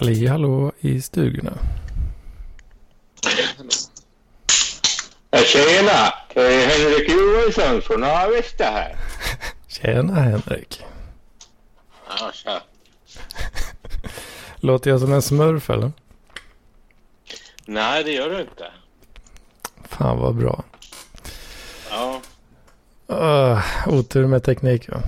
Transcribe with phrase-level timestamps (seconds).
[0.00, 1.52] Ali hallå i stugorna.
[5.46, 6.14] Tjena!
[6.34, 8.96] Det är Henrik Johansson från Avesta här.
[9.68, 10.84] Tjena Henrik.
[12.08, 12.62] Ja, tja.
[14.56, 15.92] Låter jag som en smurf eller?
[17.64, 18.72] Nej, det gör du inte.
[19.88, 20.64] Fan vad bra.
[21.90, 22.20] Ja,
[23.10, 25.02] Uh, otur med teknik va?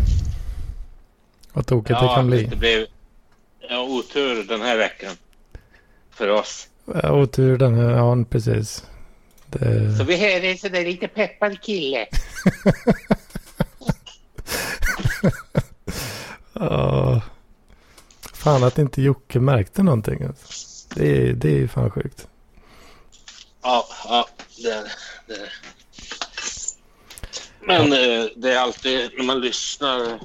[1.53, 2.45] Vad tokigt det ja kan bli.
[2.45, 2.87] det blev
[3.69, 5.17] ja, otur den här veckan.
[6.11, 6.69] För oss.
[6.85, 8.85] Ja, otur den här, ja precis.
[9.47, 9.97] Det...
[9.97, 12.07] Så vi hör en sån där lite peppad kille.
[16.61, 17.21] Ja.
[18.35, 20.23] fan att inte Jocke märkte någonting.
[20.23, 20.45] Alltså.
[20.95, 22.29] Det, är, det är ju fan sjukt.
[23.63, 24.29] Ja, ja,
[24.63, 24.85] det,
[25.27, 25.49] det.
[27.61, 30.21] Men eh, det är alltid när man lyssnar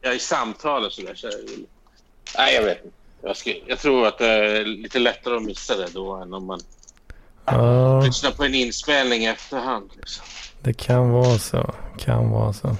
[0.00, 1.14] ja, i samtal och sådär.
[1.14, 1.64] Så är det,
[2.36, 2.96] nej, jag vet inte.
[3.22, 6.46] Jag, ska, jag tror att det är lite lättare att missa det då än om
[6.46, 6.60] man
[7.44, 9.90] Ja, lyssnar på en inspelning i efterhand.
[9.96, 10.24] Liksom.
[10.62, 11.74] det kan vara så.
[11.98, 12.76] Kan vara så.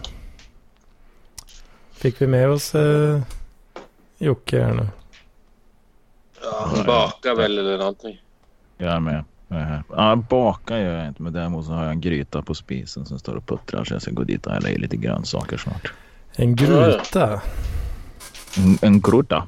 [1.92, 3.20] Fick vi med oss eh,
[4.18, 4.88] Jocke här nu?
[6.42, 8.22] Ja, han bakar väl eller någonting.
[8.78, 9.24] Jag är med.
[9.48, 9.82] Jag är här.
[9.90, 13.18] Ja, baka gör jag inte, men däremot så har jag en gryta på spisen som
[13.18, 15.92] står och puttrar så jag ska gå dit och hälla i lite grönsaker snart.
[16.32, 17.42] En gryta?
[18.56, 19.02] En, en.
[19.30, 19.44] Ja.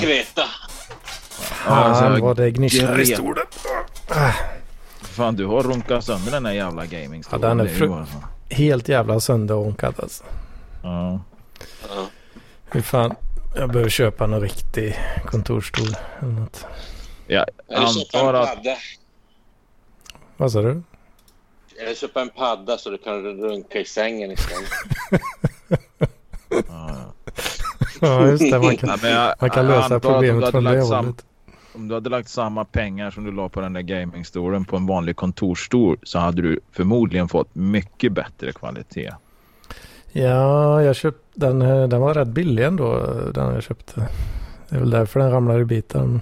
[0.00, 0.42] Kreta.
[1.64, 3.44] alltså, Fan vad det gnisslar i stolen.
[5.02, 7.42] Fan, du har runkat sönder den här jävla gamingstolen.
[7.42, 8.04] Ja, den är fru-.
[8.50, 10.24] Helt jävla sönderånkad alltså.
[10.82, 11.20] Ja.
[11.88, 12.06] Ja.
[12.70, 13.14] Hur fan.
[13.54, 15.96] Jag behöver köpa en riktig kontorsstol.
[16.20, 16.66] Eller något.
[17.26, 18.58] Jag antar att...
[20.36, 20.82] Vad sa du?
[21.80, 24.70] Eller köpa en padda så du kan runka i sängen istället.
[26.48, 27.12] Ja, ja.
[28.00, 28.58] Ja just det.
[28.58, 31.24] Man kan, Ja, jag- man kan lösa problemet från det hållet.
[31.74, 34.86] Om du hade lagt samma pengar som du la på den där gamingstolen på en
[34.86, 39.10] vanlig kontorsstol så hade du förmodligen fått mycket bättre kvalitet.
[40.12, 41.62] Ja, jag köpte den.
[41.62, 42.96] eh, Den var rätt billig ändå.
[43.34, 44.08] Den jag köpte.
[44.68, 46.20] Det är väl därför den ramlar i bitar.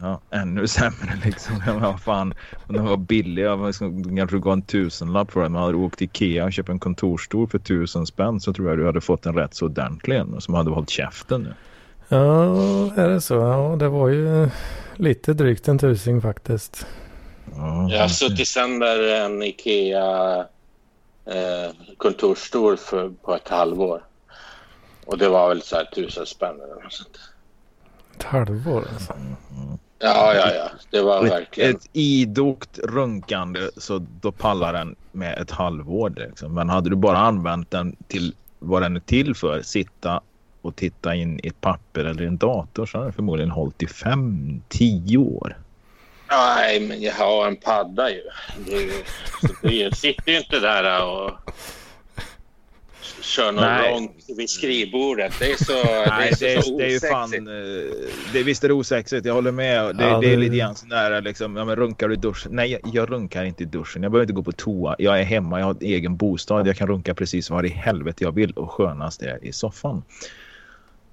[0.00, 1.62] Ja, ännu sämre liksom.
[1.66, 2.34] Ja, Vad fan,
[2.66, 5.52] om den var billig, jag var liksom- kanske gav en tusenlapp för den.
[5.52, 8.68] Men hade du åkt till Ikea och köpt en kontorsstol för tusen spänn så tror
[8.68, 11.54] jag du hade fått en rätt så ordentlig en som hade hållit käften nu.
[12.08, 12.54] Ja,
[12.96, 13.34] är det så?
[13.34, 14.48] Ja, det var ju
[14.96, 16.86] lite drygt en tusing faktiskt.
[17.56, 20.38] Ja, Jag har suttit sönder en Ikea
[21.24, 24.02] eh, kontorsstol för, på ett halvår.
[25.04, 27.18] Och det var väl så här tusen spänn eller något sånt.
[28.16, 29.12] Ett halvår alltså.
[29.98, 30.70] Ja, ja, ja.
[30.90, 31.76] Det var ett, verkligen...
[31.76, 36.12] ett idogt runkande så då pallar den med ett halvår.
[36.16, 36.54] Liksom.
[36.54, 40.20] Men hade du bara använt den till vad den är till för, sitta
[40.62, 43.86] och titta in i ett papper eller en dator så hade den förmodligen hållit i
[43.86, 45.56] fem, tio år.
[46.30, 48.22] Nej, men jag har en padda ju.
[48.66, 49.04] Du,
[49.62, 51.30] du sitter ju inte där och
[53.28, 53.90] kör någon Nej.
[53.92, 55.32] långt vid skrivbordet.
[55.38, 55.72] Det är så,
[56.10, 57.24] Nej, det är så, det, är, det är ju fan...
[57.24, 57.48] osexigt.
[57.48, 59.96] eh, Det, visst är det osexigt, jag håller med.
[59.96, 62.52] Det, Ja, det är lite grann sån där liksom, ja men runkar du i duschen?
[62.54, 64.02] Nej, jag, jag runkar inte i duschen.
[64.02, 64.96] Jag behöver inte gå på toa.
[64.98, 66.66] Jag är hemma, jag har en egen bostad.
[66.66, 70.02] Jag kan runka precis var i helvete jag vill och skönast är i soffan.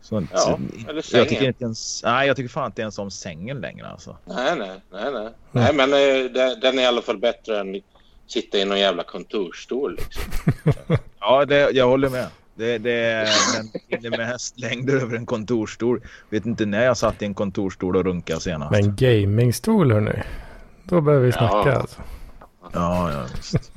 [0.01, 1.27] Så, Ja, så- eller jag sängen.
[1.27, 4.17] tycker inte ens, nej, jag tycker fan inte ens om sängen längre alltså.
[4.25, 5.01] Nej, nej, nej.
[5.11, 6.31] Nej, nej men eh,
[6.61, 7.81] den är i alla fall bättre än
[8.27, 9.95] sitta i någon jävla kontorsstol.
[9.95, 10.23] Liksom.
[11.19, 12.27] Ja, det, jag håller med.
[12.55, 13.27] Det, det,
[13.87, 16.01] vinner med hästlängder över en kontorsstol.
[16.29, 18.71] Vet inte när jag satt i en kontorsstol och runkade senast.
[18.71, 20.23] Men gamingstol hörni.
[20.83, 21.75] Då behöver vi snacka Ja.
[21.75, 22.01] alltså.
[22.73, 23.71] Ja, ja visst.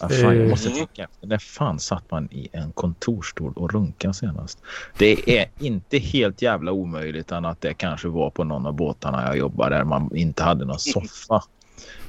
[0.00, 1.26] Ja, fan, jag måste tänka efter.
[1.26, 4.58] När fan satt man i en kontorsstol och runka senast?
[4.98, 9.26] Det är inte helt jävla omöjligt än att det kanske var på någon av båtarna
[9.26, 11.42] jag jobbade där man inte hade någon soffa.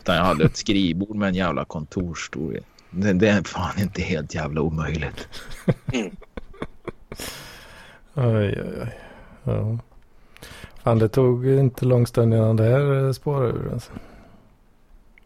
[0.01, 2.57] Utan jag hade ett skrivbord med en jävla kontorsstol.
[2.89, 5.27] Det, det är fan inte helt jävla omöjligt.
[8.13, 8.99] Oj, oj, oj.
[9.43, 9.77] Ja.
[10.83, 13.73] Fan, det tog inte lång stund innan det här eh, spårade ur.
[13.73, 13.91] Alltså.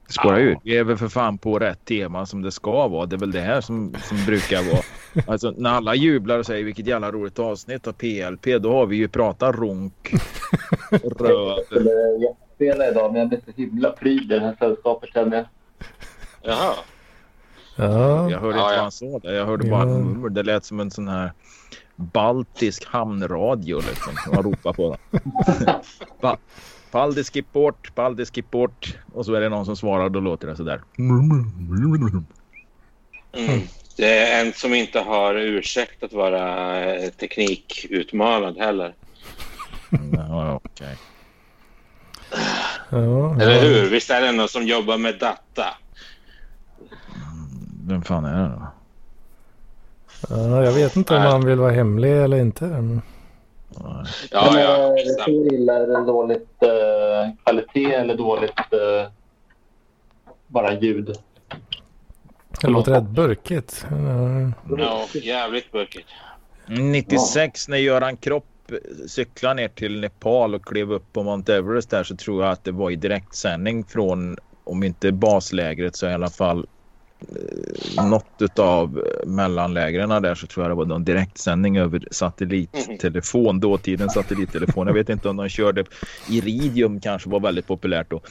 [0.07, 0.57] Spåra ut.
[0.63, 3.05] Vi är väl för fan på rätt tema som det ska vara.
[3.05, 4.81] Det är väl det här som, som brukar vara.
[5.27, 8.61] Alltså när alla jublar och säger vilket jävla roligt avsnitt av PLP.
[8.61, 10.13] Då har vi ju pratat runk,
[10.91, 11.57] röv.
[12.59, 15.45] Gästspela idag, men jag blev så himla pryd i det här sällskapet känner jag.
[16.41, 16.73] Jaha.
[17.77, 18.75] Ja, Jag hörde Ja, inte ja.
[18.75, 19.33] vad han sa där.
[19.33, 19.91] Jag hörde bara Ja.
[19.99, 20.29] ett nummer.
[20.29, 21.31] Det lät som en sån här
[21.95, 24.13] baltisk hamnradio liksom.
[24.33, 25.21] Man ropar på den.
[26.21, 26.37] Pa-
[26.91, 28.97] Paldiskiport, Paldiskiport.
[29.13, 30.81] Och så är det någon som svarar och då låter det sådär.
[30.97, 31.51] Mm.
[33.97, 36.85] Det är en som inte har ursäkt att vara
[37.19, 38.93] teknikutmanad heller.
[40.13, 40.97] Ja, okej.
[42.89, 43.59] Ja, Eller ja.
[43.61, 43.89] hur?
[43.89, 45.65] Visst är det någon som jobbar med data?
[47.87, 48.67] Vem fan är det då?
[50.29, 51.31] Ja, jag vet inte om Nej.
[51.31, 52.65] han vill vara hemlig eller inte.
[52.65, 53.01] men-.
[54.31, 54.87] Ja, Men, ja.
[54.87, 55.25] eh.
[55.25, 59.11] Hur illa är det dåligt eh, kvalitet eller dåligt eh,
[60.47, 61.15] bara ljud?
[62.61, 63.85] Det låter rätt burkigt.
[64.67, 66.07] Ja, Ja, jävligt burkigt.
[66.67, 68.45] 96 när Göran Kropp
[69.07, 72.63] cykla ner till Nepal och klev upp på Mount Everest där så tror jag att
[72.63, 76.67] det var i direktsändning från om inte baslägret så i alla fall
[77.19, 83.59] eh, något av eh, mellanlägren där så tror jag det var någon direktsändning över satellittelefon,
[83.59, 84.87] dåtidens satellittelefon.
[84.87, 85.85] Jag vet inte om de körde
[86.29, 88.21] Iridium kanske var väldigt populärt då.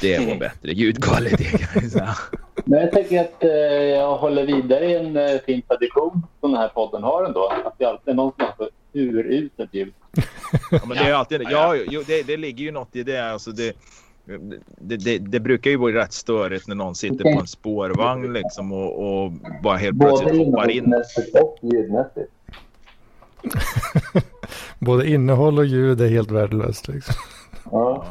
[0.00, 2.16] Det var bättre ljudkvalitet kan jag säga.
[2.64, 6.60] Men jag tänker att eh, jag håller vidare i en eh, fin tradition som den
[6.60, 7.52] här podden har ändå.
[7.64, 9.92] Att det alltid är någon som har så uruselt ljud.
[10.70, 13.32] Ja, men det är alltid, ja, jo, det, det ligger ju något i det.
[13.32, 13.76] Alltså det,
[14.78, 18.72] det, det, det brukar ju vara rätt störigt när någon sitter på en spårvagn liksom
[18.72, 19.32] och, och
[19.62, 20.94] bara helt Både plötsligt hoppar in.
[20.94, 22.30] och ljudmässigt.
[24.78, 26.88] Både innehåll och ljud är helt värdelöst.
[26.88, 27.14] Liksom.
[27.70, 28.04] Ja.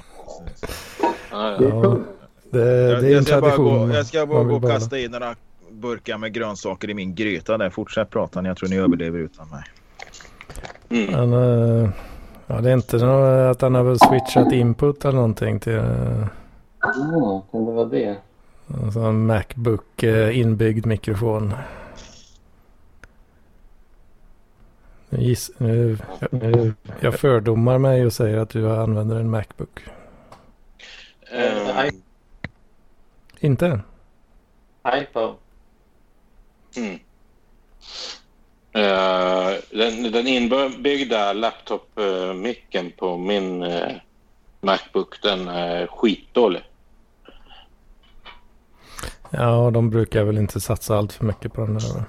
[1.33, 1.77] Ja, Det ja.
[1.79, 2.07] är tungt.
[2.51, 3.89] Det, Jag, det är en jag ska bara tradition.
[3.89, 4.79] gå, jag ska bara gå och behålla.
[4.79, 5.35] kasta i några
[5.71, 7.69] burkar med grönsaker i min gryta där.
[7.69, 9.63] Fortsätt prata, jag tror ni överlever utan mig.
[10.89, 11.29] Mm.
[11.29, 11.33] Men,
[11.83, 11.89] eh,
[12.47, 16.27] ja, det är inte nå- att han har väl switchat input eller någonting till uh,
[16.97, 18.15] Mm, kan det vara det?
[18.83, 21.53] alltså en Macbook eh, inbyggd mikrofon.
[25.09, 25.97] Nu Giss, nu,
[26.31, 29.83] nu, jag fördomar mig och säger att du använder en Macbook.
[31.33, 31.89] Eh,
[33.39, 33.81] Inte?
[34.87, 35.35] iPhone.
[36.75, 36.99] Mm.
[38.71, 43.91] Eh, den, den inbyggda laptop-micken på min eh,
[44.61, 46.61] Macbook den är skitdålig.
[49.29, 52.03] Ja, de brukar väl inte satsa allt för mycket på den där.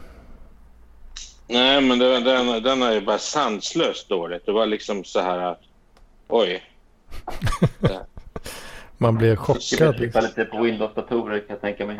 [1.48, 4.46] Nej, men den, den, den är ju bara sanslöst dåligt.
[4.46, 5.60] Det var liksom så här att
[6.28, 6.62] oj.
[9.04, 9.78] Man blir chockad.
[9.78, 10.20] bättre Liksom.
[10.20, 11.96] kvalitet på Windows-datorer kan jag tänka mig.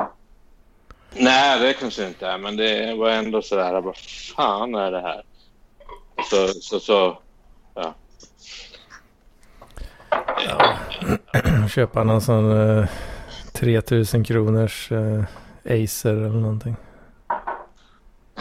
[1.12, 3.80] Nej, det kanske inte är, men det var ändå så där.
[3.80, 3.96] Vad
[4.36, 5.22] fan är det här?
[6.30, 7.18] Så, så, så
[7.74, 7.94] ja.
[11.68, 12.88] Köpa någon sån eh,
[13.52, 15.24] 3000 kronors eh,
[15.64, 16.76] Acer eller någonting.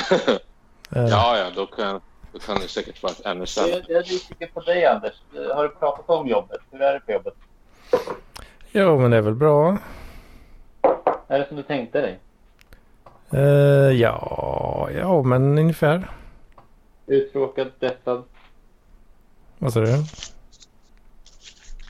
[0.95, 2.01] Eh, ja, ja, då kan,
[2.33, 3.71] då kan det säkert vara ännu sämre.
[3.71, 5.13] Jag, jag är nyfiken på dig Anders.
[5.53, 6.61] Har du pratat om jobbet?
[6.71, 7.33] Hur är det på jobbet?
[8.75, 9.77] Jo, men det är väl bra.
[11.27, 12.19] Är det som du tänkte dig?
[13.31, 16.09] Eh, ja, ja, men ungefär.
[17.07, 18.23] Uttråkad, stressad,
[19.57, 20.03] Vad sa du?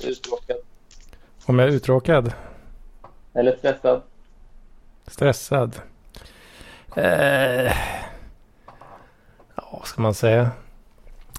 [0.07, 0.57] uttråkad
[1.45, 2.33] Om jag är uttråkad?
[3.33, 4.01] eller stressad?
[5.07, 5.81] Stressad?
[6.95, 7.65] Eh,
[9.55, 10.51] ja, vad ska man säga?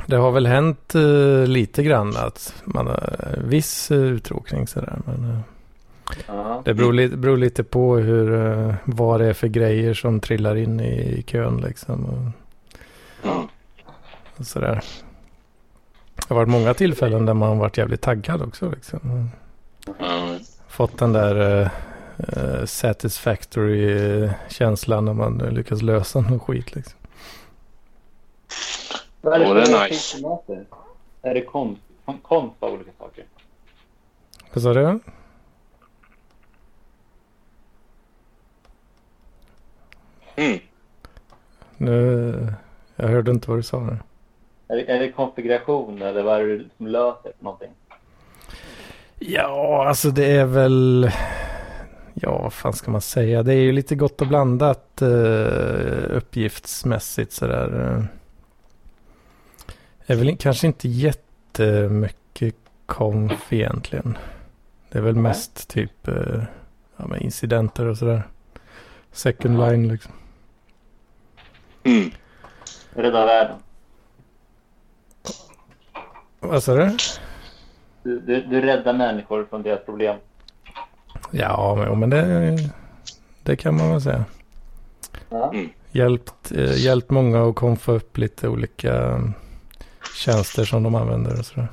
[0.07, 4.99] Det har väl hänt eh, lite grann att man har viss eh, uttråkning sådär.
[5.07, 5.39] Men eh,
[6.27, 6.63] Ja.
[6.65, 8.35] det beror, li- beror lite på hur,
[8.69, 12.05] eh, vad det är för grejer som trillar in i kön liksom.
[12.05, 12.19] Och,
[13.31, 13.47] Mm.
[14.37, 14.81] och sådär.
[16.17, 18.71] Det har varit många tillfällen där man har varit jävligt taggad också.
[18.71, 19.31] Liksom.
[19.99, 20.37] Ja,
[20.69, 21.69] Fått den där eh,
[22.19, 26.75] eh, satisfactory-känslan när man eh, lyckas lösa någon skit.
[26.75, 26.99] Liksom.
[29.25, 30.29] Vad är det Åh, det är nice.
[30.29, 30.67] möter?
[31.23, 33.25] Är det konst, kon- konst av olika saker?
[34.53, 34.81] Vad sa du?
[40.37, 40.59] Mm.
[41.77, 42.53] Nu,
[42.97, 43.99] jag hörde inte vad du sa nu.
[44.69, 47.71] Är det, är det konfiguration eller vad är det som löser någonting?
[49.19, 51.11] Ja, alltså det är väl...
[52.15, 53.43] Ja, vad fan ska man säga?
[53.43, 58.07] Det är ju lite gott och blandat uh, uppgiftsmässigt sådär.
[60.07, 62.57] Är väl kanske inte jättemycket
[62.87, 64.19] konf egentligen.
[64.89, 66.43] Det är väl mest typ uh,
[66.97, 68.23] ja, med incidenter och sådär.
[69.13, 70.13] Second line liksom.
[71.85, 72.11] Mm.
[72.95, 73.57] Rädda världen.
[76.41, 76.97] Vad sa du?
[78.03, 80.17] Du, du, du räddar människor från deras problem.
[81.31, 82.57] Ja, men, men det,
[83.43, 84.25] det kan man väl säga.
[85.29, 85.55] Ja.
[85.91, 89.19] Hjälpt, eh, hjälpt många att konfa upp lite olika eh,
[90.25, 91.69] tjänster som de använder och sådär.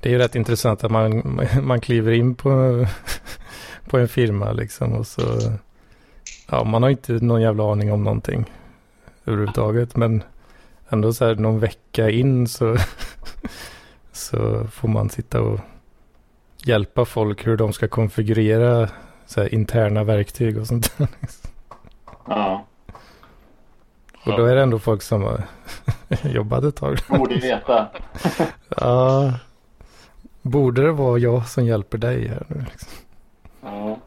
[0.00, 2.86] Det är ju rätt intressant att man, man kliver in på,
[3.88, 5.22] på en firma liksom och så
[6.50, 8.44] ja, man har inte någon jävla aning om någonting
[9.24, 10.22] överhuvudtaget men
[10.88, 12.76] ändå så här någon vecka in så,
[14.12, 15.60] så får man sitta och
[16.64, 18.88] hjälpa folk hur de ska konfigurera
[19.26, 21.08] så här interna verktyg och sånt där.
[22.26, 22.66] Ja,
[24.26, 25.42] och då är det ändå folk som har
[26.22, 26.98] jobbat ett tag.
[27.08, 27.88] borde veta.
[28.80, 29.32] Ja,
[30.42, 32.64] borde det vara jag som hjälper dig här nu?
[32.70, 32.88] Liksom?
[33.62, 33.98] Ja.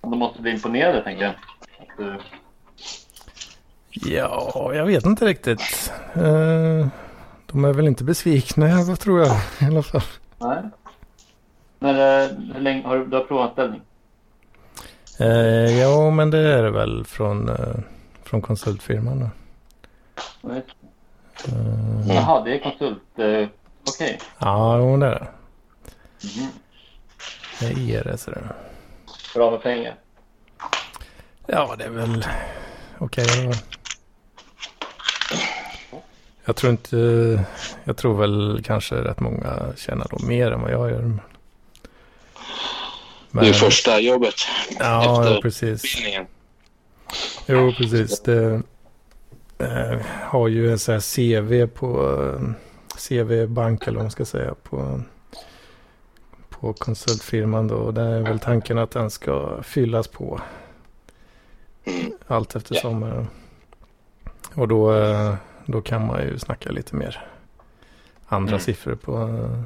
[0.00, 1.34] De måste bli imponerade, tänker jag.
[1.98, 2.18] Du-
[3.90, 5.92] Ja, jag vet inte riktigt.
[6.14, 6.86] Eh,
[7.46, 10.02] De är väl inte besvikna, vad tror jag i alla fall.
[10.38, 10.62] Nej.
[11.78, 13.80] Men eh, hur länge har du, du har provanställning?
[15.20, 17.74] Eh, ja, men det är det väl från, eh,
[18.26, 19.30] från konsultfirman.
[20.42, 20.58] Eh,
[22.08, 23.02] Jaha, det är konsult.
[23.18, 23.48] Eh,
[23.88, 24.18] Okej.
[24.38, 25.26] ja, jo, det är det.
[26.26, 26.48] Mhm.
[27.60, 28.18] Det är det.
[28.18, 28.42] Så det.
[29.34, 29.94] Bra med pengar.
[31.46, 32.24] Ja, det är väl
[32.98, 33.26] okej.
[33.46, 33.52] då.
[36.44, 36.96] Jag tror inte,
[37.84, 41.02] jag tror väl kanske rätt många tjänar då mer än vad jag gör.
[43.30, 44.34] Men, Det är första jobbet
[44.78, 45.84] Ja, efter ja, precis.
[45.84, 46.26] utbildningen.
[47.46, 48.20] Jo, precis.
[48.20, 48.62] Det
[49.58, 52.50] eh, har ju en sån här CV på eh,
[53.08, 55.00] CV-bank eller vad man ska säga på,
[56.48, 57.76] på konsultfirman då.
[57.76, 60.40] Och där är väl tanken att den ska fyllas på
[61.84, 62.12] Mm.
[62.26, 63.02] allt eftersom.
[63.02, 63.24] eh,
[64.54, 65.34] Och då, eh,
[65.66, 67.28] då kan man ju snacka lite mer
[68.26, 68.60] andra Mm.
[68.60, 69.60] siffror på eh,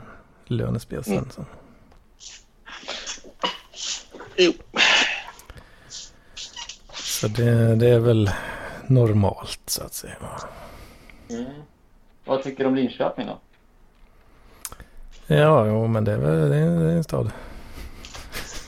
[0.44, 1.14] lönespel sen.
[1.14, 1.46] Mm.
[4.36, 4.52] Jo.
[7.20, 8.30] Så det, det är väl
[8.86, 10.14] normalt så att säga.
[11.30, 11.44] Mm.
[12.24, 13.38] Vad tycker du om Linköping då?
[15.26, 17.30] Ja, jo, men det är väl det är, det är en stad.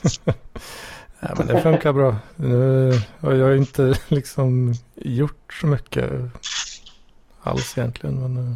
[1.19, 2.15] ja, men det funkar bra.
[2.35, 6.11] Nu har jag inte liksom gjort så mycket
[7.41, 8.19] alls egentligen.
[8.19, 8.55] Men, eh,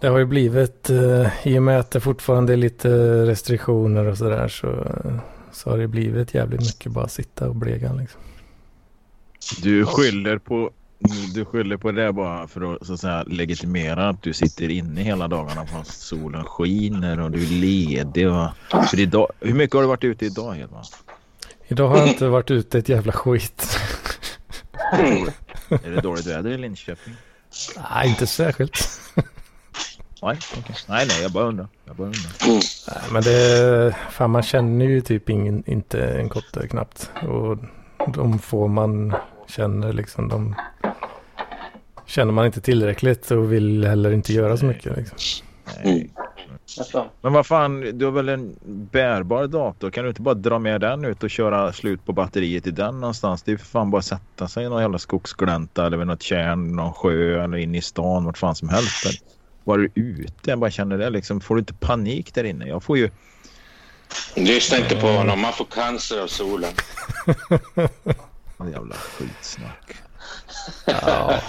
[0.00, 2.88] det har ju blivit, eh, i och med att det fortfarande är lite
[3.26, 5.33] restriktioner och sådär så, eh, så
[5.64, 8.20] har det blivit jävligt mycket bara sitta och blega liksom.
[9.62, 10.70] Du skyller på
[11.34, 15.02] du skyller på det bara för att, så att säga, legitimera att du sitter inne
[15.02, 18.28] hela dagarna fast solen skiner och du är ledig.
[18.28, 18.48] Och,
[18.90, 20.84] för idag, hur mycket har du varit ute idag Edvard?
[21.68, 23.78] Idag har jag inte varit ute ett jävla skit.
[25.68, 27.14] Är det dåligt väder i Linköping?
[27.90, 29.00] Nej, inte särskilt.
[30.24, 30.76] Nej, okej.
[30.88, 31.68] nej, nej, jag bara undrar.
[31.84, 32.46] Jag bara undrar.
[32.46, 32.60] Mm.
[32.88, 37.10] Nej, men det, fan man känner ju typ ingen, inte en kotte knappt.
[37.28, 37.58] Och
[38.14, 39.14] de få man
[39.46, 40.54] känner liksom, de
[42.06, 44.96] känner man inte tillräckligt och vill heller inte göra så mycket.
[44.96, 45.18] Liksom.
[45.84, 46.10] Nej.
[46.78, 48.56] Alltså, Men vad fan, du har väl en
[48.92, 49.90] bärbar dator?
[49.90, 53.00] Kan du inte bara dra med den ut och köra slut på batteriet i den
[53.00, 53.42] någonstans?
[53.42, 56.22] Det är för fan bara att sätta sig i någon jävla skogsglänta eller vid något
[56.22, 59.24] tjärn, någon sjö eller in i stan, vart fan som helst.
[59.64, 60.50] Var du ute?
[60.50, 61.40] Jag bara känner det liksom.
[61.40, 62.66] Får du inte panik där inne?
[62.66, 63.10] Jag får ju...
[64.36, 66.72] Lyssna inte på honom, man får cancer av solen.
[68.72, 69.94] Jävla skitsnack.
[70.86, 71.40] Ja.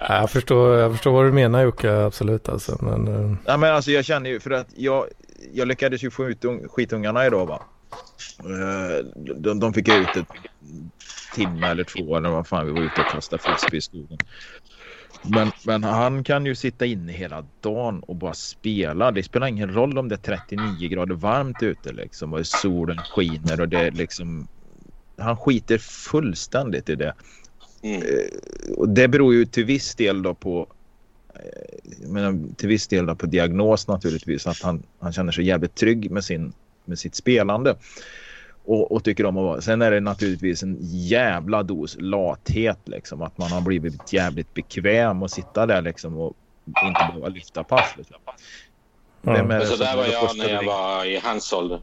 [0.00, 2.78] Ja, jag, förstår, jag förstår vad du menar Jocke, absolut alltså.
[2.80, 5.06] Men, eh, Ja, men alltså jag känner ju för att jag,
[5.52, 7.62] jag lyckades ju få ut un, skitungarna idag va.
[8.38, 9.04] Eh,
[9.36, 10.26] De, de fick ut ett
[11.34, 14.18] timme eller två eller vad fan vi var ute och kastade frisbee i skogen.
[15.28, 19.10] Men, men han kan ju sitta inne hela dagen och bara spela.
[19.10, 23.60] Det spelar ingen roll om det är 39 grader varmt ute liksom och solen skiner
[23.60, 24.48] och det är liksom.
[25.18, 27.14] Han skiter fullständigt i det.
[27.82, 28.02] Mm.
[28.76, 30.66] Och det beror ju till viss del då på
[31.34, 35.74] eh, menar, till viss del då på diagnos naturligtvis att han, han känner sig jävligt
[35.74, 36.52] trygg med, sin,
[36.84, 37.76] med sitt spelande
[38.64, 39.60] och, och tycker om att vara.
[39.60, 45.22] Sen är det naturligtvis en jävla dos lathet liksom att man har blivit jävligt bekväm
[45.22, 46.32] att sitta där liksom och
[46.84, 47.94] inte behöva lyfta pass.
[47.98, 48.16] Liksom.
[49.22, 51.80] Vem Men så som där var jag när jag ring- var i hans ålder.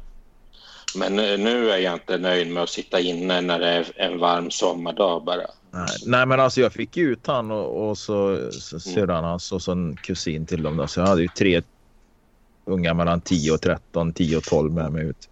[0.95, 4.19] Men nu, nu är jag inte nöjd med att sitta inne när det är en
[4.19, 5.41] varm sommardag bara.
[5.71, 9.61] Nej, nej men alltså jag fick ut han och, och så, så syrran hans och
[9.61, 10.77] så en kusin till dem.
[10.77, 10.87] Då.
[10.87, 11.61] Så jag hade ju tre
[12.65, 15.29] unga mellan 10 och 13, 10 och 12 med mig ut.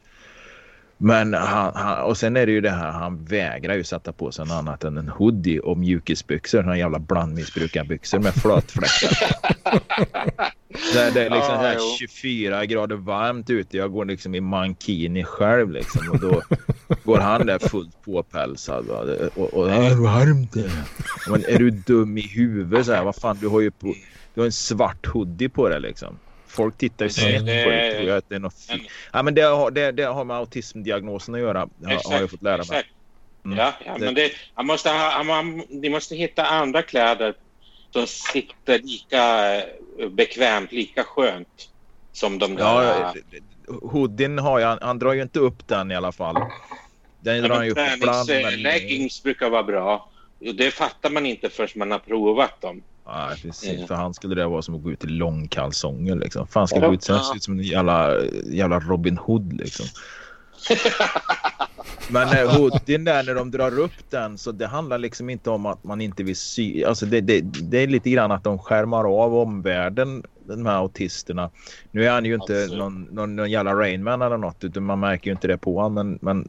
[1.02, 4.32] Men han, han, och sen är det ju det här, han vägrar ju sätta på
[4.32, 6.62] sig något annat än en hoodie och mjukisbyxor.
[6.62, 9.12] Såna jävla blandmissbrukarbyxor med flötfläckar.
[10.94, 11.96] det, det är liksom så här jo.
[12.00, 13.78] 24 grader varmt ute.
[13.78, 16.10] Jag går liksom i mankini själv liksom.
[16.12, 16.42] Och då
[17.04, 18.86] går han där fullt påpälsad.
[18.86, 19.06] va.
[19.36, 20.72] Och, och det är varmt det.
[21.30, 23.04] Men är du dum i huvudet så här?
[23.04, 23.94] Vad fan, du har ju på,
[24.34, 26.18] du har en svart hoodie på dig liksom.
[26.50, 27.90] Folk tittar ju Det- snett på dig.
[27.90, 28.90] det- Tror jag att det är något en- fel.
[29.14, 31.60] Ja, men det har, det, det har med autismdiagnosen att göra.
[31.60, 32.64] Har, har jag fått lära mig.
[32.64, 32.90] exakt.
[33.46, 33.58] Mm.
[33.58, 37.34] Ja, ja, Det- men det, man måste ha, man, ni måste hitta andra kläder
[37.92, 41.70] som sitter lika eh, bekvämt, lika skönt
[42.12, 42.64] som de där.
[42.64, 43.14] Ja,
[43.68, 44.78] hoodien har jag.
[44.82, 46.36] Han drar ju inte upp den i alla fall.
[47.22, 48.30] Den drar ju men upp ibland.
[48.30, 48.44] Men...
[48.44, 50.10] Träningsleggings brukar vara bra.
[50.54, 52.84] Det fattar man inte förrän man har provat dem.
[53.14, 53.80] Nej, precis.
[53.80, 53.88] Ja.
[53.88, 56.48] För han skulle det vara som att gå ut i långkalsonger liksom.
[56.48, 56.88] Fan ska Ja.
[56.88, 58.16] gå ut så ser ut som en jävla,
[58.52, 59.86] jävla Robin Hood liksom.
[62.12, 65.66] Men eh, hoodien där när de drar upp den så det handlar liksom inte om
[65.66, 66.84] att man inte vill sy.
[66.84, 70.24] Alltså det, det, det är lite grann att de skärmar av omvärlden
[70.56, 71.50] de här autisterna.
[71.92, 72.78] Nu är han ju inte Alltså.
[72.78, 75.94] någon, någon, någon jävla Rainman eller något utan man märker ju inte det på honom.
[75.94, 76.48] Men, men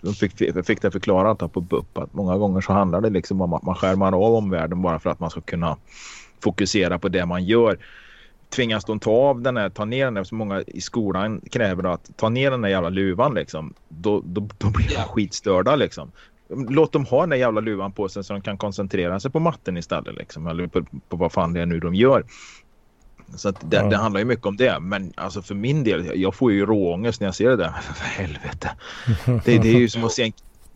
[0.00, 3.52] de fick, fick det förklarat på BUP att många gånger så handlar det liksom om
[3.52, 5.76] att man skärmar av omvärlden bara för att man ska kunna
[6.40, 7.78] fokusera på det man gör.
[8.48, 11.84] Tvingas de ta av den här, ta ner den här, så många i skolan kräver
[11.84, 13.74] att ta ner den där jävla luvan liksom.
[13.88, 16.12] Då, då, då blir de skitstörda liksom.
[16.48, 19.40] Låt dem ha den där jävla luvan på sig så de kan koncentrera sig på
[19.40, 20.46] matten istället liksom.
[20.46, 22.24] Eller på, på vad fan det är nu de gör.
[23.36, 23.82] Så att det, Ja.
[23.82, 24.80] det handlar ju mycket om det.
[24.80, 27.70] Men alltså för min del, jag får ju råångest när jag ser det där.
[27.94, 28.70] För helvete.
[29.44, 30.32] Det, det är ju som att se, en,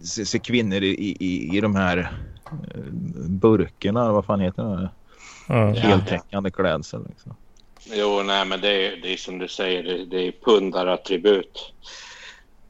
[0.06, 1.98] se, se kvinnor i, i, i de här
[2.46, 2.80] eh,
[3.28, 4.12] burkarna.
[4.12, 4.90] Vad fan heter det?
[5.54, 5.74] Mm.
[5.74, 5.80] Ja.
[5.80, 7.06] Heltäckande klädsel.
[7.08, 7.34] Liksom.
[7.92, 11.72] Jo, nej, men det är, det är som du säger, det, det är pundarattribut.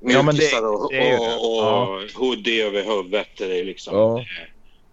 [0.01, 1.37] Ja, men det- Mjukisar och, det är ju det.
[1.37, 3.29] och, och hoodie över huvudet.
[3.39, 4.19] Det är liksom, Ja.
[4.19, 4.25] eh,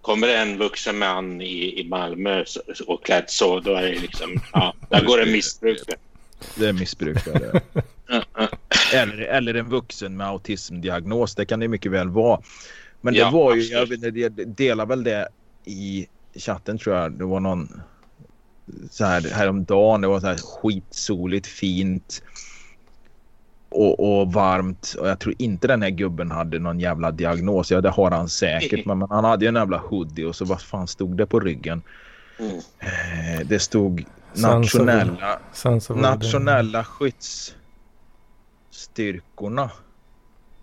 [0.05, 2.43] Kommer en vuxen man i, i Malmö
[2.88, 5.79] och klädd så, då är det liksom, ja, där går det missbruk.
[6.55, 7.62] Det är missbrukare.
[8.93, 11.35] eller, eller en vuxen med autismdiagnos.
[11.35, 12.41] Det kan det mycket väl vara.
[13.01, 14.01] Men det Ja, var ju, absolut.
[14.03, 15.27] jag jag delar väl det
[15.65, 17.12] i chatten tror jag.
[17.12, 17.81] Det var någon
[18.91, 20.01] så här häromdagen.
[20.01, 22.24] Det var så här skitsoligt, fint
[23.75, 24.96] och, och varmt.
[25.00, 27.72] Och jag tror inte den här gubben hade någon jävla diagnos.
[27.72, 28.85] Ja, det har han säkert.
[28.85, 31.40] Men, men han hade ju en jävla hoodie och så vad fan stod det på
[31.40, 31.81] ryggen?
[32.40, 32.57] Mm.
[32.79, 39.72] Eh, Det stod nationella var nationella skyddsstyrkorna.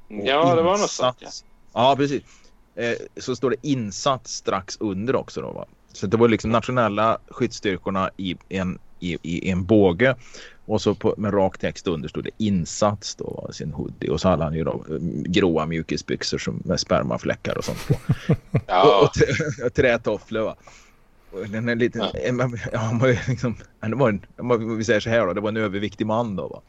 [0.09, 1.16] Ja, det var något sånt.
[1.20, 1.27] Ja.
[1.27, 1.44] Insats.
[1.72, 2.22] Ja, precis.
[2.75, 5.40] Eh, så står det insatt strax under också.
[5.40, 5.66] Då, va?
[5.92, 8.79] Så det var liksom nationella skyddsstyrkorna i en,
[9.10, 10.14] i, i en båge.
[10.66, 14.08] Och så på, med rak text under stod det insats då, sin hoodie.
[14.10, 17.94] Och så hade han ju då eh, gråa mjukisbyxor som, med spermafläckar och sånt på.
[17.94, 20.56] Och, Ja, och, t- och trätofflor va.
[21.32, 22.10] Och den är lite, Ja.
[22.38, 22.50] ja.
[22.72, 25.32] ja, han var ju liksom, han var en, om man- vi säger så här då,
[25.32, 26.60] det var en överviktig man då va.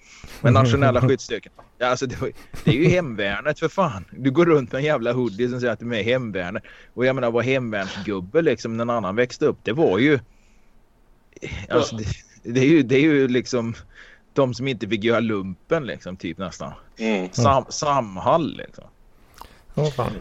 [0.41, 2.31] Men nationella skyddsstyrkan, ja, alltså det, var,
[2.63, 4.05] det är ju hemvärnet för fan.
[4.11, 6.63] Du går runt med en jävla hoodie som säger att du är med i hemvärnet.
[6.93, 10.19] Och jag menar vad hemvärnsgubbe liksom när en annan växte upp, det var ju,
[11.69, 12.05] alltså det,
[12.43, 13.75] det är ju, det är ju liksom
[14.33, 16.71] de som inte fick göra lumpen liksom typ nästan.
[16.97, 17.29] mm.
[17.31, 18.83] Sam, Samhall liksom.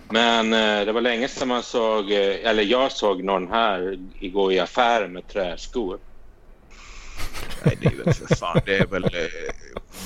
[0.09, 4.53] Men eh, det var länge sedan man såg, eh, eller jag såg någon här igår
[4.53, 5.99] i affären med träskor.
[7.65, 8.61] Nej, det är väl för fan.
[8.67, 9.05] Det är väl...
[9.05, 9.11] eh,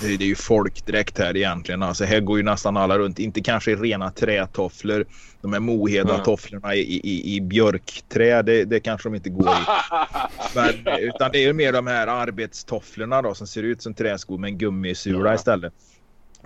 [0.02, 1.82] Det, det är ju folkdräkt här egentligen.
[1.82, 3.18] Alltså här går ju nästan alla runt.
[3.18, 5.04] Inte kanske rena trätofflor.
[5.40, 8.42] De här Moheda-tofflorna i, i, i björkträ.
[8.42, 9.66] Det, det kanske de inte går i.
[10.54, 14.38] Men, utan det är ju mer de här arbetstofflorna då som ser ut som träskor
[14.38, 15.34] med en gummisula Ja.
[15.34, 15.72] istället.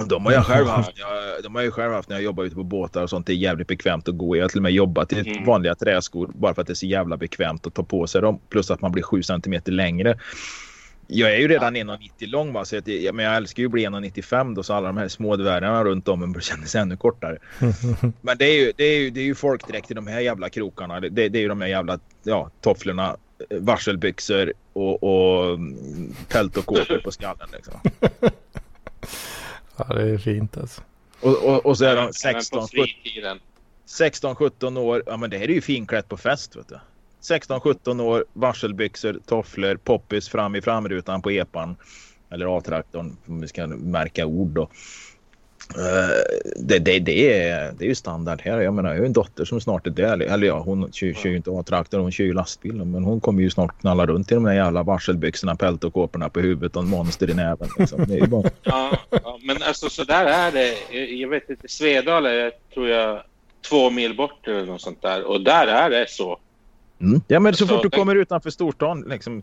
[0.07, 0.91] De har jag själv haft.
[0.95, 3.27] Jag, de har jag själv haft när jag jobbar ute på båtar och sånt.
[3.27, 4.39] Det är jävligt bekvämt att gå i.
[4.39, 5.45] Jag har till och med jobbat i Mm.
[5.45, 8.41] vanliga träskor bara för att det är så jävla bekvämt att ta på sig dem.
[8.49, 10.19] Plus att man blir 7 centimeter längre.
[11.07, 13.87] Jag är ju redan 1,90 lång va, så jag, men jag älskar ju att bli
[13.87, 17.39] 1,95 då så alla de här små dvärgarna runt om en kändes ännu kortare.
[18.21, 20.49] Men det är ju, det är ju, det är ju folkdräkt i de här jävla
[20.49, 21.01] krokarna.
[21.01, 23.17] Det, det är ju de här jävla ja, tofflorna,
[23.51, 27.75] varselbyxor och, och mm, tält och kåpor på skallen liksom.
[29.89, 30.83] Ja, det är fint alltså.
[31.21, 33.39] Och, och, och så är de Även 16, på 17, fritiden.
[33.87, 35.03] 16-17 år.
[35.07, 36.79] Ja men det här är ju finklätt på fest vet du.
[37.23, 41.77] 16-17 år, varselbyxor, tofflor, poppis fram i framrutan på epan.
[42.31, 44.69] Eller A-traktorn om vi ska märka ord då.
[45.77, 46.11] Eh,
[46.57, 48.61] det, det, det, är, det är ju standard här.
[48.61, 50.21] Jag menar jag har en dotter som snart är där.
[50.23, 52.75] Eller ja hon kör, kör ju inte A-traktor hon kör ju lastbil.
[52.85, 56.29] Men hon kommer ju snart knalla runt i de där jävla varselbyxorna, pält och kåporna
[56.29, 57.69] på huvudet och en monster i näven.
[57.79, 58.05] Liksom.
[58.09, 58.51] Det är bara...
[58.63, 60.97] Ja, ja, men alltså så där är det.
[61.15, 63.23] Jag- vet inte, Svedala är tror jag
[63.69, 65.25] två mil bort eller något sånt där.
[65.25, 66.39] Och där är det så.
[67.01, 67.21] Mm.
[67.29, 69.43] Ja men så Så fort du kommer utanför storstan liksom.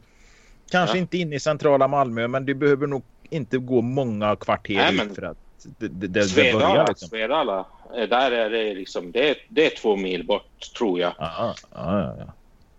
[0.71, 1.01] Kanske Ja.
[1.01, 5.15] inte in i centrala Malmö men du behöver nog inte gå många kvarter Nej, ut
[5.15, 5.37] för att
[5.77, 7.09] det, det, Svedala, börjar liksom.
[7.09, 7.65] Svedala
[7.97, 11.13] eh, där är det liksom, det är, det är två mil bort tror jag.
[11.17, 12.33] Ja, ja, ja, ja.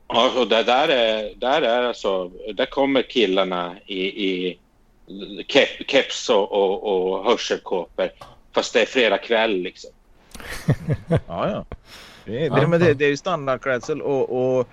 [0.08, 4.58] Ja, och där, där, är, där är alltså, där kommer killarna i, i
[5.46, 6.82] kep, keps och, och,
[7.18, 8.08] och hörselkåpor.
[8.52, 9.90] Fast det är fredag kväll liksom.
[11.08, 11.18] Ja,
[11.50, 11.64] ja.
[12.24, 14.68] Det, är- det, men det, det är ju standardklädsel och, och,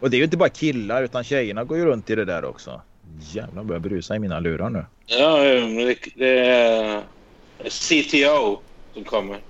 [0.00, 2.44] och det är ju inte bara killar utan tjejerna går ju runt i det där
[2.44, 2.80] också.
[3.20, 4.84] Jävlar börjar brusa i mina lurar nu.
[5.06, 7.02] Ja, men det, det är
[7.64, 8.60] CTO
[8.94, 9.40] som kommer.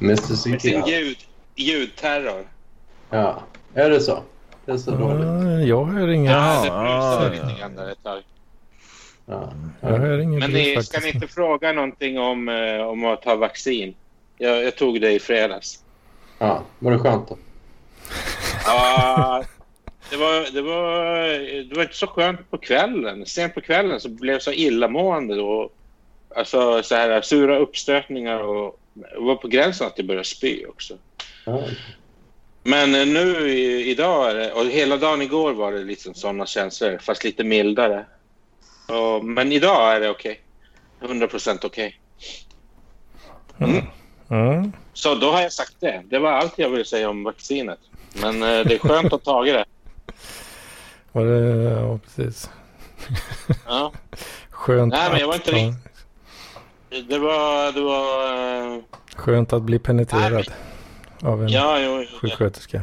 [0.00, 0.88] Mr Med sin CTO.
[0.88, 1.16] ljud,
[1.56, 2.46] ljudterror.
[3.10, 3.42] Ja,
[3.74, 4.22] är det så?
[4.64, 5.24] Det är så dåligt.
[5.24, 6.32] Ja, jag hör inget.
[6.32, 7.42] Ja, det ja, brusade ja.
[7.48, 8.22] lite grann där ett tag.
[9.26, 9.52] Ja.
[9.80, 13.36] Jag hör inget Men ni, ska ni inte fråga någonting om, eh, om att ta
[13.36, 13.94] vaccin?
[14.38, 15.84] Jag, jag tog det i fredags.
[16.38, 17.38] ja, var det skönt då?
[18.66, 19.44] Ja,
[20.10, 21.28] det var, det, var,
[21.68, 23.26] det var inte så skönt på kvällen.
[23.26, 25.34] Sent på kvällen så blev jag så illamående.
[25.34, 25.70] då.
[26.36, 28.80] Alltså så här sura uppstötningar och
[29.12, 30.98] jag var på gränsen att jag började spy också.
[31.46, 31.62] Ja.
[32.62, 33.48] Men eh, nu
[33.84, 38.04] idag är det, och hela dagen igår var det liksom sådana känslor fast lite mildare.
[38.88, 40.40] Och, men idag är det okej.
[41.02, 42.00] 100 procent okej.
[44.30, 44.72] Mm.
[44.92, 46.02] Så då har jag sagt det.
[46.10, 47.78] Det var allt jag ville säga om vaccinet.
[48.22, 49.64] Men eh, det är skönt att ha tagit det.
[51.12, 52.50] Var det, ja, precis.
[53.66, 53.92] Ja.
[54.50, 55.89] Skönt, Nej, men jag var inte riktigt-
[56.90, 57.72] Det var...
[57.72, 58.82] Det var eh,
[59.16, 60.52] skönt att bli penetrerad
[61.22, 62.82] av en ja, jo, sjuksköterska.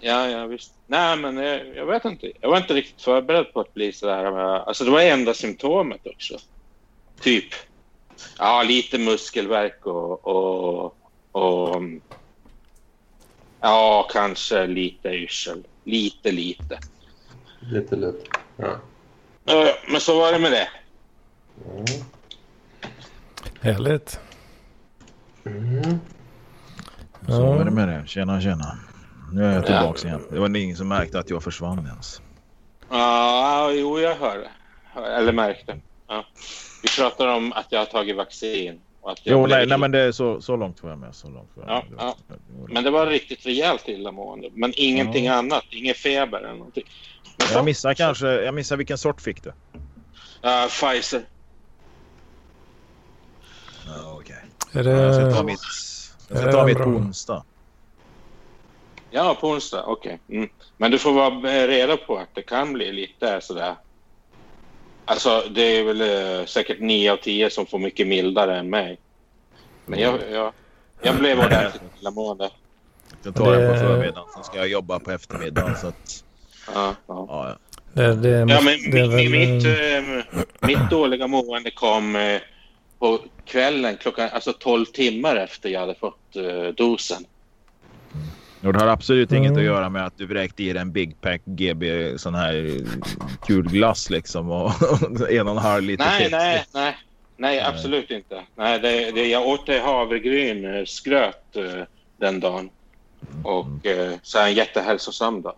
[0.00, 0.72] ja, ja, visst.
[0.86, 2.32] Nej, men jag, jag vet inte.
[2.40, 4.30] Jag var inte riktigt förberedd på att bli så där.
[4.32, 6.38] men, Alltså, det var enda symptomet också.
[7.20, 7.44] Typ.
[8.38, 10.26] Ja, lite muskelvärk och...
[10.26, 10.96] och,
[11.32, 11.82] och
[13.60, 15.64] ja, kanske lite yrsel.
[15.84, 16.78] Lite, lite.
[17.60, 18.30] Lite lite.
[18.56, 18.78] Ja,
[19.88, 20.68] Men så var det med det.
[21.70, 21.84] Mm.
[23.60, 24.20] Härligt.
[25.46, 25.82] Mm.
[27.26, 27.40] Så Ja.
[27.56, 28.02] var det med det.
[28.06, 28.78] Tjena, tjena.
[29.32, 30.26] Nu är jag tillbaka igen.
[30.30, 32.22] Det var ingen som märkte att jag försvann ens.
[32.90, 34.50] Ja, jo, jag hör det.
[34.84, 35.80] Hör- Eller märkte.
[36.08, 36.24] Ja.
[36.82, 38.80] Vi pratar om att jag har tagit vaccin.
[39.00, 41.14] Och att jag Jo, nej, nej men det är så, så långt får jag med.
[41.14, 41.98] Så långt får jag Ja, med.
[42.00, 42.16] ja.
[42.28, 44.48] Det var- Men det var riktigt rejält illamående.
[44.54, 45.34] Men ingenting Ja.
[45.34, 45.64] annat.
[45.70, 46.84] Ingen feber eller någonting.
[47.38, 49.52] Men Jag missar kanske, jag missar vilken sort fick du?
[50.42, 51.22] Ja, Pfizer.
[53.86, 54.20] Ja,
[54.74, 55.60] Är Jag ska ta det, mitt,
[56.28, 57.44] jag är ska det ta mitt på onsdag.
[59.10, 59.84] Ja, på onsdag.
[59.86, 60.20] Okej.
[60.28, 60.48] Mm.
[60.76, 61.30] Men du får vara
[61.66, 63.74] reda på att det kan bli lite sådär.
[65.04, 68.98] Alltså, det är väl eh, säkert 9 av 10 som får mycket mildare än mig.
[69.86, 70.52] Men jag, jag,
[71.02, 72.50] jag blev ordentligt illamående.
[73.22, 75.76] Jag tar den på Det- förmiddagen, sen ska jag jobba på eftermiddagen.
[75.76, 76.24] Så att,
[76.74, 77.26] Ja, ja.
[77.28, 77.56] ja, ja.
[78.02, 79.30] det, det, Ja, men det är mitt, väl...
[79.30, 82.40] mitt, eh, eh, mitt dåliga mående kom eh,
[83.04, 87.24] på kvällen, klockan, alltså 12 timmar efter jag hade fått eh, dosen.
[88.62, 89.58] Och det har absolut inget Mm.
[89.58, 92.80] att göra med att du vräkte i dig en Big Pack GB sån här
[93.46, 94.70] kul glass liksom och
[95.30, 96.96] en och en halv liter Nej, nej, nej.
[97.36, 98.42] Nej, absolut inte.
[98.54, 101.82] Nej, det, det, jag åt eh, havregryn, eh, skröt eh,
[102.16, 102.70] den dagen.
[103.42, 105.54] Och eh, så är en jättehälsosam dag.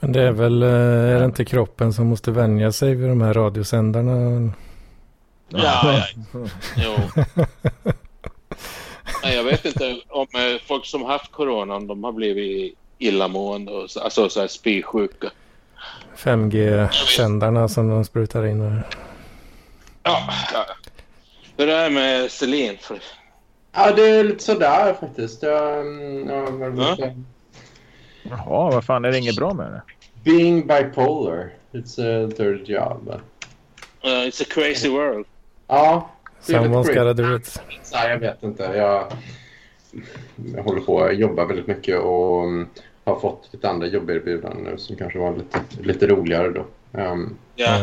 [0.00, 3.20] Men det är väl, eh, är det inte kroppen som måste vänja sig vid de
[3.20, 4.52] här radiosändarna?
[5.54, 5.94] Ja,
[6.32, 6.48] ja.
[6.76, 6.96] Jo.
[9.22, 13.90] Nej, jag vet inte om eh, folk som haft corona, de har blivit illamående och
[13.90, 15.30] så, alltså så här spysjuka.
[16.16, 18.60] 5G-sändarna som de sprutar in.
[18.60, 18.82] och-
[20.02, 20.66] Ja, ja.
[21.56, 22.78] Hur är det med Celine?
[22.80, 22.98] För,
[23.74, 25.42] Ja, det är lite sådär faktiskt.
[25.42, 26.94] Jag, mm, ja, vad Ja.
[26.94, 27.22] ska jag-
[28.22, 29.82] Jaha, vad fan är det inget bra med det?
[30.30, 31.50] Being bipolar.
[31.72, 33.08] It's a third job.
[34.04, 35.26] uh, it's a crazy world.
[35.66, 36.10] Ja.
[36.40, 37.62] Someone's gotta do it.
[37.92, 38.62] Nej, jag vet inte.
[38.62, 39.12] Jag,
[40.56, 42.68] jag håller på att jobba väldigt mycket och mm,
[43.04, 46.66] har fått lite andra jobberbjudanden nu som kanske var lite, lite roligare då.
[47.00, 47.78] Ehm, Ja,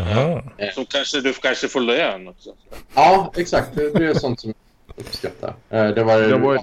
[0.60, 0.72] ja.
[0.74, 2.50] Som kanske, du kanske får lön också.
[2.96, 3.76] ja, exakt.
[3.76, 4.54] Det, det är sånt som
[4.88, 5.54] jag uppskattar.
[5.70, 6.60] Eh, det var, Det var,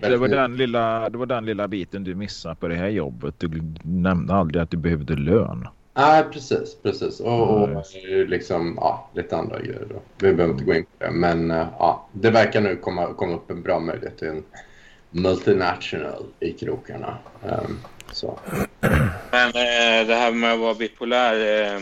[0.00, 3.34] det, var den lilla, det var den lilla biten du missade på det här jobbet.
[3.38, 5.68] Du nämnde aldrig att du behövde lön.
[5.94, 6.76] Nej, precis.
[6.82, 7.20] precis.
[7.20, 7.84] Och, och
[8.26, 9.86] liksom, ja, lite andra grejer.
[9.90, 10.02] Då.
[10.18, 11.10] Vi behöver inte gå in på det.
[11.10, 14.44] Men eh, ja, det verkar nu komma, komma upp en bra möjlighet till en
[15.10, 17.18] multinational i krokarna.
[17.44, 17.78] Ehm,
[18.12, 18.38] så.
[19.30, 21.80] Men eh, det här med att vara bipolär, eh,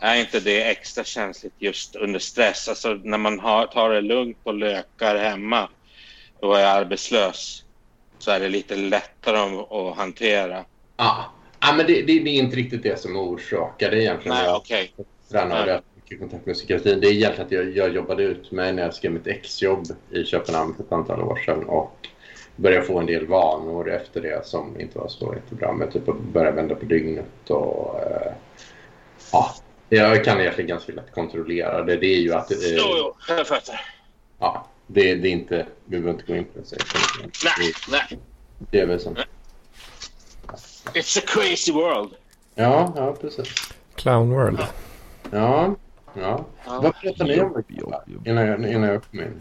[0.00, 2.68] är inte det extra känsligt just under stress?
[2.68, 5.68] Alltså när man har, tar det lugnt och lökar hemma
[6.40, 7.64] och är arbetslös
[8.18, 10.64] så är det lite lättare att, att hantera.
[10.96, 14.36] Ja, ja men det, det, det är inte riktigt det som orsakar det egentligen.
[14.36, 14.92] Nej, okej.
[15.30, 15.80] Nej.
[15.94, 17.00] mycket kontakt med psykiatrin.
[17.00, 20.24] Det är egentligen att jag, jag jobbade ut mig när jag skrev mitt exjobb i
[20.24, 22.08] Köpenhamn för ett antal år sedan och
[22.56, 25.72] började få en del vanor efter det som inte var så jättebra.
[25.72, 28.32] Med typ att börja vända på dygnet och eh,
[29.32, 29.54] ja,
[29.88, 31.96] jag kan egentligen ganska lätt kontrollera det.
[31.96, 33.80] Det är ju att eh, Jo, jo, jag fattar.
[34.38, 35.66] ja, Det, det är inte...
[35.84, 36.76] Vi behöver inte gå in på det.
[37.44, 38.18] Nej, nej.
[38.70, 39.16] det är väl som...
[40.94, 42.10] It's a crazy world.
[42.54, 43.48] Ja, ja, precis.
[43.94, 44.58] Clown World.
[45.30, 45.74] Ja,
[46.14, 46.44] ja.
[46.66, 46.80] Ja.
[46.82, 47.62] Vad pratar ni om
[48.24, 49.40] innan jag, innan jag kom in?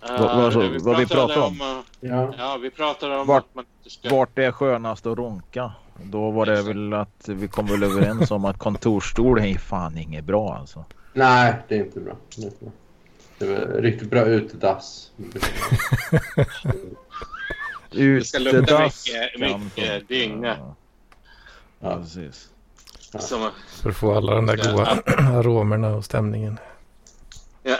[0.00, 1.60] Vad- vad så- Eh, vad vi pratade pratar om?
[2.00, 2.34] eh, Ja.
[2.38, 4.08] Ja, vi pratade om Vart- att man ska...
[4.16, 5.72] Vart det är skönast att ronka?
[6.02, 10.24] Då var det väl att vi kom väl överens om att kontorsstol är fan inget
[10.24, 10.84] bra alltså.
[11.12, 12.14] Nej, det är inte bra.
[12.36, 12.72] Det är inte bra.
[13.38, 15.10] Det var riktigt bra utedass.
[17.96, 20.56] Det ska lukta mycket- mycket dynga.
[20.58, 20.74] Ja,
[21.80, 21.96] Ja.
[21.96, 22.48] precis.
[23.18, 23.50] Som,
[23.82, 25.02] För att få alla de där goda
[25.38, 26.58] aromerna och stämningen.
[27.62, 27.76] ja.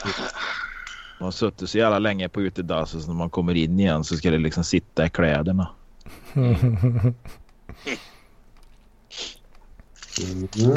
[1.21, 4.17] Man har suttit så jävla länge på utedasset så när man kommer in igen så
[4.17, 5.69] ska det liksom sitta i kläderna.
[6.35, 6.55] Mm.
[10.55, 10.75] Ja.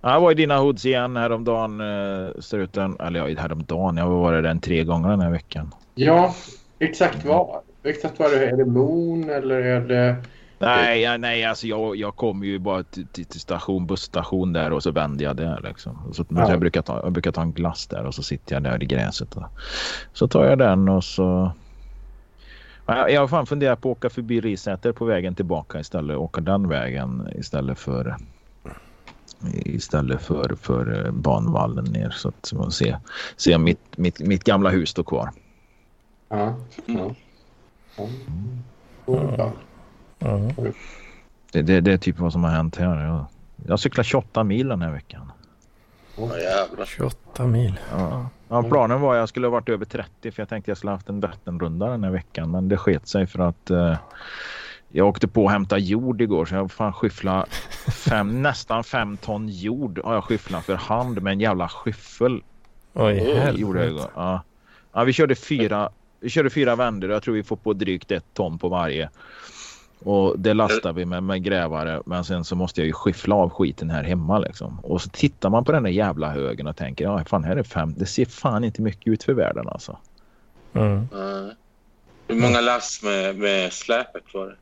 [0.00, 2.96] Jag var i dina hoods igen häromdagen uh, struten.
[3.00, 3.96] Eller ja, häromdagen.
[3.96, 5.74] Jag har varit den tre gånger den här veckan.
[5.94, 6.34] Ja,
[6.78, 7.60] exakt vad?
[7.82, 8.48] Exakt vad är det?
[8.48, 10.16] Är det Moon eller är det...
[10.58, 14.82] Nej, ja, nej alltså jag, jag kom ju bara till, till, station, busstation där och
[14.82, 15.98] så vände jag där liksom.
[16.12, 16.50] Så, Ja.
[16.50, 18.86] jag, brukar ta, jag brukar ta en glass där och så sitter jag där i
[18.86, 19.36] gräset.
[19.36, 19.44] Och,
[20.12, 21.52] så tar jag den och så...
[22.86, 26.16] Ja, Jag, har fan funderat på att åka förbi Risäter på vägen tillbaka istället.
[26.16, 28.16] Åka den vägen istället för
[29.52, 32.98] istället för, för eh, banvallen ner så att man ser,
[33.36, 35.30] ser mitt, mitt, mitt gamla hus stå kvar.
[36.28, 36.54] Ja.
[36.86, 37.14] ja.
[37.96, 38.08] ja.
[39.36, 39.52] ja.
[40.18, 40.50] Ja.
[41.52, 43.04] Det, det, det är typ vad som har hänt här.
[43.04, 43.24] Jag,
[43.66, 45.32] jag cyklar 28 mil den här veckan.
[46.16, 46.84] Ja, jävlar.
[46.84, 47.80] 28 mil.
[47.90, 48.28] Ja.
[48.48, 50.90] Ja, planen var att jag skulle ha varit över 30 för jag tänkte jag skulle
[50.90, 52.50] ha haft en Vätternrunda den här veckan.
[52.50, 53.96] Men det sket sig för att eh,
[54.88, 57.46] jag åkte på att hämta jord igår så jag fan skyffla
[57.92, 62.42] fem, nästan fem ton jord har jag skyfflat för hand med en jävla skyffel.
[62.92, 64.10] Oj, Oh, Gjorde jag helvete.
[64.14, 64.42] Ja.
[64.92, 65.90] Ja, vi körde fyra.
[66.20, 67.10] Vi körde fyra vändor.
[67.10, 69.10] Jag tror vi får på drygt ett ton på varje.
[69.98, 72.02] Och det lastar vi med, med grävare.
[72.06, 74.80] Men sen så måste jag ju skyffla av skiten här hemma liksom.
[74.82, 77.62] Och så tittar man på den där jävla högen och tänker ja fan här är
[77.62, 77.94] fem.
[77.96, 79.98] Det ser fan inte mycket ut för världen alltså.
[80.72, 81.08] Mm.
[81.12, 81.50] Ja.
[82.28, 84.56] Hur många lass med, med släpet var det?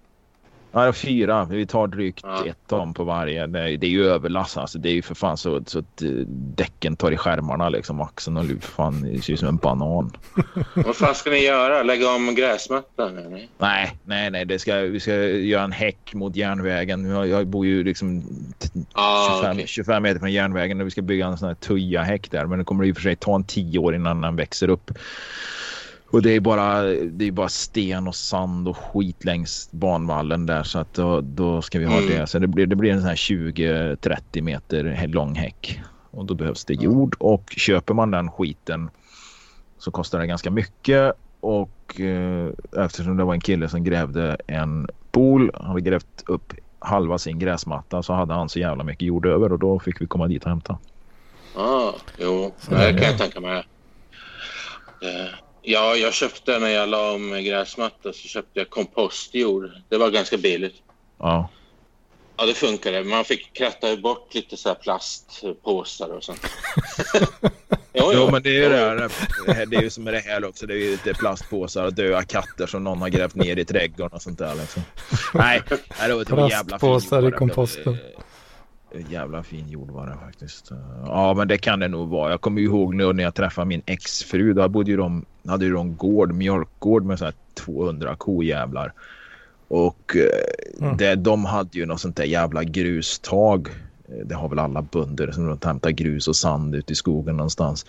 [0.85, 1.45] Ja, fyra.
[1.51, 2.47] Vi tar drygt Ja.
[2.47, 3.47] ett ton på varje.
[3.47, 4.79] Det är, det är ju överlass alltså.
[4.79, 6.09] Det är ju för fan så, så att eh,
[6.55, 8.01] däcken tar i skärmarna liksom.
[8.01, 8.61] Axeln och luv.
[8.61, 10.12] Fan, det ser ut som en banan.
[10.75, 11.83] Vad fan ska ni göra?
[11.83, 13.19] Lägga om gräsmattan?
[13.19, 13.49] Eller?
[13.59, 14.45] Nej, nej, nej.
[14.45, 17.05] Det ska, vi ska göra en häck mot järnvägen.
[17.11, 18.23] Jag, jag bor ju liksom
[18.93, 19.67] Ah, 25, okej.
[19.67, 22.47] 25 meter från järnvägen och vi ska bygga en sån här tuja-häck där.
[22.47, 24.91] Men det kommer i och för sig ta en tio år innan den växer upp.
[26.11, 30.62] Och det är bara, det är bara sten och sand och skit längs banvallen där
[30.62, 32.11] så att då, då ska vi ha Mm.
[32.11, 32.27] det.
[32.27, 35.81] Så det blir, det blir en sån här 20-30 meter lång häck.
[36.11, 38.90] Och då behövs det jord och köper man den skiten
[39.79, 41.12] så kostar det ganska mycket.
[41.40, 42.49] Och eh,
[42.85, 47.38] eftersom det var en kille som grävde en pool, han hade grävt upp halva sin
[47.38, 50.45] gräsmatta så hade han så jävla mycket jord över och då fick vi komma dit
[50.45, 50.79] och hämta.
[51.57, 53.59] Ah, jo, det kan jag tänka mig.
[55.03, 55.35] Eh,
[55.68, 59.70] Ja, jag köpte när jag la om gräsmatta så köpte jag kompostjord.
[59.88, 60.74] Det var ganska billigt.
[61.18, 61.48] Ja,
[62.38, 63.05] Ja, det funkade.
[63.05, 66.40] Man fick kratta bort lite så här plastpåsar och sånt.
[67.92, 69.66] jo, Jo, men det är ju det här.
[69.66, 70.66] det är ju som med det här också.
[70.66, 74.16] Det är ju lite plastpåsar och döda katter som någon har grävt ner i trädgården
[74.16, 74.55] och sånt där.
[74.55, 74.83] Liksom.
[75.35, 75.62] Nej,
[76.07, 77.98] det var, var jävla Plastpåsar i komposten.
[79.11, 80.71] Jävla fin jord var det faktiskt.
[81.07, 82.31] Ja, men det kan det nog vara.
[82.31, 84.53] Jag kommer ihåg nu när jag träffade min exfru.
[84.53, 88.93] Då bodde ju de, hade ju de gård, mjölkgård med så här 200 kojävlar.
[89.69, 90.97] Och eh, Mm.
[90.97, 93.69] det, de hade ju något sånt där jävla grustag.
[94.25, 97.87] Det har väl alla bönder som hämtar grus och sand ute i skogen någonstans.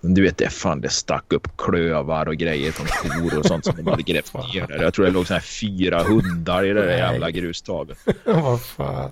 [0.00, 3.64] Men du vet, det fan det stack upp klövar och grejer från kor och sånt
[3.64, 4.82] som de hade grävt ner där.
[4.82, 7.98] Jag tror det låg så här fyra hundar i det där jävla grustaget.
[8.24, 9.10] Vad fan.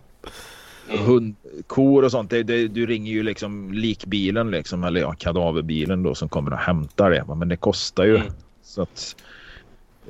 [0.89, 2.31] Hund, kor och sånt.
[2.31, 6.59] Det, det, du ringer ju liksom likbilen liksom, eller ja, kadaverbilen då som kommer och
[6.59, 7.25] hämtar det.
[7.35, 8.17] Men det kostar ju.
[8.17, 8.33] Mm.
[8.63, 9.17] Så att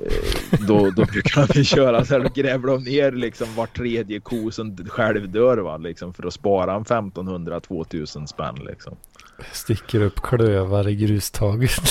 [0.05, 2.19] eh, då, då brukar vi köra så här.
[2.19, 6.33] Då gräver de ner liksom var tredje ko som själv dör va, liksom, för att
[6.33, 8.95] spara en 1500-2000 spänn liksom.
[9.51, 11.81] Sticker upp klövar i grustaget.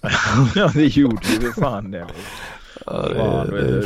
[0.54, 2.06] ja det gjorde ju för fan det.
[2.86, 3.80] Ja, det, Fan, det, är du,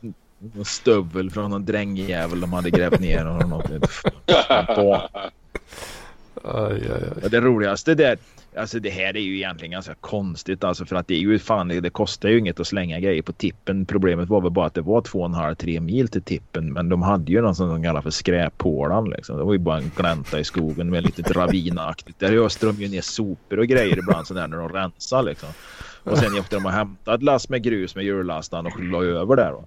[0.00, 0.12] det
[0.56, 3.26] en stövel från någon drängjävel de hade grävt ner.
[3.26, 3.70] Och något.
[6.44, 7.30] Aj, aj, aj.
[7.30, 8.18] Det roligaste där,
[8.56, 11.68] alltså det här är ju egentligen ganska konstigt alltså för att det är ju fan
[11.68, 13.86] det, kostar ju inget att slänga grejer på tippen.
[13.86, 16.72] Problemet var väl bara att det var två och en halv, tre mil till tippen
[16.72, 19.36] men de hade ju något som de kallar för skräphålan liksom.
[19.36, 22.18] Det var ju bara en glänta i skogen med lite ravinaktigt.
[22.18, 25.48] Där öste de ju ner sopor och grejer ibland sådär när de rensar liksom.
[26.04, 29.36] Och sen åkte de och hämtade ett lass med grus med hjullastaren och la över
[29.36, 29.64] där då.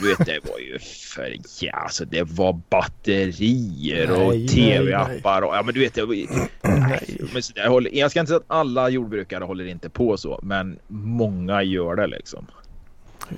[0.00, 0.78] Du vet det var ju
[1.14, 6.14] för ja, alltså det var batterier och tv-appar och ja men du vet det var,
[6.62, 7.18] nej.
[7.32, 10.40] Men så där håller, jag ska inte säga att alla jordbrukare håller inte på så
[10.42, 12.46] men många gör det liksom.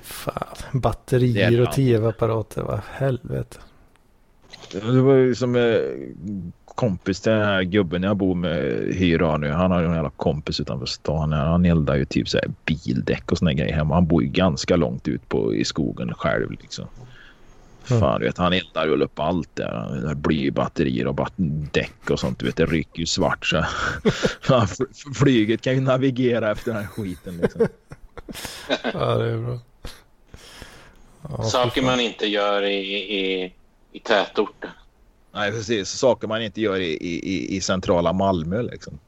[0.01, 0.55] Fan.
[0.73, 2.61] Batterier och tv-apparater.
[2.61, 3.57] Vad helvete.
[4.71, 5.79] Det var ju som eh,
[6.75, 8.53] kompis till den här gubben jag bor med
[8.93, 9.49] hyr av nu.
[9.51, 11.33] Han har ju en jävla kompis utanför stan.
[11.33, 13.93] Han eldar ju typ så här bildäck och såna grejer hemma.
[13.93, 16.85] Han bor ju ganska långt ut på, i skogen själv liksom.
[17.89, 18.01] Mm.
[18.01, 20.01] Fan, du vet, han eldar ju upp allt där.
[20.09, 21.33] Det blir ju batterier och bat-
[21.71, 22.39] däck och sånt.
[22.39, 23.65] Du vet, det rycker ju svart så.
[25.15, 27.61] Flyget kan ju navigera efter den här skiten liksom.
[28.93, 29.59] Ja, det är bra.
[31.29, 33.53] Ja, Saker man inte gör i, i,
[33.91, 34.69] i tätorten.
[35.35, 35.89] Nej, precis.
[35.89, 38.99] Saker man inte gör i, i, i centrala Malmö liksom.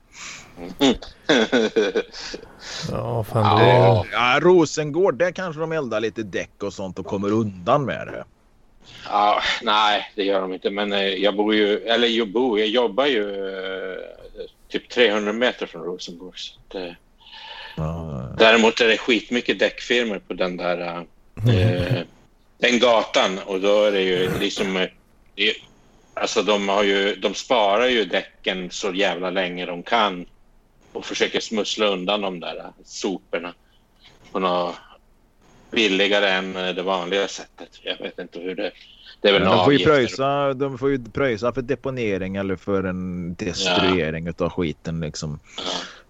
[2.91, 3.67] Ja, fan det.
[3.67, 4.05] Ja.
[4.11, 8.23] Ja, Rosengård, där kanske de eldar lite däck och sånt och kommer undan med det.
[9.05, 10.69] Ja, nej, det gör de inte.
[10.69, 13.97] Men eh, jag bor ju, eller jag bor, jag jobbar ju eh,
[14.69, 16.39] typ 300 meter från Rosengård.
[16.39, 16.91] Så att, eh,
[17.79, 21.99] Ja, däremot är det skitmycket däckfirmor på den där eh,
[22.57, 24.73] den gatan och då är det ju liksom
[25.35, 25.55] det, är-
[26.21, 30.25] alltså de har ju, de sparar ju däcken så jävla länge de kan
[30.93, 33.53] och försöker smussla undan de där soporna
[34.32, 34.75] på något
[35.71, 37.69] billigare än det vanliga sättet.
[37.84, 38.71] Jag vet inte hur det...
[39.21, 42.84] Det är väl de, får ju pröjsa, de får ju pröjsa för deponering eller för
[42.84, 45.39] en destruering av skiten liksom.
[45.58, 45.63] Ja.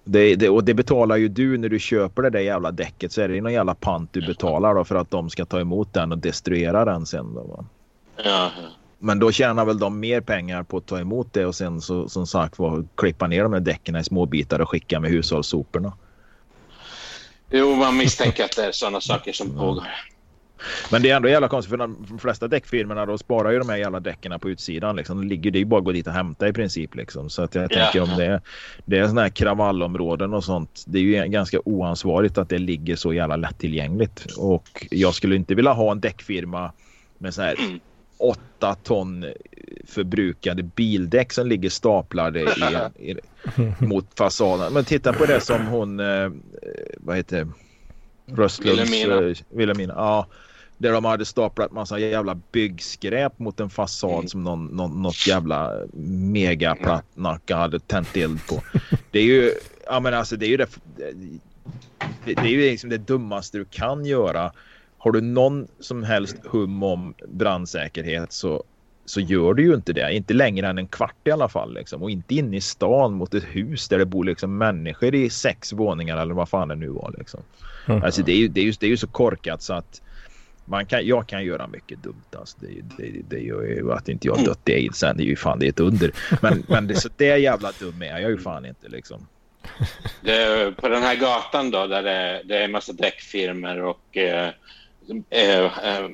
[0.04, 3.22] Det, det, och det betalar ju du när du köper det där jävla däcket så
[3.22, 6.12] är det någon jävla pant du betalar då för att de ska ta emot den
[6.12, 7.42] och destruera den sen då.
[7.42, 7.66] Va?
[8.18, 8.70] Ja, ja.
[9.00, 12.10] Men då tjänar väl de mer pengar på att ta emot det och sen så
[12.10, 15.94] som sagt var klippa ner de här däcken i små bitar och skicka med hushållssoporna.
[17.52, 19.88] Jo, man misstänker att det är sådana saker som pågår.
[20.92, 23.78] Men det är ändå jävla konstigt för de flesta däckfirmorna då sparar ju de här
[23.78, 24.96] jävla däcken på utsidan.
[24.96, 25.24] Liksom.
[25.24, 26.96] Ligger, det är ju bara att gå dit och hämta i princip.
[26.96, 27.30] Liksom.
[27.30, 27.68] Så att jag Ja.
[27.68, 28.42] tänker om det är,
[28.86, 30.84] det är sådana här kravallområden och sånt.
[30.88, 34.26] Det är ju ganska oansvarigt att det ligger så jävla lättillgängligt.
[34.38, 36.72] Och jag skulle inte vilja ha en däckfirma
[37.18, 37.56] med så här
[38.18, 39.26] åtta ton
[39.86, 42.46] förbrukade bildäck som ligger staplade i,
[43.12, 43.16] i,
[43.86, 44.74] mot fasaden.
[44.74, 46.30] Men titta på det som hon, eh,
[46.98, 47.48] vad heter
[48.26, 48.92] Röstlunds...
[48.92, 49.30] Wilhelmina.
[49.30, 49.94] eh, Wilhelmina.
[49.98, 50.28] Ja.
[50.78, 54.28] Där de hade staplat massa jävla byggskräp mot en fasad Mm.
[54.28, 58.64] som någon, någon, något jävla megaplattnacka hade tänt eld på.
[59.12, 59.52] Det är ju,
[59.86, 60.70] ja men alltså det är ju det,
[62.26, 64.52] det, det är ju liksom det dummaste du kan göra.
[64.98, 68.64] Har du någon som helst hum om brandsäkerhet så,
[69.06, 70.14] så gör du ju inte det.
[70.14, 71.74] Inte längre än en kvart i alla fall.
[71.74, 72.04] Liksom.
[72.04, 75.74] Och inte inne i stan mot ett hus där det bor liksom människor i sex
[75.74, 77.16] våningar eller vad fan det nu var.
[77.18, 77.40] Liksom.
[77.88, 78.04] Mm.
[78.04, 80.02] Alltså, det, är ju, det, är ju, det är ju så korkat så att
[80.66, 82.36] man kan, jag kan göra mycket dumt.
[82.36, 82.58] Alltså.
[82.60, 85.18] Det, det, det gör ju att inte jag dött i aids sen.
[85.18, 86.12] Det är ju fan det är ett under.
[86.42, 89.28] Men, men det, så det är jävla dum är jag ju fan inte liksom.
[90.22, 94.50] Det, på den här gatan då, där det, det är en massa däckfirmor och eh,
[95.30, 96.10] eh, eh,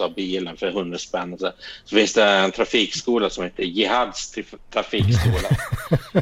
[0.00, 1.38] av bilen för 100 spänn.
[1.38, 1.52] Så,
[1.84, 5.48] så finns det en trafikskola som heter Jihads traf- trafikskola.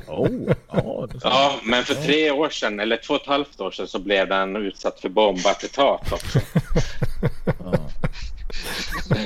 [0.06, 3.88] Oh, ja, Ja, men för tre år sedan, eller två och ett halvt år sedan,
[3.88, 6.38] så blev den utsatt för bombattentat också.
[7.46, 7.90] ja.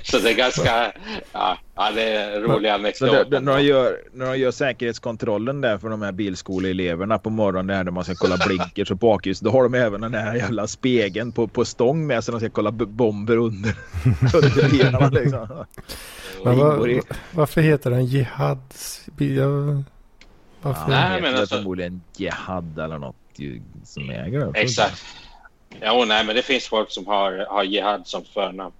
[0.02, 0.92] Så det är ganska...
[1.32, 3.10] Ja, ja det är en rolig Så anekdot.
[3.10, 7.30] det, det, när, de gör, när de gör säkerhetskontrollen där för de här bilskoleeleverna på
[7.30, 9.40] morgonen där, där man ska kolla blinkers och bakljus.
[9.40, 12.50] Då har de även den här jävla spegeln på, på stång med så de ska
[12.50, 13.74] kolla bomber under.
[14.34, 15.64] under bilarna, liksom.
[16.44, 17.00] Men i-
[17.32, 18.58] varför heter den Jihad?
[19.18, 19.84] Jag,
[20.62, 20.92] varför?
[20.92, 24.60] Ja, Nej, men alltså- Förmodligen Jihad eller något ju, som äger det.
[24.60, 25.04] Exakt.
[25.80, 28.72] Ja, nej, men det finns folk som har, har Jihad som förnamn.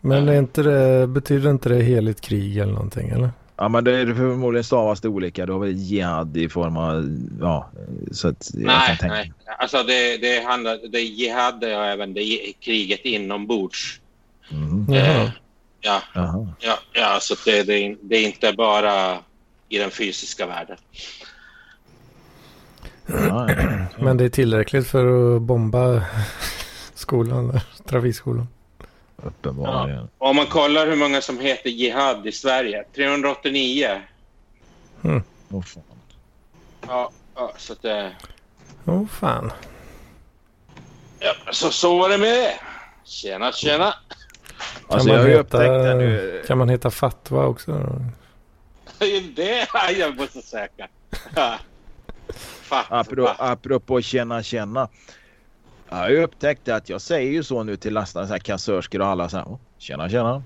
[0.00, 3.30] Men är inte det, betyder inte det heligt krig eller någonting eller?
[3.56, 5.46] Ja men det är förmodligen stavas det olika.
[5.46, 7.18] Du har väl Jihad i form av...
[7.40, 7.70] Ja,
[8.12, 9.32] så att jag Nej, kan tänka nej.
[9.58, 10.88] Alltså det, det handlar...
[10.88, 14.00] Det är Jihad och även det är kriget inombords.
[14.50, 14.92] Mm.
[14.94, 15.30] Eh,
[15.80, 16.48] ja, Jaha.
[16.60, 19.18] ja, ja, så det, det, är, det är inte bara
[19.68, 20.76] i den fysiska världen.
[23.98, 26.02] Men det är tillräckligt för att bomba
[26.94, 28.48] skolan, trafikskolan.
[29.16, 30.08] Uppenbarligen.
[30.18, 32.84] Om man kollar hur många som heter Jihad i Sverige.
[32.94, 34.00] 389.
[35.04, 35.22] Mm.
[35.50, 35.82] Åh, fan.
[36.86, 38.12] Ja, ja, så att det...
[38.84, 39.52] Åh oh, fan.
[41.18, 42.60] Ja, så, så var det med det.
[43.04, 43.94] Tjena, tjena.
[44.88, 46.42] Alltså, man ju heta- upptäckt det nu.
[46.46, 48.00] Kan man heta Fatwa också?
[49.34, 50.88] Det är jag måste säkra.
[52.62, 54.88] Fatt, Apropå, apropå känna känna.
[55.88, 59.00] Jag har ju upptäckt att jag säger ju så nu till lastare, så här kassörskor
[59.00, 59.44] och alla så här.
[59.48, 60.42] "Åh, Tjena tjena.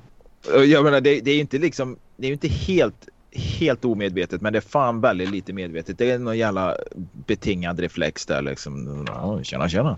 [0.67, 1.97] Jag menar det, det är ju inte liksom.
[2.17, 5.99] Det är ju inte helt helt omedvetet men det är fan väldigt lite medvetet.
[5.99, 6.77] Det är någon jävla
[7.27, 9.05] betingad reflex där liksom.
[9.09, 9.97] Ja, tjena tjena.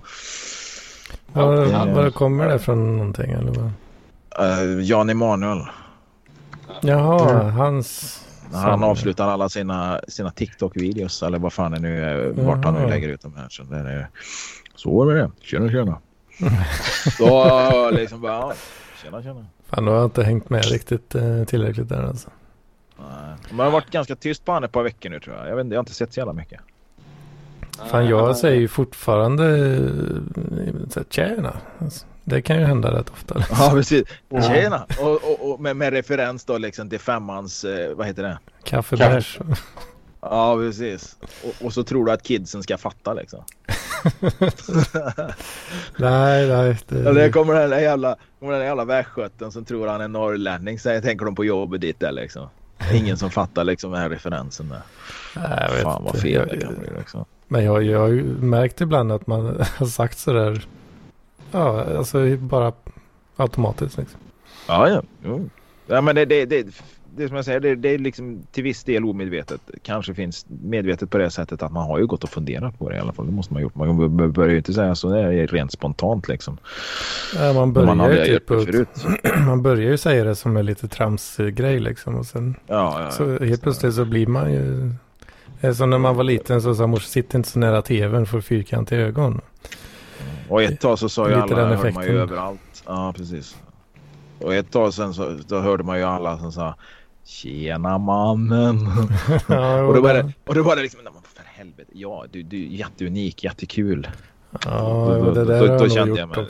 [1.33, 1.85] Var, Ja.
[1.85, 3.71] var kommer det från någonting eller vad?
[4.41, 5.59] Uh, Jan Emanuel.
[6.83, 8.19] Jaha, hans...
[8.53, 12.29] Han avslutar alla sina, sina TikTok-videos eller vad fan det nu är.
[12.33, 13.47] Vart han nu lägger ut dem här.
[13.51, 14.09] Så, det är,
[14.75, 15.31] så var det det.
[15.41, 15.99] Tjena tjena.
[17.19, 18.33] så liksom bara.
[18.33, 18.55] ja,
[19.03, 19.47] Tjena tjena.
[19.69, 22.31] Fan, då har jag inte hängt med riktigt eh, tillräckligt där alltså.
[22.99, 23.37] Nej.
[23.51, 25.49] Man har varit ganska tyst på honom ett par veckor nu tror jag.
[25.49, 26.61] Jag, vet, inte, jag har inte sett så jävla mycket.
[27.91, 31.57] Fan, jag säger ju fortfarande eh, så här, tjena.
[31.79, 33.35] Alltså, det kan ju hända rätt ofta.
[33.35, 33.57] Liksom.
[33.61, 34.05] Ja precis.
[34.31, 34.87] Tjena.
[35.01, 38.39] Och, och, och med, med referens då liksom till femmans, eh, vad heter det?
[38.65, 39.39] Kaffebärs.
[40.23, 41.17] Ja precis.
[41.45, 43.45] Och, och så tror du att kidsen ska fatta liksom.
[45.97, 46.79] nej, nej.
[46.89, 50.09] Det, Eller kommer den där jävla, kommer den där jävla västgöten som tror han är
[50.09, 50.79] norrlänning.
[50.79, 52.47] Så tänker de på jobbet dit där liksom.
[52.93, 54.83] Ingen som fattar liksom den här referensen där.
[55.37, 57.25] nej, jag Fan vad fel Jag- det kan bli liksom.
[57.49, 60.67] Men jag, jag har ju märkt ibland att man har sagt sådär.
[61.53, 62.73] Ja, alltså bara
[63.37, 64.21] automatiskt liksom.
[64.69, 65.03] Ja, ja.
[65.25, 65.49] Jo.
[65.87, 66.67] ja men det, det, det,
[67.17, 69.61] det som jag säger, det, det är liksom till viss del omedvetet.
[69.83, 72.97] Kanske finns medvetet på det sättet att man har ju gått och funderat på det
[72.97, 73.27] i alla fall.
[73.27, 73.75] Det måste man ha gjort.
[73.75, 75.09] Man börjar ju inte säga så.
[75.09, 76.59] Det är rent spontant liksom.
[77.35, 78.89] Ja, man man börjar ju ju typ ut,
[79.47, 82.15] man börjar ju säga det som en lite tramsgrej liksom.
[82.15, 84.93] Och sen Ja, ja, så helt plötsligt så blir man ju.
[85.75, 89.01] Som när man var liten så sa morsan sitt inte så nära tvn får fyrkantiga
[89.01, 89.41] ögon.
[90.49, 92.85] Och ett tag så sa ju alla, den hörde man ju överallt.
[92.87, 93.57] Ja, precis.
[94.39, 96.75] Och ett tag sen så då hörde man ju alla som sa
[97.25, 98.79] Tjena mannen.
[99.49, 101.91] ja, och då var det, och då var det liksom, "Nej, men för helvete.
[101.95, 104.09] Ja, du, du är jätteunik, jättekul.
[104.51, 106.45] Ja, Då- och det då- där då- har då jag nog kände jag gjort mig-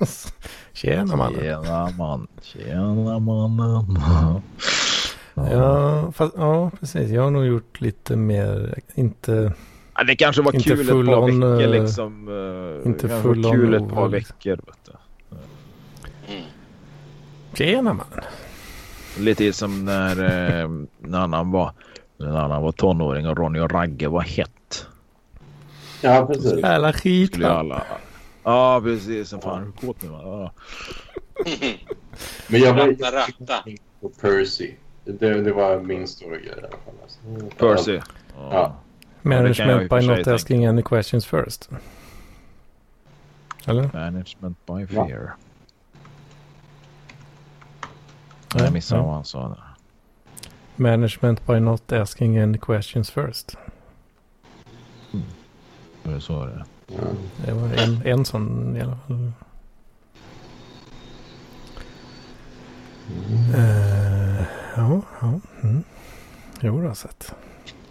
[0.00, 0.28] också.
[0.72, 1.34] Tjena man.
[1.34, 2.26] Tjena man.
[2.42, 3.98] Tjena mannen.
[5.34, 7.10] Ja, fast, ja, precis.
[7.10, 9.52] Jag har nog gjort lite mer, inte,
[9.96, 12.28] Ja, det kanske var Inte kul ett full par on, veckor eh, liksom.
[12.82, 14.56] eh, inte full var on kul ett par veckor.
[14.56, 14.92] Vet du.
[16.32, 16.44] Mm.
[17.54, 18.06] tjena man.
[19.18, 20.16] Lite som när,
[20.62, 21.72] eh, när han var
[22.16, 24.86] när han var tonåring och Ronny och Ragge var hett.
[26.00, 26.58] Ja, precis.
[26.62, 27.82] Jävla skit Skulle alla...
[28.44, 29.28] Ja precis.
[29.28, 30.08] Som fan du kåt nu?
[30.08, 30.52] Ja.
[32.48, 33.64] Men jag var Ratta,
[34.00, 34.74] på Percy.
[35.04, 36.94] Det, det var min stora grej i alla fall.
[37.02, 37.18] Alltså.
[37.56, 37.92] Percy.
[37.92, 38.48] Ja.
[38.52, 38.76] Ja.
[39.22, 40.34] Management by not tänka.
[40.34, 41.70] asking any questions first.
[43.66, 43.90] Eller?
[43.92, 45.22] Management by fear.
[45.22, 45.32] Ja,
[48.54, 49.04] Jag missade ja.
[49.06, 49.58] vad han sa där.
[50.76, 53.56] Management by not asking any questions first.
[56.02, 56.64] Det så är det.
[56.86, 56.94] Ja.
[57.46, 59.32] Det var en, en sån i alla fall.
[63.54, 64.44] Eh,
[64.76, 65.40] ja, ja.
[65.62, 65.82] Mm.
[66.60, 67.34] Jo, det har jag sett.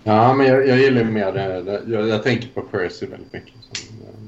[0.04, 1.82] Ja, men jag, jag gillar mer det.
[1.88, 3.54] Jag, jag tänker på Percy väldigt mycket.
[3.62, 4.21] Så, du-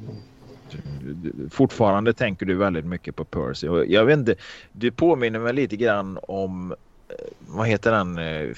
[1.51, 3.67] Fortfarande tänker du väldigt mycket på Percy.
[3.67, 4.36] Och jag vet inte,
[4.71, 6.71] du påminner mig lite grann om
[7.09, 8.17] eh, vad heter den?
[8.17, 8.55] eh,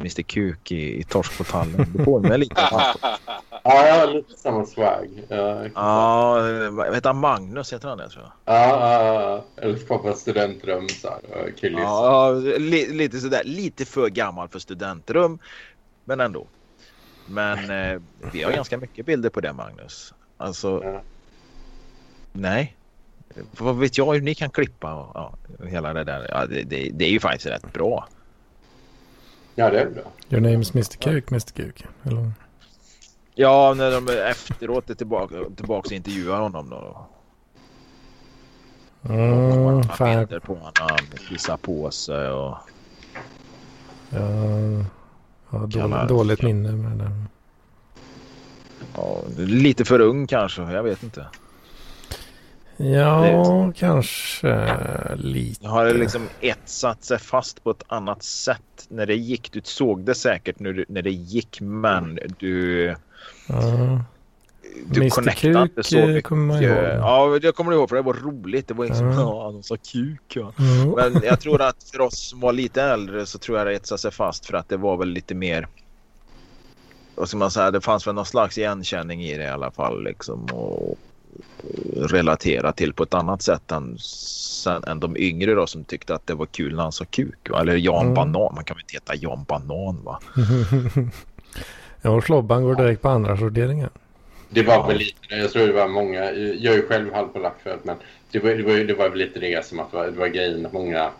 [0.00, 1.86] Mr Kuk i, i Torsk på tallen.
[1.96, 2.94] Du påminner mig lite om han.
[3.66, 5.08] Ja, jag har lite samma swag.
[5.28, 6.38] Ja, Ja,
[6.70, 7.18] vad heter han?
[7.20, 8.54] Magnus heter han det tror jag.
[8.54, 9.44] ja.
[9.56, 11.18] Eller skapa studentrum så här.
[11.44, 11.80] och Killis.
[11.80, 13.42] Ja, li, lite sådär.
[13.44, 15.38] Lite för gammal för studentrum.
[16.04, 16.46] Men ändå.
[17.26, 18.00] Men eh,
[18.32, 20.14] vi har ganska mycket bilder på det Magnus.
[20.36, 21.02] Alltså, Ja.
[22.34, 22.76] Nej.
[23.58, 25.34] Vad vet jag hur ni kan klippa och ja,
[25.66, 26.26] hela det där.
[26.30, 28.08] Ja, det, det, det är ju faktiskt rätt bra.
[29.54, 30.02] ja, det är bra.
[30.30, 31.84] Your name is Mr Kuk, Mr Kuk.
[32.02, 32.32] Eller?
[33.34, 37.06] Ja, när de efteråt är tillbaka, tillbaka och intervjuar honom då.
[39.08, 42.56] Mm, fan, på honom, kissar på sig och...
[45.46, 47.24] har Kallar- dåligt, dåligt minne med det där.
[48.96, 51.26] Ja, lite för ung kanske, jag vet inte.
[52.76, 54.66] Ja, kanske
[55.16, 55.64] lite.
[55.64, 59.52] Jag har liksom etsat sig fast på ett annat sätt när det gick.
[59.52, 62.84] Du såg det säkert när, du, när det gick men du,
[63.48, 64.04] Ja.
[64.86, 65.08] du Mr.
[65.10, 66.24] connectade inte så eh, mycket.
[66.24, 66.84] kommer man ihåg.
[66.84, 68.68] Ja, det kommer du ihåg för det var roligt.
[68.68, 69.20] Det var liksom, Ja.
[69.20, 70.20] ja, de sa kuk.
[70.34, 70.52] Ja.
[70.58, 70.90] Mm.
[71.12, 73.98] Men jag tror att för oss som var lite äldre så tror jag det etsade
[73.98, 75.68] sig fast för att det var väl lite mer
[77.14, 80.04] vad ska man säga, det fanns väl någon slags igenkänning i det i alla fall
[80.04, 80.44] liksom.
[80.44, 80.98] Och
[81.96, 86.26] relatera till på ett annat sätt än, sen, än de yngre då som tyckte att
[86.26, 87.50] det var kul när han sa kuk.
[87.50, 87.60] Va?
[87.60, 88.14] Eller Jan Mm.
[88.14, 90.20] Banan, man kan väl inte heta Jan Banan va?
[92.02, 93.90] ja, och Slobban går direkt på andra sorteringen.
[94.48, 97.80] Det var väl lite, jag tror det var många, jag är ju själv halvpolack förut,
[97.82, 97.96] men
[98.30, 100.28] det var, det, var, det var väl lite det som att det var, det var
[100.28, 101.10] grejen att många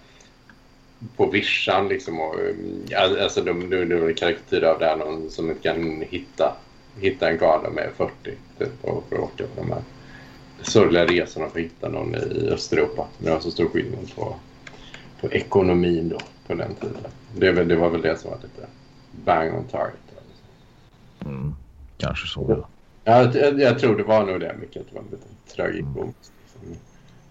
[1.17, 2.87] på vischan liksom och, um,
[3.23, 6.57] alltså de, de, de karikatyrer av det här någon som inte kan hitta,
[7.01, 8.13] hitta en gala med 40
[8.59, 9.83] typ och för åka på de här
[10.63, 13.07] sorgliga resorna för att hitta någon i Östeuropa.
[13.19, 14.37] Det var så stor skillnad på,
[15.21, 16.97] på ekonomin då på den tiden.
[17.37, 18.69] Det, det var väl det som var lite
[19.25, 20.01] bang on target.
[21.25, 21.55] Mm.
[21.99, 22.47] Kanske så.
[22.49, 22.69] Ja.
[23.05, 24.83] Ja, jag, jag tror det var nog det mycket.
[24.83, 26.33] Att det var lite tragikomiskt.
[26.43, 26.77] Liksom.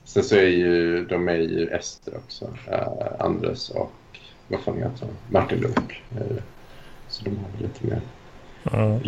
[0.03, 2.45] Sen så är ju de är ju ester också.
[2.45, 3.91] Uh, Andres och
[4.47, 5.15] vad fan heter han?
[5.29, 6.03] Martin Luuk.
[6.15, 6.37] Uh,
[7.07, 8.01] så de har lite mer.
[8.63, 8.99] Ja.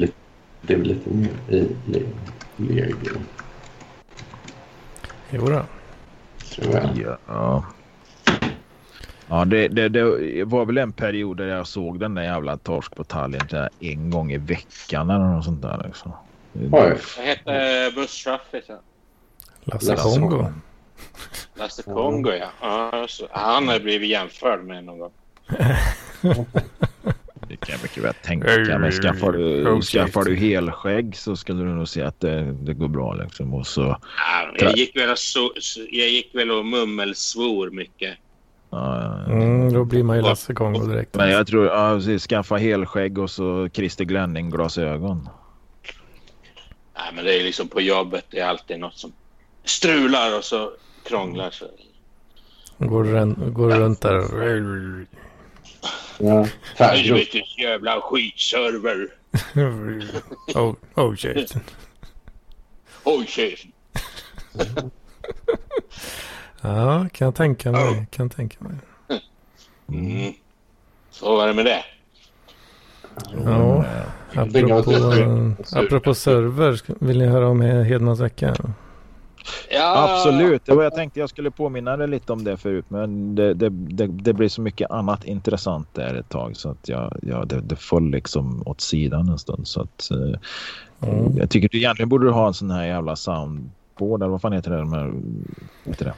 [0.61, 2.09] Det är väl lite mer i le-
[2.55, 3.20] legio.
[5.30, 5.66] Jo då.
[6.56, 6.98] Tror jag.
[6.98, 7.18] Ja.
[7.28, 7.64] ja.
[9.28, 12.96] Ja, det, det, det var väl en period där jag såg den där jävla torsk
[12.96, 15.82] på Tallinn en gång i veckan eller något sånt där.
[15.86, 16.12] Liksom.
[16.54, 16.70] Oj.
[16.70, 18.80] Vad hette busschauffören?
[19.64, 20.46] Lasse Kongo.
[21.56, 22.50] Lasse Kongo, ja.
[22.62, 25.12] ja han har blivit jämförd med någon gång.
[27.60, 28.91] Det kan jag mycket väl tänka mig.
[28.91, 32.88] Skaffar du, Oh, skaffar du helskägg så skulle du nog se att det, det går
[32.88, 33.14] bra.
[33.14, 33.53] Liksom.
[33.53, 38.18] Och så, Ja, jag, gick väl och så, så, jag gick väl och mummelsvor mycket.
[38.70, 41.16] ja, Mm, då blir man ju Lasse Kongo direkt.
[41.16, 45.30] Men jag tror, ja, skaffa helskägg och så Christer Glenning-glasögon.
[46.97, 48.26] Nej, men det är liksom på jobbet.
[48.30, 49.12] Det är alltid något som
[49.64, 50.72] strular och så
[51.08, 51.49] krånglar.
[51.51, 51.66] Så.
[52.78, 54.20] Går, ren- går runt där.
[56.20, 56.36] Ja.
[56.36, 59.07] Nej, Fan, Du vet, en jävla skitserver.
[60.55, 61.55] oh, oh shit.
[63.03, 63.72] Oj, chefen.
[66.61, 68.07] Ja, kan jag tänka mig.
[68.11, 68.78] Kan jag tänka mig.
[69.89, 70.34] Mm.
[71.11, 71.84] Så var det med det.
[73.45, 73.86] Ja,
[74.34, 74.91] kan apropå,
[75.72, 77.05] apropå server.
[77.05, 78.55] Vill ni höra om Hedmans vecka?
[79.70, 82.86] Ja, Absolut, det var jag tänkte jag skulle påminna dig lite om det förut.
[82.88, 86.58] Men det, det, det, det blir så mycket annat intressant där ett tag.
[86.58, 89.68] Så att jag, jag, det, det föll liksom åt sidan en stund.
[89.68, 90.39] Så att, eh,
[91.02, 91.38] Mm.
[91.38, 94.22] Jag tycker du egentligen borde du ha en sån här jävla soundboard.
[94.22, 94.78] Eller vad fan heter det?
[94.78, 95.14] De här,
[95.84, 96.14] heter det?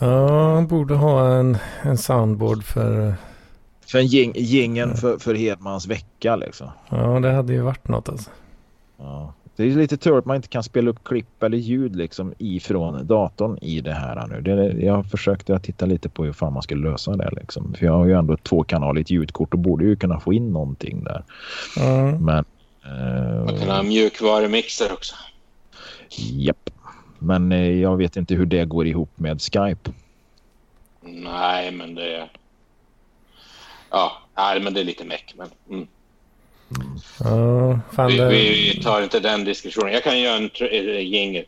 [0.00, 3.14] Ja, borde ha en, en soundboard för...
[3.86, 6.66] För en ging, gingen för, för Hedmans vecka liksom.
[6.88, 8.30] Ja, det hade ju varit något alltså.
[8.98, 9.32] Ja.
[9.58, 13.06] Det är lite tur att man inte kan spela upp klipp eller ljud liksom ifrån
[13.06, 14.40] datorn i det här nu.
[14.40, 17.74] Det, jag försökte att titta lite på hur fan man skulle lösa det liksom.
[17.74, 21.04] För jag har ju ändå ett tvåkanaligt ljudkort och borde ju kunna få in någonting
[21.04, 21.24] där.
[21.80, 22.24] Mm.
[22.24, 22.44] Men...
[23.44, 25.14] Man kan ha Eh, en mjukvarumixer också.
[26.18, 26.70] japp.
[27.18, 29.90] Men eh, jag vet inte hur det går ihop med Skype.
[31.00, 32.28] Nej, men det...
[33.90, 35.34] Ja, nej, men det är lite meck.
[35.36, 35.88] Men, mm.
[37.24, 39.92] Ja, fan vi, vi tar inte den diskussionen.
[39.92, 41.44] Jag kan göra en eh, jingel.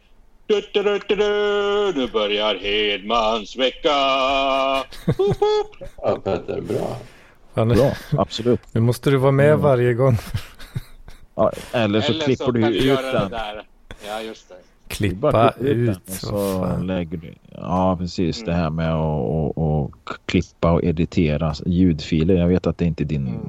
[0.47, 3.89] Du, du, du, du, du, Nu börjar Hedmans vecka.
[6.03, 6.97] Ja, Petter, bra.
[7.55, 8.61] Fan, Bra, absolut.
[8.73, 9.61] nu måste du vara med Mm.
[9.61, 10.17] varje gång.
[11.35, 13.31] Ja, eller så Eller klipper så du ut den.
[13.31, 13.63] där.
[14.07, 14.55] Ja, just det.
[14.89, 15.99] Klippa ut.
[16.09, 17.35] och Så lägger du.
[17.57, 18.37] Ja, precis.
[18.43, 18.47] Mm.
[18.51, 19.95] Det här med att och, och
[20.27, 22.35] klippa och editera ljudfiler.
[22.35, 23.41] Jag vet att det inte är din Mm.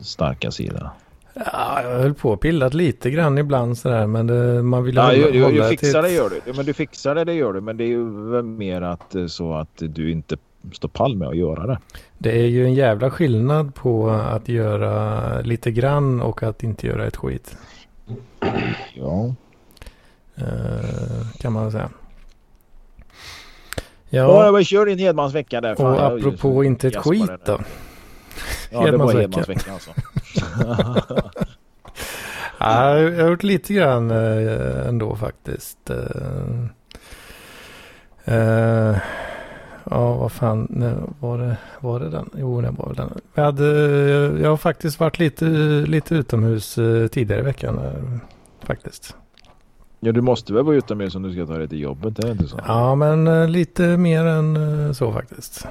[0.00, 0.92] starka sida.
[1.34, 4.06] Ja, jag höll på och pillat lite grann ibland sådär.
[4.06, 6.40] Men det, man vill Ja, hålla, jag, jag, jag fixar det ett- gör du.
[6.46, 7.60] Ja, Men du fixar det, det gör du.
[7.60, 8.04] Men det är ju
[8.42, 10.36] mer att eh, så att du inte
[10.72, 11.78] står pall med att göra det.
[12.18, 17.06] Det är ju en jävla skillnad på att göra lite grann och att inte göra
[17.06, 17.56] ett skit.
[18.94, 19.34] Ja.
[20.36, 21.90] Eh, kan man säga.
[24.08, 25.74] Ja, Ja, jag kör din Hedmans vecka där.
[25.74, 27.58] Fan, och apropå inte ett skit då.
[28.70, 29.20] Ja, det var vecka.
[29.20, 29.90] Hedmans vecka alltså.
[32.62, 35.90] Ja, jag har gjort lite grann eh, ändå faktiskt.
[35.90, 36.64] Eh,
[38.24, 38.96] eh,
[39.90, 40.68] ja, vad fan
[41.20, 42.30] var det, var det den?
[42.38, 43.20] Jo, det var väl den.
[43.34, 43.66] Jag, hade,
[44.42, 45.44] jag har faktiskt varit lite,
[45.86, 46.74] lite utomhus
[47.10, 47.80] tidigare i veckan.
[48.64, 49.16] faktiskt.
[50.00, 52.32] Ja, du måste väl vara utomhus om du ska ta dig till jobbet, är det
[52.32, 52.60] inte så?
[52.66, 55.66] Ja, men lite mer än så faktiskt.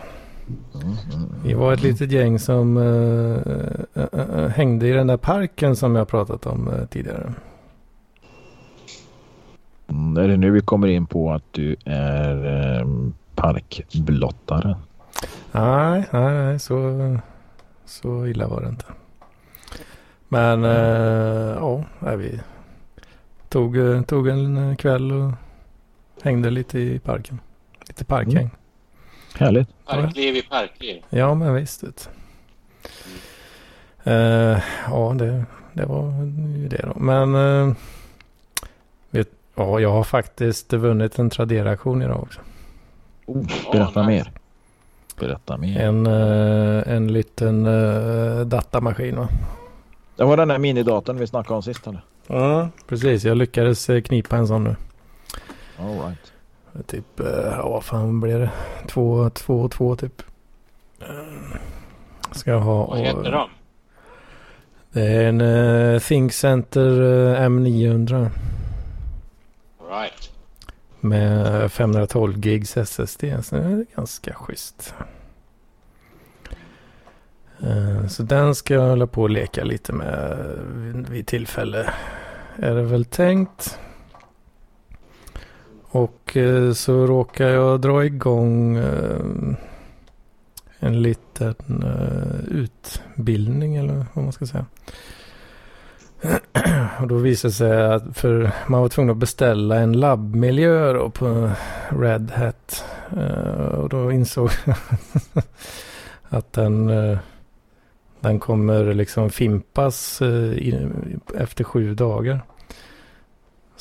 [1.43, 3.53] Vi var ett litet gäng som eh,
[4.03, 7.33] eh, eh, hängde i den där parken som jag pratat om eh, tidigare.
[9.87, 12.45] Mm, är det nu vi kommer in på att du är
[12.79, 12.87] eh,
[13.35, 14.77] parkblottare?
[15.51, 17.17] Nej, nej, nej, så,
[17.85, 18.85] så illa var det inte.
[20.27, 21.85] Men eh, ja,
[22.17, 22.39] vi
[23.49, 23.77] tog,
[24.07, 25.31] tog en kväll och
[26.23, 27.39] hängde lite i parken.
[27.87, 28.37] Lite parkhäng.
[28.37, 28.60] Mm.
[29.37, 29.67] Härligt.
[29.85, 31.03] Parkliv i parkliv.
[31.09, 31.83] Ja, men visst.
[31.83, 32.09] Vet.
[34.03, 34.59] Eh,
[34.89, 36.03] ja, det, det var
[36.57, 36.99] ju det då.
[36.99, 37.73] Men eh,
[39.09, 42.39] vet, ja, jag har faktiskt vunnit en Tradera-aktion idag också.
[43.25, 44.31] Oh, berätta Ja, mer.
[45.19, 45.79] Berätta mer.
[45.79, 47.63] En, eh, en liten
[48.49, 49.27] datamaskin va?
[50.15, 52.01] Det var den där minidatorn vi snackade om sist eller?
[52.27, 53.23] Ja, precis.
[53.23, 54.75] Jag lyckades knipa en sån nu.
[55.79, 56.33] All right.
[56.87, 58.51] Typ, eh, ja vad fan blir det?
[58.87, 60.21] Två, två, två typ.
[61.01, 61.57] Eh,
[62.31, 62.85] Ska jag ha.
[62.85, 63.49] Vad heter de?
[64.91, 68.29] Det är en uh, ThinkCenter eh, M900
[69.91, 70.31] Right.
[70.99, 73.23] med 512 gigs SSD.
[73.43, 74.93] Så det är ganska schysst.
[78.09, 80.37] Så den ska jag hålla på och leka lite med
[80.75, 81.93] vid- vid tillfälle.
[82.55, 83.79] Är det väl tänkt.
[85.91, 89.55] Och eh, så råkar jag dra igång eh,
[90.79, 94.65] en liten eh, utbildning eller vad man ska säga.
[97.01, 101.09] Och då visade det sig att för man var tvungen att beställa en labbmiljö då
[101.09, 101.51] på
[101.89, 102.85] Red Hat.
[103.71, 104.75] Och då insåg jag
[106.29, 106.91] att den,
[108.19, 110.21] den kommer liksom fimpas
[111.35, 112.41] efter sju dagar.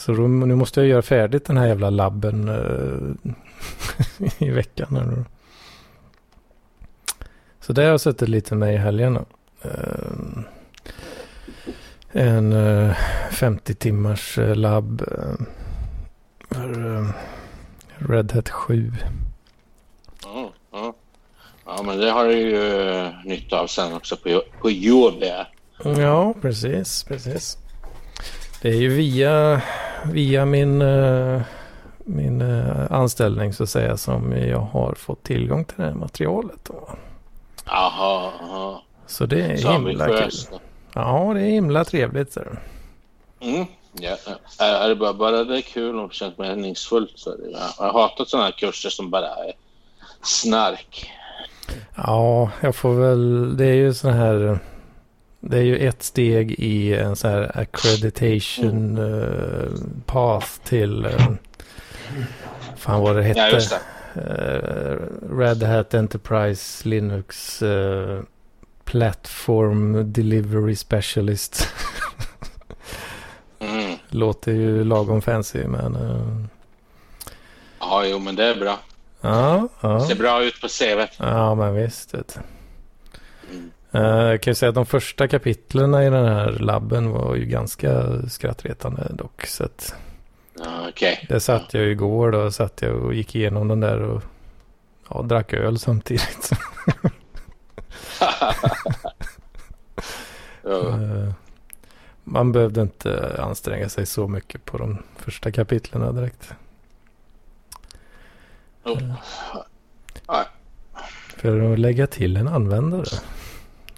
[0.00, 3.32] Så då, nu måste jag göra färdigt den här jävla labben eh,
[4.46, 4.96] i veckan.
[4.96, 5.24] Här nu.
[7.60, 9.18] Så det har jag suttit lite med i helgen.
[9.62, 10.42] Eh,
[12.12, 12.94] en eh,
[13.30, 15.46] 50 timmars eh, labb eh,
[16.50, 17.08] för eh,
[17.98, 18.92] Red Hat 7.
[20.22, 20.94] Ja, ja.
[21.64, 25.46] ja, men det har du ju nytta av sen också på, på jobbet.
[25.84, 27.58] Ja, precis, precis.
[28.62, 29.62] Det är ju via,
[30.04, 31.42] via min, eh,
[31.98, 36.64] min eh, anställning så att säga som jag har fått tillgång till det här materialet.
[36.64, 36.88] Då.
[37.66, 38.80] Jaha.
[39.06, 40.30] Så det är Så himla kul.
[40.94, 42.32] Ja, det är himla trevligt.
[42.32, 42.40] Så.
[43.40, 43.66] Mm.
[43.92, 44.16] Ja,
[44.58, 47.74] är det bara, bara det är kul och känns meningsfullt så är det, ja.
[47.78, 49.52] Jag har hatat sådana här kurser som bara är
[50.22, 51.12] snark.
[51.94, 54.58] Ja, jag får väl, det är ju så här,
[55.40, 59.68] det är ju ett steg i en så här accreditation eh,
[60.06, 61.32] path till, uh,
[62.76, 63.40] fan vad det hette.
[63.40, 63.80] Ja, just det.
[64.14, 64.96] Eh,
[65.36, 68.22] Red Hat Enterprise Linux eh,
[68.84, 71.68] Platform Delivery Specialist.
[73.58, 73.96] Mm.
[74.08, 76.46] Låter ju lagom fancy men eh,
[77.80, 78.78] Ja, jo, men det är bra.
[79.20, 80.08] ja, ja.
[80.08, 81.06] Ser bra ut på CV.
[81.18, 82.14] Ja, men visst.
[82.14, 82.34] Vet.
[82.34, 82.40] du.
[83.92, 84.06] Mm.
[84.06, 87.44] Eh, Jag kan ju säga att de första kapitlen i den här labben var ju
[87.46, 89.46] ganska skrattretande dock.
[89.46, 89.94] Så att
[90.88, 91.26] Okej.
[91.28, 92.50] det satt jag ju igår då.
[92.50, 94.22] Satt jag och gick igenom den där och
[95.08, 96.50] ja, drack öl samtidigt.
[100.64, 101.32] Eh,
[102.24, 106.52] Man behövde inte anstränga sig så mycket på de första kapitlen direkt.
[108.84, 109.14] Oh.
[110.26, 110.44] Ja.
[111.36, 113.04] För att lägga till en användare.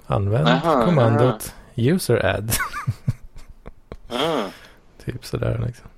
[0.06, 2.52] Använd Aha, kommandot user add.
[4.14, 4.44] Ah,
[5.04, 5.88] typ sådär liksom.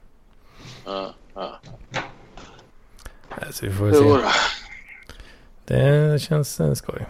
[0.85, 1.61] ja, ja.
[3.29, 4.29] Nej, Så vi får väl se.
[5.65, 7.07] Det känns eh, skoj.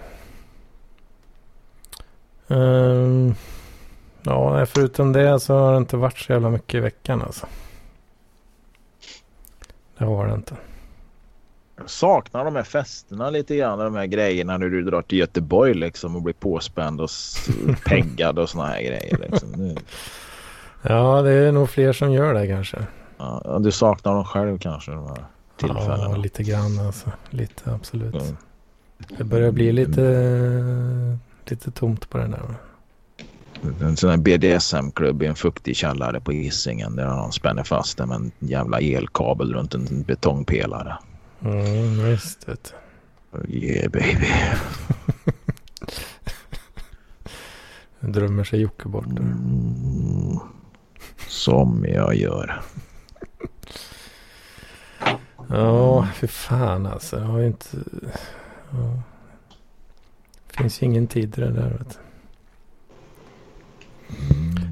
[2.49, 3.35] Ehm,
[4.23, 7.47] ja, förutom det så har det inte varit så jävla mycket i veckan alltså.
[9.99, 10.57] Det har det inte.
[11.87, 13.79] Saknar de här festerna lite grann.
[13.79, 17.11] De här grejerna när du drar till Göteborg liksom och blir påspänd och
[17.87, 19.19] peggad och såna här grejer.
[19.31, 19.77] Liksom.
[20.83, 22.79] Ja, det är nog fler som gör det kanske.
[23.19, 26.17] Ja, du saknar dem själv kanske de här Ja, tillfällena.
[26.17, 27.11] lite grann alltså.
[27.31, 28.15] Lite absolut.
[28.15, 28.37] Mm.
[29.19, 32.41] Det börjar bli lite, lite tomt på den där.
[33.81, 38.33] En sån här BDSM-klubb i en fuktig källare på Hisingen där de spänner fast en
[38.39, 40.97] jävla elkabel runt en betongpelare.
[41.43, 42.75] Mm, visst vet
[43.33, 43.49] du.
[43.49, 44.27] Yeah baby.
[48.01, 49.07] Drömmer sig Jocke bort.
[49.07, 50.39] Mm.
[51.29, 52.61] Som jag gör.
[55.49, 57.17] Ja, för fan alltså.
[57.19, 57.67] Jag har ju inte...
[58.71, 59.03] Ja.
[60.47, 61.71] finns ju ingen tid i det där.
[61.79, 61.97] Vet du.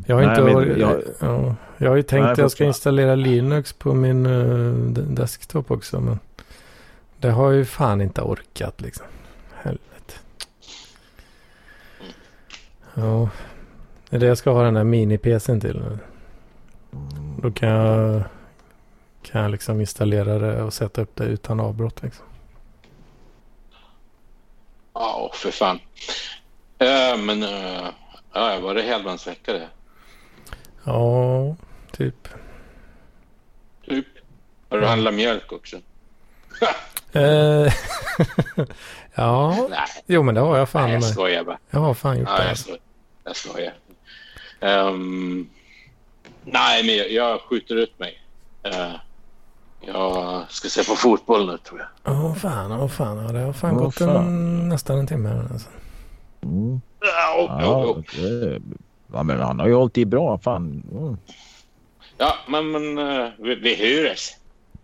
[0.06, 0.42] Jag har Nej, inte...
[0.54, 4.26] men jag- ja, jag har ju tänkt Nej, att jag ska installera Linux på min
[4.26, 6.00] uh, desktop också.
[6.00, 6.18] Men
[7.22, 9.06] det har ju fan inte orkat liksom.
[9.54, 10.14] Helvete.
[12.94, 13.28] Ja.
[14.08, 15.98] Det är det jag ska ha den här mini-PCn till nu.
[17.42, 18.22] Då kan jag,
[19.22, 22.26] kan jag liksom installera det och sätta upp det utan avbrott liksom.
[24.92, 25.80] Ja, för fan.
[26.78, 27.88] Eh, men uh,
[28.32, 29.68] ja, var det helgdagsvecka det?
[30.84, 31.56] Ja,
[31.92, 32.28] typ.
[33.86, 34.06] Typ.
[34.68, 35.76] Har du handlat mjölk också?
[37.14, 37.72] Eh,
[39.14, 41.10] ja, Nej, jo men det har jag fan nej jag med.
[41.10, 41.58] skojar bara.
[41.70, 42.48] Jag har fan gjort Ja, det.
[42.48, 42.80] jag, skojar.
[43.24, 43.72] jag skojar.
[44.60, 45.48] Ehm,
[46.44, 48.18] nej, men jag, jag skjuter ut mig.
[48.62, 48.92] Eh,
[49.80, 52.14] jag ska se på fotboll nu tror jag.
[52.14, 53.16] Åh fan, åh fan.
[53.26, 54.68] Ja, det har fan Åh, gått En, fan.
[54.68, 55.28] nästan en timme.
[55.28, 55.68] här, Alltså.
[56.42, 56.80] Mm.
[57.00, 58.60] Ja, ja, Ja, det,
[59.12, 60.38] ja, men han har ju hållit i bra.
[60.38, 60.82] Fan.
[60.92, 61.16] Mm.
[62.18, 63.74] ja men, men eh, vi, vi
[64.08, 64.30] hörs.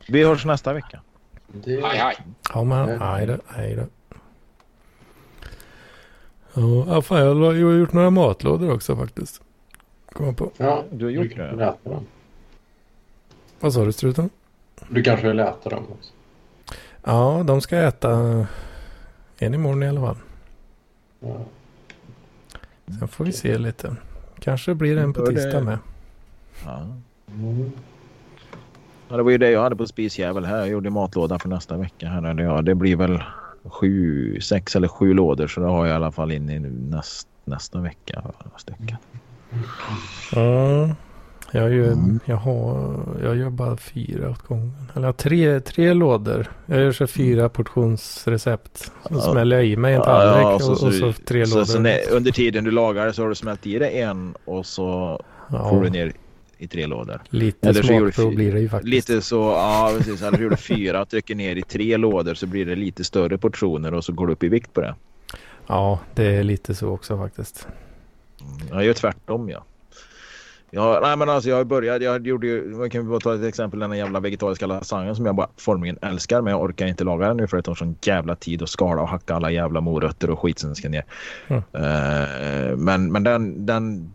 [0.08, 1.00] Vi hörs nästa vecka.
[1.52, 2.16] Det, Hej, hej.
[2.54, 3.84] Ja men, hej då, hej då.
[6.88, 9.42] Ja, fan jag har ju gjort några matlådor också faktiskt.
[10.12, 10.50] Kom på.
[10.56, 11.74] Ja, Du har gjort du det.
[11.84, 12.06] dem.
[13.60, 14.30] Vad sa du struten?
[14.88, 16.12] Du kanske vill äta dem också.
[17.04, 18.46] Ja, de ska jag äta
[19.38, 20.16] en imorgon i alla fall.
[21.20, 21.44] Ja.
[22.98, 23.96] Sen får vi se lite.
[24.40, 25.78] Kanske blir det en på tisdag med.
[26.64, 26.86] Ja.
[27.34, 27.72] Mm.
[29.08, 30.58] Ja, det var ju det jag hade på spisjävel här.
[30.58, 32.08] Jag gjorde matlåda för nästa vecka.
[32.08, 32.40] Här.
[32.40, 33.22] Ja, det blir väl
[33.64, 35.46] sju, sex eller sju lådor.
[35.46, 36.58] Så det har jag i alla fall in i
[36.90, 38.22] näst, nästa vecka.
[38.56, 38.96] stycken.
[40.32, 40.88] Ja,
[41.52, 42.20] jag, gör, Mm.
[42.24, 44.72] jag, har, jag gör bara fyra åt gången.
[44.94, 46.46] Eller tre, tre lådor.
[46.66, 48.78] Jag gör så fyra portionsrecept.
[48.78, 49.20] Så Ja.
[49.20, 51.54] smäller jag i mig en Ja, tallrik ja, och, så- och, så, så- tre Så,
[51.54, 51.64] lådor.
[51.66, 55.20] så när, under tiden du lagar så har du smält i det en och så
[55.50, 56.12] ja, får du ner
[56.58, 57.20] i tre lådor.
[57.30, 58.88] lite Eller så gjorde smakprov blir det ju faktiskt.
[58.88, 60.22] Lite så, ja precis.
[60.22, 63.94] Eller gör du fyra, trycker ner i tre lådor så blir det lite större portioner
[63.94, 64.94] och så går du upp i vikt på det.
[65.66, 67.68] Ja, det är lite så också faktiskt.
[68.70, 69.64] Jag gör tvärtom ja.
[70.70, 73.80] Ja, nej men alltså jag började, jag gjorde ju, man kan bara ta ett exempel
[73.80, 77.28] den här jävla vegetariska lasagnen som jag bara formligen älskar men jag orkar inte laga
[77.28, 80.30] den nu för det tar sån jävla tid att skala och hacka alla jävla morötter
[80.30, 81.04] och skit som ska ner.
[81.46, 81.62] Mm.
[81.72, 84.12] Eh, men men den, den,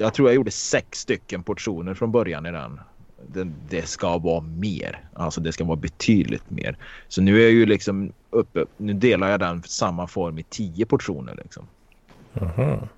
[0.00, 2.80] jag tror jag gjorde sex stycken portioner från början i den.
[3.26, 3.54] den.
[3.68, 6.76] Det ska vara mer, alltså det ska vara betydligt mer.
[7.08, 10.86] Så nu är jag ju liksom uppe, nu delar jag den samma form i tio
[10.86, 11.66] portioner liksom.
[12.40, 12.88] Aha.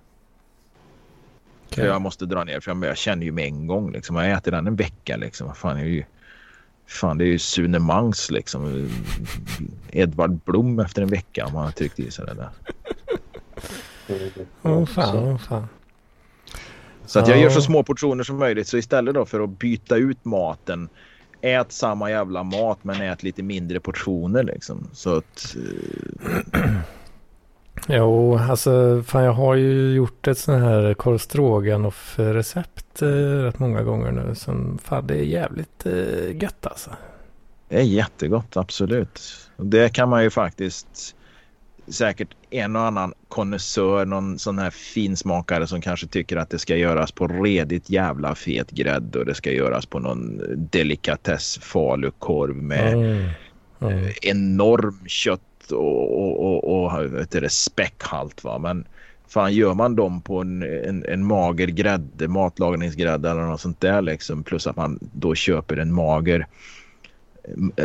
[1.75, 4.17] Så jag måste dra ner för jag, jag känner ju med en gång liksom.
[4.17, 5.55] Jag äter den en vecka liksom.
[5.55, 6.05] Fan, jag är ju,
[6.87, 8.91] fan det är ju Sune Mangs liksom.
[9.91, 12.51] Edvard Blom efter en vecka om man har tryckt i sig det där.
[14.63, 15.69] Åh fan, åh fan.
[17.11, 17.43] Så att jag Ja.
[17.43, 18.69] gör så små portioner som möjligt.
[18.69, 20.89] Så istället då för att byta ut maten.
[21.41, 24.89] Ät samma jävla mat men ät lite mindre portioner liksom.
[24.93, 25.57] Så att...
[26.53, 26.71] eh,
[27.89, 31.19] Jo, alltså fan jag har ju gjort ett sån här korv
[32.17, 33.09] recept eh,
[33.43, 34.35] rätt många gånger nu.
[34.35, 36.91] Som fan det är jävligt eh, gött alltså.
[37.69, 39.21] Det är jättegott, absolut.
[39.57, 41.17] Det kan man ju faktiskt
[41.91, 46.77] säkert en och annan konnässör, någon sån här finsmakare som kanske tycker att det ska
[46.77, 52.95] göras på redigt jävla fet grädde och det ska göras på någon delikatess falukorv med
[52.95, 53.29] Mm.
[53.83, 54.13] Mm.
[54.23, 58.45] enorm kött och, och, och, och vet du, det, späckhalt.
[58.45, 58.59] Va?
[58.59, 58.85] Men
[59.29, 64.03] fan gör man dem på en, en, en mager grädde, matlagningsgrädde eller något sånt där
[64.03, 64.43] liksom.
[64.43, 66.47] Plus att man då köper en mager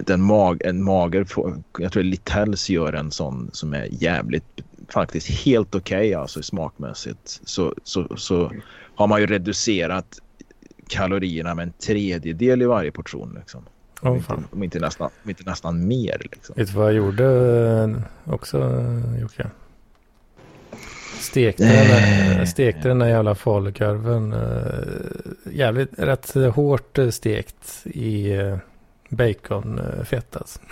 [0.10, 1.26] en, mag, en mager,
[1.80, 4.44] jag tror Littells gör en sån som är jävligt,
[4.90, 7.40] faktiskt helt okej okay, alltså smakmässigt.
[7.46, 8.52] Så, så, så
[8.96, 10.20] har man ju reducerat
[10.88, 13.36] kalorierna med en tredjedel i varje portion.
[13.40, 13.64] Liksom.
[14.02, 16.18] Åh, Om, inte, om, inte nästan, om inte nästan mer.
[16.32, 16.56] Liksom.
[16.58, 17.26] Vet du vad jag gjorde
[18.26, 19.48] eh, också eh, Jocke?
[21.20, 22.38] Stekte, den Eh.
[22.38, 24.34] där, stekte den där jävla falukorven.
[24.34, 28.58] eh, Jävligt rätt hårt eh, stekt i eh,
[29.16, 30.60] baconfett alltså.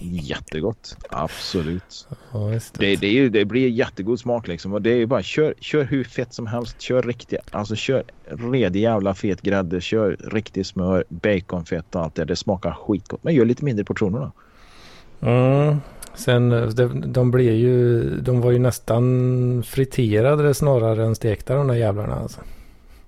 [0.00, 2.08] Jättegott, absolut.
[2.32, 4.72] Ja, just Det, det, är det blir jättegod smak liksom.
[4.72, 6.80] Och det är ju bara kör, kör hur fett som helst.
[6.80, 9.80] Kör riktigt, alltså kör redig jävla fet grädde.
[9.80, 12.24] Kör riktigt smör, baconfett och allt det.
[12.24, 13.24] Det smakar skitgott.
[13.24, 14.32] Men gör lite mindre portioner då.
[15.28, 15.76] Mm.
[16.14, 21.74] Sen de, de blev ju, de var ju nästan friterade snarare än stekta de där
[21.74, 22.40] jävlarna alltså.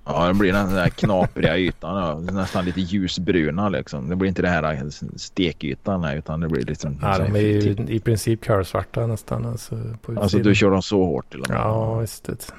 [0.07, 2.27] Ja, det blir den där knapriga ytan.
[2.27, 4.09] Nästan lite ljusbruna liksom.
[4.09, 6.99] Det blir inte det här stekytan här, utan det blir liksom...
[7.03, 9.79] Ja, de är ju i princip kolsvarta nästan alltså.
[10.03, 11.59] På Alltså du kör dem så hårt till och med.
[11.59, 12.25] Ja, visst.
[12.25, 12.53] det.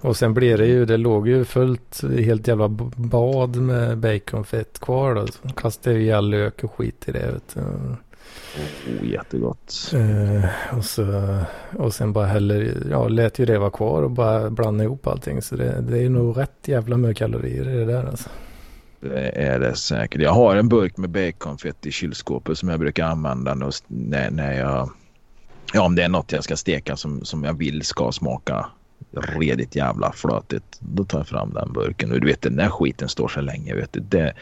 [0.00, 5.14] Och sen blev det ju, det låg ju fullt helt jävla bad med baconfett kvar
[5.14, 5.26] då.
[5.26, 7.32] Så kastade jag ju all lök och skit i det.
[7.32, 7.60] Vet du.
[8.56, 9.92] Oh, jättegott.
[9.94, 11.38] Eh, och, så,
[11.76, 15.42] och sen bara häller, ja, lät ju det vara kvar och bara blanda ihop allting.
[15.42, 18.28] Så det, det är nog rätt jävla mycket kalorier i det där alltså.
[19.00, 20.20] Det är det säkert.
[20.20, 23.54] Jag har en burk med baconfett i kylskåpet som jag brukar använda
[23.86, 24.90] när, när jag...
[25.72, 28.66] Ja, om det är något jag ska steka som, som jag vill ska smaka
[29.10, 30.78] redigt jävla flötigt.
[30.80, 32.12] Då tar jag fram den burken.
[32.12, 33.74] Och du vet den där skiten står så länge.
[33.74, 34.00] Vet du.
[34.00, 34.34] Det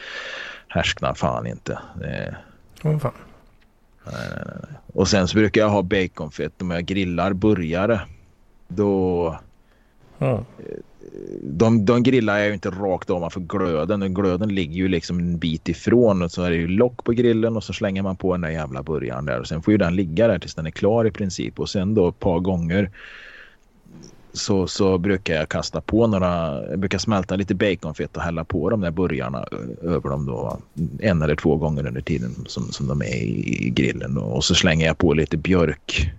[0.67, 1.79] härsknar fan inte.
[1.99, 2.35] Det...
[2.83, 3.13] Oh, fan.
[4.05, 4.79] Nej, nej, nej.
[4.93, 8.01] Och sen så brukar jag ha baconfett om jag grillar burgare.
[8.67, 9.39] Då...
[10.19, 10.45] Mm.
[11.41, 14.13] De, de grillar jag ju inte rakt ovanför glöden.
[14.13, 16.21] Glöden ligger ju liksom en bit ifrån.
[16.21, 18.49] Och så är det ju lock på grillen och så slänger man på den där
[18.49, 19.39] jävla burgaren där.
[19.39, 21.59] Och sen får ju den ligga där tills den är klar i princip.
[21.59, 22.91] Och sen då ett par gånger
[24.35, 28.69] så, så brukar jag kasta på några, jag brukar smälta lite baconfett och hälla på
[28.69, 29.45] de där burgarna
[29.81, 30.59] över dem då
[30.99, 34.15] en eller två gånger under tiden som, som de är i, grillen.
[34.15, 34.21] Då.
[34.21, 36.11] Och så slänger jag på lite björk.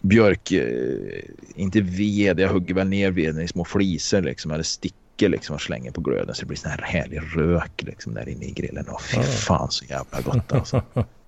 [0.00, 5.28] Björk, eh, inte ved, jag hugger väl ner veden i små flisor liksom, eller stickor
[5.28, 8.44] liksom och slänger på glöden så det blir sån här härlig rök liksom där inne
[8.44, 8.88] i grillen.
[8.88, 10.82] Och fy fan så jävla gott alltså.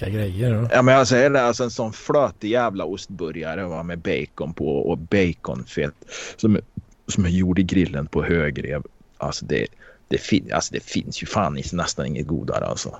[0.00, 0.68] Vilka grejer.
[0.72, 4.78] Ja men jag säger det, alltså en sån flötig jävla ostburgare va, med bacon på
[4.78, 5.94] och baconfett
[6.36, 6.60] som,
[7.08, 8.82] som är gjord i grillen på högrev.
[9.18, 9.66] Alltså det,
[10.08, 12.96] det, fin, alltså det finns ju fan nästan inget godare alltså.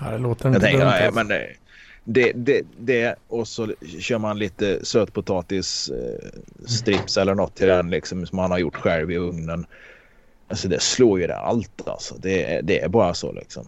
[0.00, 0.92] Ja, det låter Jag inte tänker, dumt.
[0.94, 1.14] ja, alltså.
[1.14, 1.46] men det,
[2.04, 6.28] det, det, det och så kör man lite sötpotatis eh,
[6.66, 9.66] strips eller något till den liksom som man har gjort själv i ugnen.
[10.48, 12.14] Alltså det slår ju det allt alltså.
[12.18, 13.66] Det, det är bara så liksom.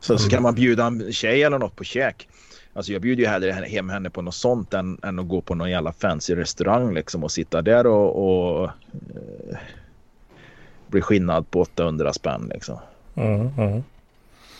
[0.00, 2.28] Så, så kan man bjuda en tjej eller något på käk.
[2.72, 5.54] Alltså jag bjuder ju hellre hem henne på något sånt än, än att gå på
[5.54, 9.58] någon jävla fancy restaurang liksom och sitta där och, och eh,
[10.86, 12.78] bli skinnad på 800 spänn liksom.
[13.14, 13.82] Mm, mm.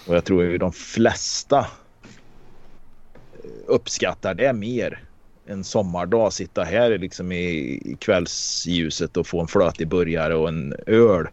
[0.08, 5.02] Och jag tror ju de flesta eh, uppskattar det mer.
[5.48, 7.46] En sommardag sitta här liksom i
[7.84, 11.28] i kvällsljuset och få en flötig burgare och en öl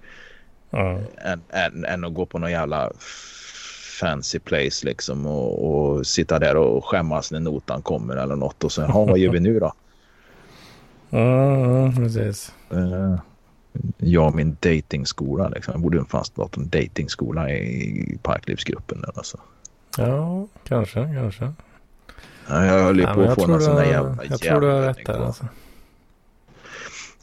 [0.74, 1.04] Mm.
[1.18, 2.92] än, än, än att gå på någon jävla
[4.04, 8.72] fancy place liksom och, och sitta där och skämmas när notan kommer eller något och
[8.72, 9.74] sen, ja vad gör vi nu då?
[11.12, 12.54] Mm, precis.
[12.72, 13.16] Eh,
[13.98, 15.72] jag och min datingskola liksom.
[15.72, 19.06] Jag borde fan starta en datingskola i Parklivsgruppen.
[19.16, 19.38] Alltså.
[19.98, 21.54] Ja, kanske, kanske.
[22.50, 24.68] Ja, Jag höll ju Ja, på att få någon sån där jävla jag tror du
[24.68, 25.46] har rätt där alltså.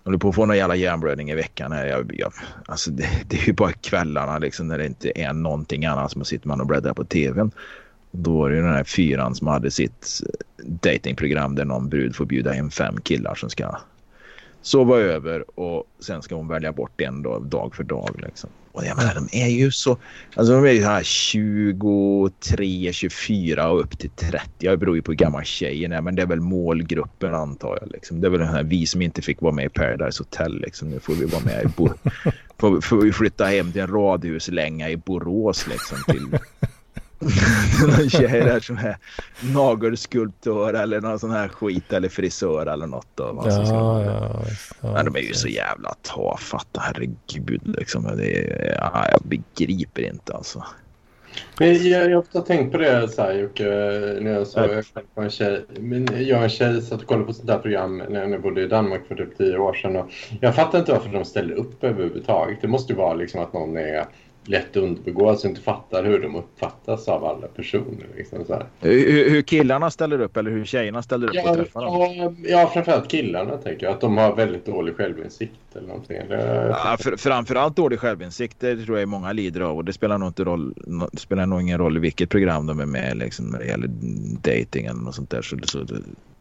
[0.05, 1.72] Håller på att få någon jävla hjärnblödning i veckan.
[1.72, 2.32] Jag, jag,
[2.66, 6.16] alltså det, det är ju bara kvällarna liksom, när det inte är någonting annat.
[6.16, 7.51] Man sitter man och bläddrar på tvn.
[8.11, 10.20] Då var det ju den här fyran som hade sitt
[10.64, 13.76] datingprogram där någon brud får bjuda hem fem killar som ska
[14.62, 18.20] sova över och sen ska hon välja bort en dag, dag för dag.
[18.26, 18.50] Liksom.
[18.72, 19.98] Och jag menar, de är ju så...
[20.34, 24.46] Alltså de är ju så här 23, 24 och upp till 30.
[24.58, 27.90] Jag beror ju på hur gammal tjejen är men det är väl målgruppen antar jag.
[27.90, 28.20] Liksom.
[28.20, 30.61] Det är väl den här vi som inte fick vara med i Paradise Hotel.
[30.61, 30.90] Liksom.
[30.90, 31.94] Nu får vi vara med i Bo-
[32.58, 36.38] får, får vi flytta hem till en radhuslänga i Borås liksom till
[37.86, 38.96] någon tjej där som är
[39.54, 43.06] nagelskulptör eller någon sån här skit eller frisör eller något.
[43.14, 43.24] Ska-
[43.74, 44.42] Ja, ja,
[44.80, 47.76] ja, men de är ju så jävla tafatta, herregud.
[47.78, 48.16] Liksom.
[48.16, 50.64] Det är, ja, jag begriper inte alltså.
[51.58, 53.64] Men jag, jag har ofta tänkt på det så här, Jocke,
[54.20, 54.70] när jag såg
[55.14, 55.64] på en tjej.
[55.80, 58.62] Men jag och en tjej satt och kollade på sånt här program när jag bodde
[58.62, 59.96] i Danmark för typ tio år sedan.
[59.96, 60.10] Och
[60.40, 62.58] jag fattar inte varför de ställer upp överhuvudtaget.
[62.62, 64.06] Det måste ju vara liksom att någon är
[64.45, 68.07] lätt underbegåvad så inte fattar hur de uppfattas av alla personer.
[68.16, 68.62] Liksom så.
[68.80, 72.36] Hur, hur killarna ställer upp eller hur tjejerna ställer upp och Ja, träffar dem.
[72.49, 73.93] ja, framförallt killarna tänker jag.
[73.95, 76.16] Att de har väldigt dålig självinsikt eller någonting.
[76.16, 80.18] Eller, Ja, för, framförallt dålig sjsjälvinsikt det tror jag många lider av och det spelar
[80.18, 80.74] nog, inte roll,
[81.12, 83.91] det spelar nog ingen roll i vilket program de är med liksom, när det gäller
[84.74, 85.86] eller något sånt där så, så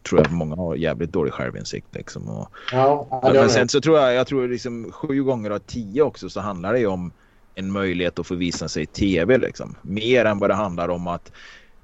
[0.08, 1.86] tror jag att många har jävligt dålig självinsikt.
[1.94, 6.02] Liksom, och, ja, men sen så tror jag, jag tror liksom sju gånger av tio
[6.02, 7.12] också så handlar det ju om
[7.54, 9.74] en möjlighet att få visa sig i tv liksom.
[9.82, 11.32] Mer än vad det handlar om att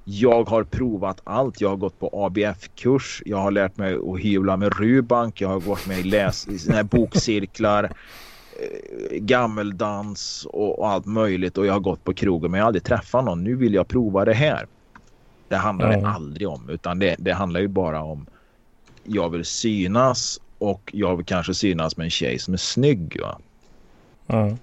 [0.04, 1.60] jag har provat allt.
[1.60, 3.22] Jag har gått på ABF-kurs.
[3.26, 5.40] Jag har lärt mig att hyvla med Rubank.
[5.40, 7.84] Jag har gått med i, läs, i såna bokcirklar.
[7.84, 11.58] eh, Gammeldans och, och allt möjligt.
[11.58, 13.44] Och jag har gått på krogen men jag har aldrig träffat någon.
[13.44, 14.66] Nu vill jag prova det här.
[15.48, 16.08] Det handlar det Ja.
[16.14, 16.68] aldrig om.
[16.70, 18.26] Utan det, det handlar ju bara om
[19.04, 23.20] jag vill synas och jag vill kanske synas med en tjej som är snygg.
[23.22, 23.38] Va?
[24.26, 24.56] Mm.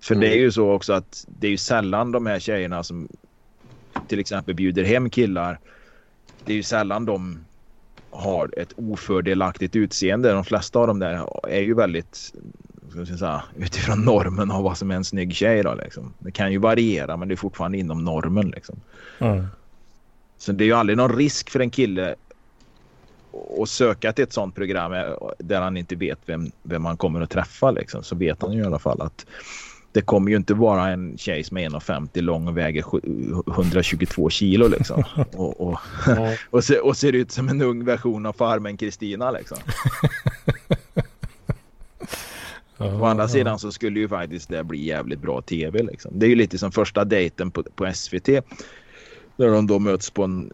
[0.00, 0.20] För Mm.
[0.20, 3.08] det är ju så också att det är ju sällan de här tjejerna som
[4.08, 5.58] till exempel bjuder hem killar.
[6.44, 7.38] Det är ju sällan de
[8.10, 10.32] har ett ofördelaktigt utseende.
[10.32, 12.32] De flesta av dem där är ju väldigt
[13.18, 15.62] säga, utifrån normen av vad som är en snygg tjej.
[15.62, 16.12] Då, liksom.
[16.18, 18.48] Det kan ju variera men det är fortfarande inom normen.
[18.48, 18.80] Liksom.
[19.18, 19.46] Mm.
[20.38, 22.14] Så det är ju aldrig någon risk för en kille
[23.62, 24.92] att söka till ett sånt program
[25.38, 27.70] där han inte vet vem, vem han kommer att träffa.
[27.70, 28.02] Liksom.
[28.02, 29.26] Så vet han ju i alla fall att
[29.92, 32.84] det kommer ju inte vara en tjej som är 1,50 lång och väger
[33.50, 35.04] 122 kilo liksom.
[35.32, 35.78] Och, och,
[36.50, 39.58] och, ser, och ser ut som en ung version av Farmen Kristina liksom.
[42.78, 46.18] Å andra sidan så skulle ju faktiskt det bli jävligt bra tv liksom.
[46.18, 48.28] Det är ju lite som första dejten på, på SVT.
[49.38, 50.52] Där de då möts på en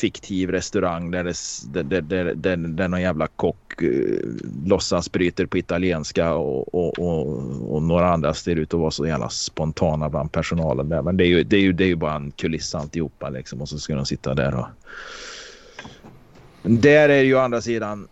[0.00, 4.20] fiktiv restaurang där, det, där, där, där, där någon jävla kock uh,
[4.66, 9.06] låtsas bryter på italienska och, och, och, och, några andra ser ut att vara så
[9.06, 11.02] jävla spontana bland personalen där.
[11.02, 13.60] Men det är ju, det är ju, det är ju bara en kuliss alltihopa liksom
[13.60, 14.66] och så ska de sitta där och...
[16.62, 18.08] Där är ju å andra sidan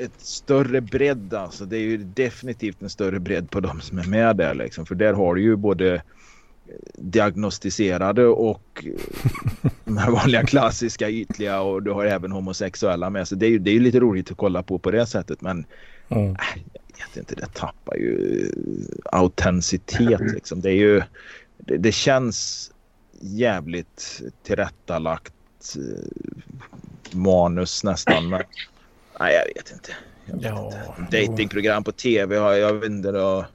[0.00, 1.64] ett större bredd alltså.
[1.64, 4.86] Det är ju definitivt en större bredd på de som är med där liksom.
[4.86, 6.02] För där har du ju både
[6.94, 8.84] diagnostiserade och
[9.84, 13.28] de här vanliga klassiska ytliga och du har även homosexuella med.
[13.28, 15.64] Så det är ju det är lite roligt att kolla på på det sättet men
[16.08, 16.30] mm.
[16.30, 16.62] äh,
[16.96, 18.48] jag vet inte, det tappar ju
[19.04, 20.60] autenticitet liksom.
[20.60, 21.02] Det är ju
[21.58, 22.70] det, det känns
[23.20, 25.34] jävligt tillrättalagt
[25.76, 28.42] eh, manus nästan men
[29.20, 29.90] nej jag vet inte.
[30.24, 31.26] Jag vet ja, inte.
[31.26, 33.46] Datingprogram på tv har jag vet inte då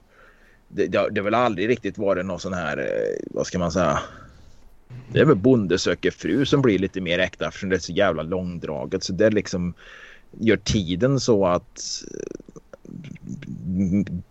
[0.68, 3.98] det, det, har väl aldrig riktigt varit någon sån här, eh, vad ska man säga.
[5.12, 7.92] Det är väl Bonde söker fru som blir lite mer äkta eftersom det är så
[7.92, 9.04] jävla långdraget.
[9.04, 9.74] Så det liksom
[10.30, 12.38] gör tiden så att eh,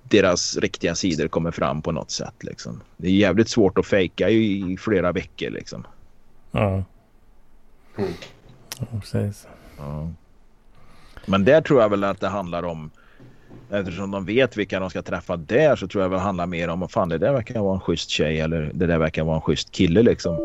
[0.03, 2.43] deras riktiga sidor kommer fram på något sätt.
[2.43, 2.81] Liksom.
[2.97, 5.49] Det är jävligt svårt att fejka i flera veckor.
[5.49, 5.87] Liksom.
[6.51, 6.83] Ja.
[7.97, 8.11] Mm.
[8.79, 9.47] ja precis.
[9.77, 10.11] Ja.
[11.25, 12.91] Men där tror jag väl att det handlar om
[13.71, 16.83] Eftersom de vet vilka de ska träffa där så tror jag väl handlar mer om
[16.83, 19.41] att fan det där verkar vara en schysst tjej eller det där verkar vara en
[19.41, 20.37] schysst kille liksom.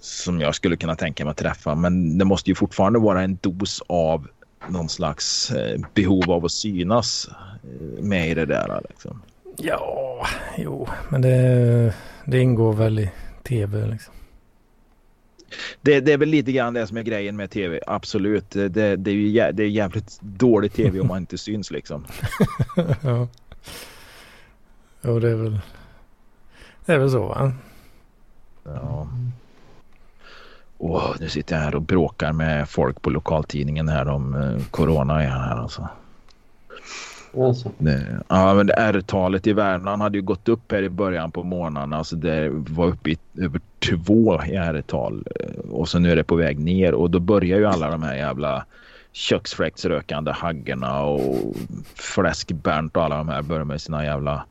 [0.00, 1.74] Som jag skulle kunna tänka mig att träffa.
[1.74, 4.26] Men det måste ju fortfarande vara en dos av
[4.68, 7.28] någon slags eh, behov av att synas
[7.62, 8.80] eh, med i det där.
[8.88, 9.22] Liksom.
[9.56, 10.26] Ja,
[10.58, 11.94] jo, men det,
[12.24, 13.10] det ingår väl i
[13.42, 14.14] tv liksom
[15.80, 17.80] det, det, är väl lite grann det som är grejen med tv.
[17.86, 18.50] Absolut.
[18.50, 22.04] Det, det är ju jä, det är jävligt dålig tv om man inte syns liksom.
[23.02, 23.28] ja.
[25.02, 25.60] Jo, det är väl.
[26.86, 27.52] Det är väl så va?
[28.64, 29.08] Ja.
[30.78, 35.22] Åh, nu sitter jag här och bråkar med folk på lokaltidningen här om eh, corona
[35.22, 35.88] igen här alltså.
[37.36, 37.70] Alltså.
[37.78, 41.92] Det, ja, men R-talet i Värmland hade ju gått upp här i början på månaden.
[41.92, 45.24] Alltså det var uppe i över två i R-tal
[45.70, 48.16] och så nu är det på väg ner och då börjar ju alla de här
[48.16, 48.66] jävla
[49.12, 51.54] köksfläktsrökande haggorna och
[51.94, 54.44] fläskbernt och alla de här börjar med sina jävla...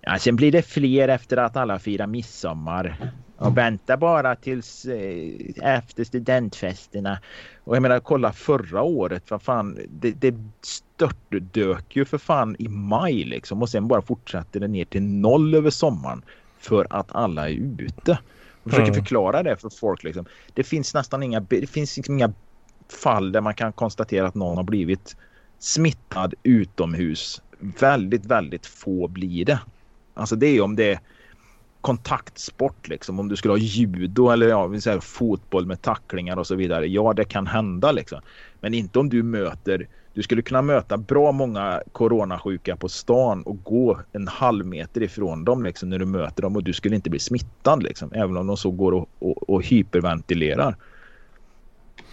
[0.00, 2.96] Ja, sen blir det fler efter att alla firar midsommar.
[3.36, 7.18] Och vänta bara tills eh, efter studentfesterna.
[7.64, 9.30] Och jag menar kolla förra året.
[9.30, 13.62] Vad fan, det, det störtdök ju för fan i maj liksom.
[13.62, 16.22] Och sen bara fortsatte det ner till noll över sommaren.
[16.58, 18.18] För att alla är ute.
[18.68, 19.04] Och försöker mm.
[19.04, 20.26] förklara det för folk liksom.
[20.54, 22.32] Det finns nästan inga, det finns liksom inga
[23.02, 25.16] fall där man kan konstatera att någon har blivit
[25.58, 27.42] smittad utomhus.
[27.58, 29.60] Väldigt, väldigt få blir det.
[30.14, 31.00] Alltså det är om det är
[31.80, 33.20] kontaktsport liksom.
[33.20, 36.86] Om du skulle ha judo eller ja, vill säga, fotboll med tacklingar och så vidare.
[36.86, 38.20] Ja, det kan hända liksom.
[38.60, 39.88] Men inte om du möter
[40.18, 45.44] du skulle kunna möta bra många coronasjuka på stan och gå en halv meter ifrån
[45.44, 48.46] dem liksom, när du möter dem och du skulle inte bli smittad liksom, även om
[48.46, 50.76] de så går och, och, och hyperventilerar.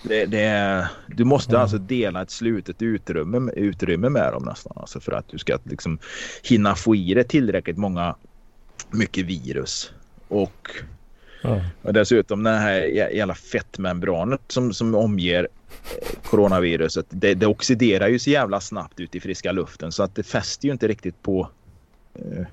[0.03, 1.62] Det, det, du måste mm.
[1.62, 5.99] alltså dela ett slutet utrymme, utrymme med dem nästan alltså för att du ska liksom
[6.43, 8.16] hinna få i dig tillräckligt många
[8.91, 9.93] mycket virus.
[10.28, 10.70] Och,
[11.45, 11.61] mm.
[11.81, 12.81] och dessutom den här
[13.13, 15.47] jävla fettmembranet som, som omger
[16.23, 17.05] coronaviruset.
[17.09, 20.65] Det, det oxiderar ju så jävla snabbt ut i friska luften så att det fäster
[20.65, 21.49] ju inte riktigt på
[22.15, 22.45] eh,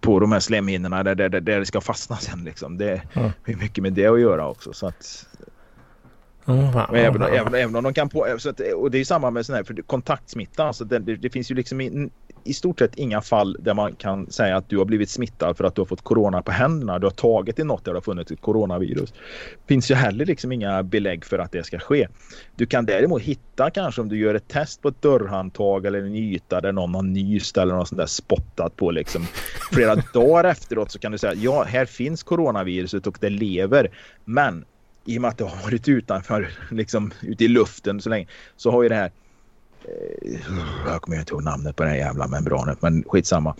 [0.00, 2.78] på de här slemhinnorna där, där, där det ska fastna sen liksom.
[2.78, 3.30] Det mm.
[3.46, 5.26] har mycket med det att göra också så att
[6.48, 7.22] Mm, även.
[7.22, 9.62] Även, även, om de kan på, så att, och det är samma med sån här
[9.62, 10.64] för kontaktsmitta.
[10.64, 12.10] Alltså det, det, det finns ju liksom in,
[12.48, 15.64] i stort sett inga fall där man kan säga att du har blivit smittad för
[15.64, 16.98] att du har fått corona på händerna.
[16.98, 19.14] Du har tagit i något där det har funnits ett coronavirus.
[19.66, 22.08] finns ju heller liksom inga belägg för att det ska ske.
[22.56, 26.14] Du kan däremot hitta kanske om du gör ett test på ett dörrhandtag eller en
[26.14, 29.26] yta där någon har nyst eller något sånt där spottat på liksom.
[29.72, 33.90] Flera dagar efteråt så kan du säga ja, här finns coronaviruset och det lever.
[34.24, 34.64] Men
[35.04, 38.26] i och med att det har varit utanför, liksom ute i luften så länge,
[38.56, 39.10] så har ju det här
[40.86, 43.54] jag kommer inte ihåg namnet på det här jävla membranet men skitsamma.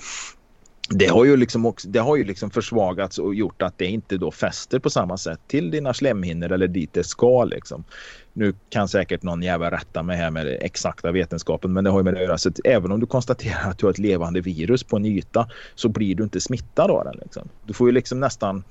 [0.91, 4.17] Det har ju liksom, också, det har ju liksom försvagats och gjort att det inte
[4.17, 7.85] då fäster på samma sätt till dina slemhinnor eller dit det ska liksom.
[8.33, 12.05] Nu kan säkert någon jävla rätta mig här med exakta vetenskapen men det har ju
[12.05, 12.39] med det att göra.
[12.39, 15.49] Så att även om du konstaterar att du har ett levande virus på en yta
[15.75, 17.17] så blir du inte smittad av den.
[17.23, 17.49] Liksom.
[17.67, 18.65] Du får ju liksom nästan...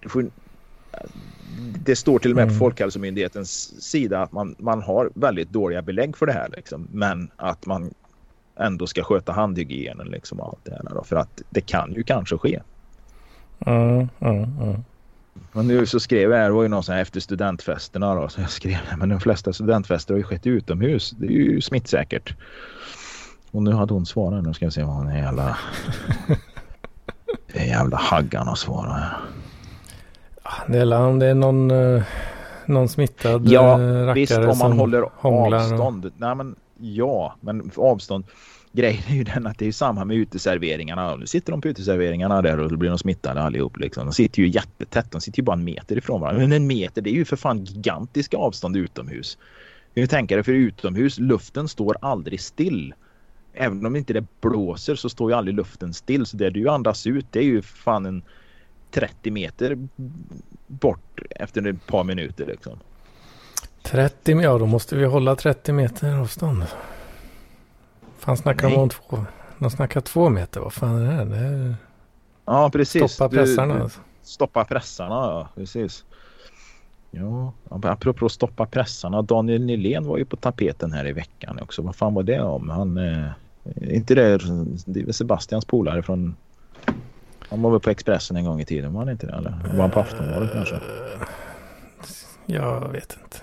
[0.00, 0.30] Du får,
[1.84, 2.58] det står till och med på Mm.
[2.58, 6.48] Folkhälsomyndighetens sida att man, man har väldigt dåliga belägg för det här.
[6.56, 6.88] Liksom.
[6.92, 7.94] Men att man
[8.58, 10.94] ändå ska sköta handhygienen liksom, och allt det här.
[10.94, 12.60] Då, för att det kan ju kanske ske.
[13.66, 14.84] Mm, mm, mm.
[15.52, 18.40] Men nu så skrev jag det var ju någon sån här efter studentfesterna då, så
[18.40, 21.10] jag skrev men de flesta studentfester har ju skett utomhus.
[21.10, 22.34] Det är ju smittsäkert.
[23.50, 24.44] Och nu hade hon svarat.
[24.44, 25.58] Nu ska vi se vad hon är jävla...
[27.52, 29.10] Det är jävla haggan att svara
[30.68, 32.02] Det är om det är någon, eh,
[32.66, 36.12] någon smittad Ja, eh, rackare Visst om man som håller hånglar och- avstånd.
[36.16, 38.24] Nej men ja, men avstånd.
[38.72, 41.16] Grejen är ju den att det är ju samma med uteserveringarna.
[41.16, 43.76] Nu sitter de på uteserveringarna där och då blir de smittade allihop.
[43.78, 44.06] Liksom.
[44.06, 45.10] De sitter ju jättetätt.
[45.10, 46.42] De sitter ju bara en meter ifrån varandra.
[46.42, 49.38] Men en meter det är ju för fan gigantiska avstånd utomhus.
[49.94, 52.94] Ju tänka dig för utomhus, luften står aldrig still.
[53.54, 56.26] Även om inte det blåser så står ju aldrig luften still.
[56.26, 58.22] Så det du andas ut det är ju fan en
[58.92, 59.88] 30 meter
[60.66, 62.78] bort efter ett par minuter liksom.
[63.82, 66.64] 30 ja då måste vi hålla 30 meter avstånd.
[68.18, 69.24] Fan snackar de om två?
[69.58, 71.24] De snackar två meter, vad fan är det här?
[71.24, 71.74] Det är...
[72.44, 73.12] Ja, precis.
[73.12, 74.00] Stoppa Du- pressarna du- alltså.
[74.22, 75.48] Stoppa pressarna, ja.
[75.54, 76.04] Precis.
[77.10, 79.22] Ja, apropå stoppa pressarna.
[79.22, 81.82] Daniel Nylén var ju på tapeten här i veckan också.
[81.82, 82.70] Vad fan var det om?
[82.70, 82.96] Han...
[82.98, 83.26] Eh,
[83.80, 84.38] inte det...
[84.86, 86.36] Det är Sebastians polare från...
[87.52, 89.32] Han var väl på Expressen en gång i tiden, var han inte det?
[89.32, 90.74] Eller var han på Aftonbladet kanske?
[90.74, 90.80] Eh,
[92.46, 93.36] Jag vet inte.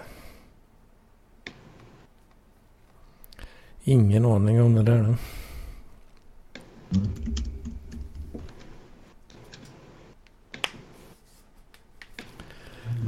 [3.83, 5.15] Ingen aning om det där då.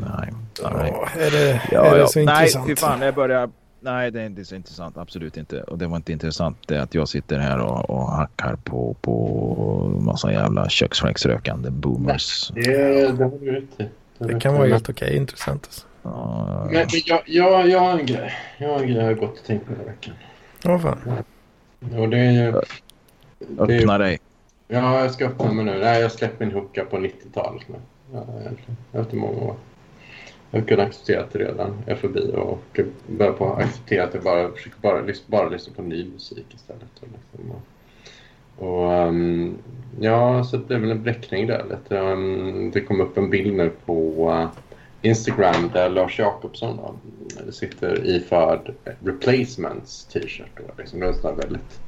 [0.01, 0.33] Nej.
[0.63, 0.91] nej.
[0.93, 2.07] Ja, är det, Ja, är det ja.
[2.07, 2.67] så Nej, intressant?
[2.67, 3.01] fy fan.
[3.01, 3.49] Jag börjar...
[3.83, 4.97] Nej, det är inte så intressant.
[4.97, 5.63] Absolut inte.
[5.63, 9.97] Och det var inte intressant det att jag sitter här och, och hackar på, på
[10.01, 12.51] massa jävla köksfläcksrökande boomers.
[12.55, 12.61] Det,
[13.11, 13.67] det har du
[14.17, 15.65] Det rätt kan vara helt okej intressant.
[15.65, 15.87] Alltså.
[16.03, 18.33] Ja, Men, men jag, jag, jag har en grej.
[18.57, 20.13] Jag har en grej jag har gått och tänkt på den här veckan.
[20.63, 21.23] Ja, fan.
[21.99, 22.51] Och det är ju...
[23.67, 24.19] det öppna dig.
[24.67, 25.79] Ja, jag ska öppna mig nu.
[25.79, 27.75] Nej, jag släppte min hooka på 90-talet nu.
[28.13, 28.77] Ja, egentligen.
[28.93, 29.55] Efter många år.
[30.51, 34.23] Jag kunde acceptera att det redan är förbi och börja på att acceptera att jag
[34.23, 37.01] bara försöker bara, bara lyssna på ny musik istället.
[37.01, 37.61] Och liksom, och,
[38.67, 39.57] och, um,
[39.99, 41.97] ja, så det blev väl en bräckning där lite.
[41.97, 44.49] Um, det kom upp en bild nu på uh,
[45.01, 46.95] Instagram där Lars Jakobsson då,
[47.51, 48.73] sitter iförd
[49.03, 50.51] Replacements t-shirt.
[50.55, 50.63] då.
[50.77, 51.79] Liksom, det är ett där väldigt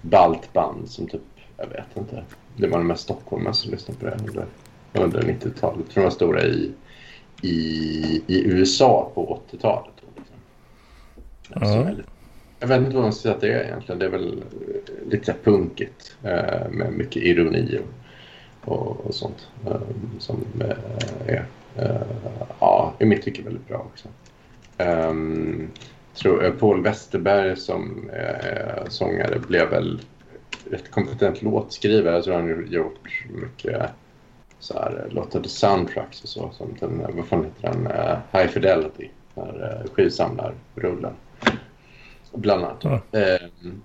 [0.00, 1.20] ballt band som typ,
[1.56, 2.24] jag vet inte,
[2.56, 4.46] det var de mest stockholmarna som lyssnade på det under,
[4.92, 5.78] under 90-talet.
[5.78, 6.72] Jag tror de var stora i,
[7.42, 9.92] i, i USA på 80-talet.
[10.00, 10.22] då,
[11.60, 11.78] Liksom.
[11.78, 11.90] Ja.
[12.60, 13.98] Jag vet inte vad man ska säga att det är egentligen.
[13.98, 14.44] Det är väl
[15.06, 17.78] lite punkigt eh, med mycket ironi
[18.64, 19.80] och, och, och sånt eh,
[20.18, 22.02] som eh, är, eh,
[22.60, 24.08] ja, i mitt tycke väldigt bra också.
[24.78, 25.70] Um,
[26.14, 30.00] tror, Paul Westerberg som eh, sångare blev väl
[30.70, 32.14] rätt kompetent låtskrivare.
[32.14, 33.82] Jag tror han gjort mycket
[34.62, 36.50] så här, eh, låtar till soundtracks och så.
[36.52, 37.86] Som den, eh, vad fan heter den?
[37.86, 39.10] Eh, High Fidelity.
[39.34, 41.12] Den här eh, skivsamlarrullen.
[42.32, 42.84] Bland annat.
[42.84, 43.18] Ja.
[43.20, 43.40] Eh,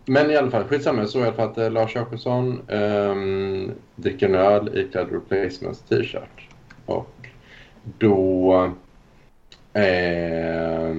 [0.06, 1.00] men i alla fall, skitsamma.
[1.00, 3.16] Jag såg i alla fall att eh, Lars Jakobsson eh,
[3.96, 6.50] dricker en öl iklädd Replacements t-shirt.
[6.86, 7.28] Och
[7.98, 8.54] då
[9.74, 10.96] eh,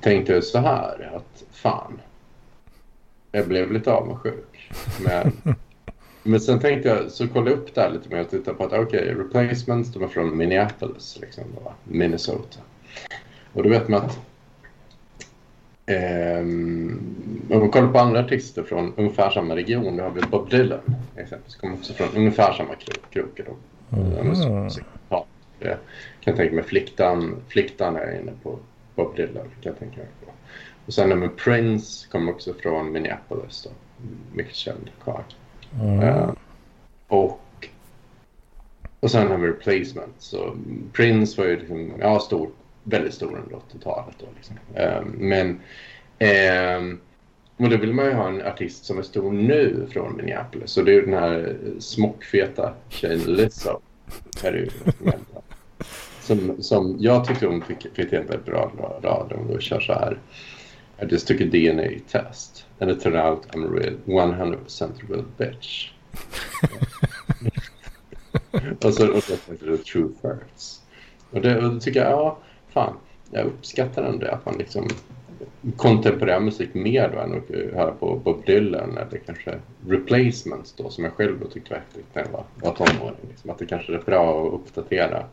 [0.00, 2.00] tänkte jag så här att fan,
[3.32, 4.70] jag blev lite avundsjuk.
[5.04, 5.32] Men,
[6.22, 8.64] men sen tänkte jag, så kollade jag upp det här lite mer och tittade på
[8.64, 11.44] att okej, Replacements, de är från Minneapolis, liksom,
[11.84, 12.58] Minnesota.
[13.52, 14.18] Och då vet man att
[15.88, 16.98] Ehm,
[17.50, 20.80] om man kollar på andra artister från ungefär samma region, då har vi Bob Dylan
[21.16, 23.44] exempelvis, kommer också från ungefär samma kro- kroker.
[23.46, 23.56] Då.
[23.96, 24.12] Mhm.
[24.42, 24.68] Mm.
[25.08, 25.26] Ja,
[25.58, 25.66] det
[26.20, 26.64] kan jag tänka mig.
[26.64, 28.58] Fliktan, Fliktan är inne på
[28.94, 30.32] Bob Dylan, kan jag tänka mig på.
[30.86, 33.70] Och sen med Prince kommer också från Minneapolis, då.
[34.36, 35.22] mycket känd karl.
[35.80, 36.00] Mm.
[36.00, 36.30] Uh,
[37.08, 37.68] och,
[39.00, 40.14] och sen har vi replacement.
[40.18, 40.56] Så
[40.92, 42.50] Prince var ju liksom, ja, stor,
[42.84, 44.14] väldigt stor under 80-talet.
[44.18, 44.56] Då, liksom.
[44.76, 45.60] uh, men
[46.18, 47.00] ehm,
[47.58, 50.70] och då vill man ju ha en artist som är stor nu från Minneapolis.
[50.70, 53.80] Så det är ju den här smockfeta tjejen Lizzo.
[54.44, 54.70] Är det ju,
[56.20, 58.72] som, som jag tyckte hon fick, fick ett bra
[59.02, 60.18] rad Hon kör så här.
[61.02, 65.24] I just took a DNA test and it turned out I'm a real 100% real
[65.36, 65.90] bitch.
[68.84, 70.82] och så och så tänkte jag true facts.
[71.30, 72.38] Och det, och det tycker jag, ja,
[72.68, 72.94] fan,
[73.30, 74.88] jag uppskattar ändå att man liksom
[75.76, 81.04] kontemporär musik mer då än att höra på Bob Dylan eller kanske replacements då som
[81.04, 83.28] jag själv då tyckte var häftigt när jag var, var tonåring.
[83.28, 85.24] Liksom, att det kanske är bra att uppdatera,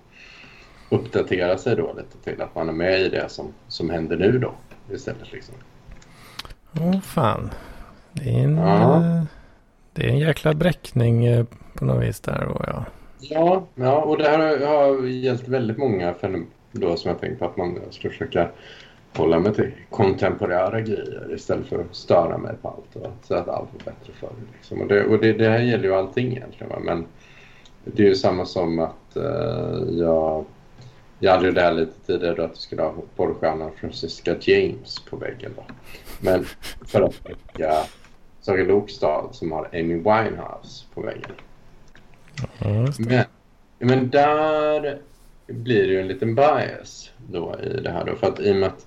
[0.89, 4.39] uppdatera sig då lite till att man är med i det som, som händer nu
[4.39, 4.53] då
[4.93, 5.55] istället liksom.
[6.81, 7.49] Åh oh, fan.
[8.13, 8.95] Det är en, Ja.
[8.95, 9.23] eh,
[9.93, 12.43] det är en jäkla bräckning eh, på något vis där.
[12.45, 12.85] Och ja.
[13.19, 17.39] Ja, ja och det här har- har gällt väldigt många fenomen då som jag tänkt
[17.39, 18.49] på att man ska försöka
[19.17, 23.49] hålla mig till kontemporära grejer istället för att störa mig på allt och säga att
[23.49, 24.33] allt var bättre förr.
[24.53, 24.81] Liksom.
[24.81, 26.69] Och, det, och det, det här gäller ju allting egentligen.
[26.69, 26.79] Va?
[26.83, 27.05] Men
[27.83, 30.45] det är ju samma som att eh, jag,
[31.19, 34.99] jag hade ju det här lite tidigare då att jag skulle ha porrstjärnan Francisca James
[34.99, 35.51] på väggen.
[35.55, 35.63] Då.
[36.19, 36.45] Men
[36.85, 37.73] för att väcka
[38.41, 41.31] Saga Lokstad som har Amy Winehouse på väggen.
[42.59, 42.99] Det.
[42.99, 43.25] Men,
[43.79, 44.99] men där
[45.47, 48.15] blir det ju en liten bias då i det här då.
[48.15, 48.85] För att i och med att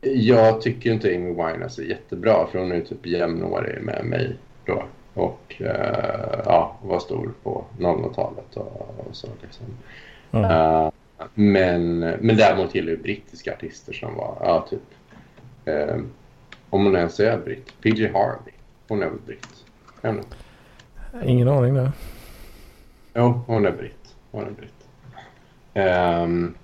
[0.00, 4.36] jag tycker inte Amy Winehouse är jättebra för hon är ju typ jämnårig med mig
[4.64, 4.84] då.
[5.14, 9.66] Och eh, ja, var stor på 00-talet och, och så liksom.
[10.30, 10.86] Ja.
[10.86, 10.90] Eh,
[11.34, 14.82] men, men däremot gillar ju brittiska artister som var, ja typ,
[15.64, 15.96] eh,
[16.70, 18.52] om hon ens är britt, PJ Harvey.
[18.88, 19.64] Hon är väl britt?
[20.02, 20.20] Är?
[21.24, 21.92] Ingen aning där.
[23.14, 24.14] Jo, hon är britt.
[24.30, 24.80] Hon är britt.
[25.74, 26.54] Ehm,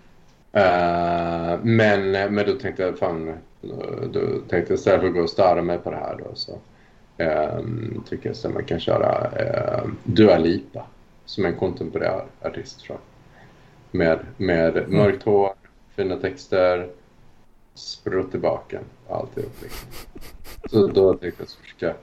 [0.52, 3.38] eh, men, men då tänkte jag fan,
[4.12, 6.58] då tänkte jag istället för att gå och störa mig på det här då så
[7.18, 10.86] um, tycker jag att man kan köra uh, Dua Lipa
[11.24, 12.98] som en kontemporär artist tror
[13.90, 15.52] Med, med mörkt hår,
[15.96, 16.88] fina texter,
[17.74, 19.88] sprutt i baken, alltihop liksom.
[20.70, 21.94] Så då tänkte jag att jag försöka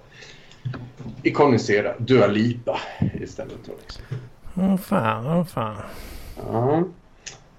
[1.23, 2.79] ikonisera Dua Lipa
[3.21, 4.03] istället då liksom.
[4.55, 5.75] Åh fan, åh fan.
[6.37, 6.83] Ja,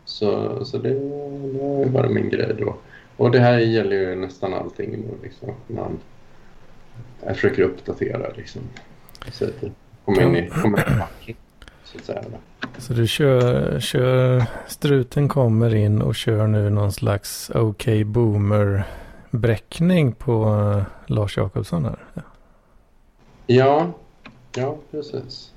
[0.04, 2.76] så, så det, det var ju bara min grej då.
[3.16, 5.48] Och det här gäller ju nästan allting nu liksom.
[5.66, 5.98] Man,
[7.26, 8.62] jag försöker uppdatera liksom.
[9.32, 9.72] Så att det
[10.04, 11.36] kommer in i kommer in i
[11.94, 12.22] så att säga.
[12.78, 18.84] Så du kör, kör, struten kommer in och kör nu någon slags OK Boomer
[19.30, 21.98] bräckning på eh, Lars Jakobsson här.
[22.14, 22.22] Ja,
[23.46, 23.92] Ja,
[24.56, 25.52] ja precis.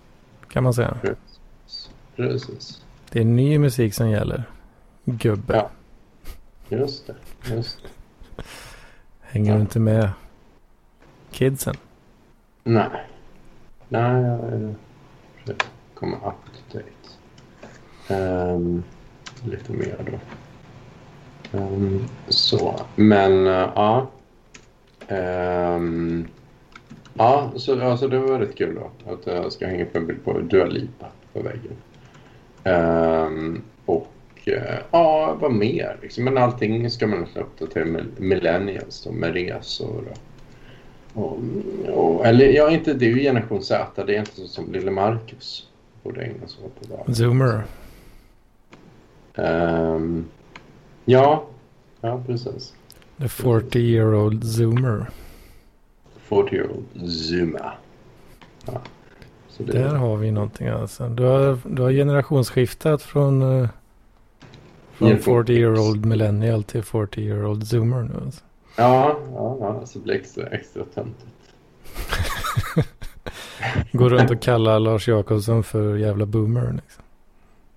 [0.50, 0.98] Kan man säga.
[1.02, 1.90] Precis.
[2.16, 2.82] precis.
[3.10, 4.44] Det är ny musik som gäller.
[5.06, 5.56] Gubbe.
[5.56, 5.70] Ja.
[6.70, 7.16] Just det.
[7.56, 7.90] Just det.
[9.22, 10.10] Hänger du inte med
[11.32, 11.76] kidsen?
[12.64, 12.90] Nej.
[13.90, 14.22] Nej,
[15.46, 15.56] jag
[16.00, 17.08] komma up to date.
[18.08, 18.84] Ehm,
[19.46, 20.20] lite mer då.
[21.58, 24.08] Um, så, men eh, ja.
[25.08, 25.76] ja.
[25.76, 26.28] um,
[27.14, 29.12] ja, så alltså, det var rätt kul då.
[29.12, 31.78] Att jag ska hänga upp en bild på Dua Lipa på väggen.
[32.64, 34.14] Um, och
[34.46, 35.98] eh, ja, vad mer?
[36.02, 36.24] Liksom.
[36.24, 40.18] Men allting ska man uppdatera med millennials då, med resor och
[41.14, 41.38] och,
[41.88, 44.04] och, eller ja, inte, det är ju generation Z.
[44.06, 45.67] Det är inte så som lille Marcus
[46.08, 47.06] borde ägna sig åt.
[47.06, 47.14] där.
[47.14, 47.64] Zoomer.
[49.36, 50.26] Ehm,
[51.06, 51.46] ja,
[52.02, 52.74] ja precis.
[53.18, 55.10] The 40 year old zoomer.
[56.20, 57.72] 40 year old Zuma.
[58.66, 58.82] Ja.
[59.58, 61.10] Det, Där har vi någonting alltså.
[61.10, 63.70] Du har, du har generationsskiftat från, eh,
[64.94, 68.26] från Generation 40 year old millennial till 40 year old zoomer nu.
[68.26, 68.44] Alltså.
[68.78, 71.32] Ja, ja, ja, så blir det extra, extra töntigt.
[73.92, 76.72] Går runt och kallar Lars Jakobsson för jävla boomer.
[76.74, 77.04] Liksom.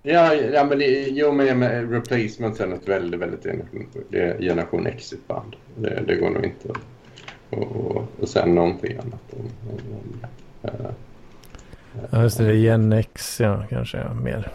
[0.03, 4.39] Ja, ja men det, jo, men med replacement är ett väldigt, väldigt generation, det är
[4.39, 5.55] generation X band.
[5.75, 6.77] Det, det går nog inte att
[7.49, 9.49] och, och, och säga någonting annat om.
[10.63, 10.91] Eh,
[12.09, 12.43] Ja, just det.
[12.43, 14.51] det är Gen X, ja, kanske ja, mer.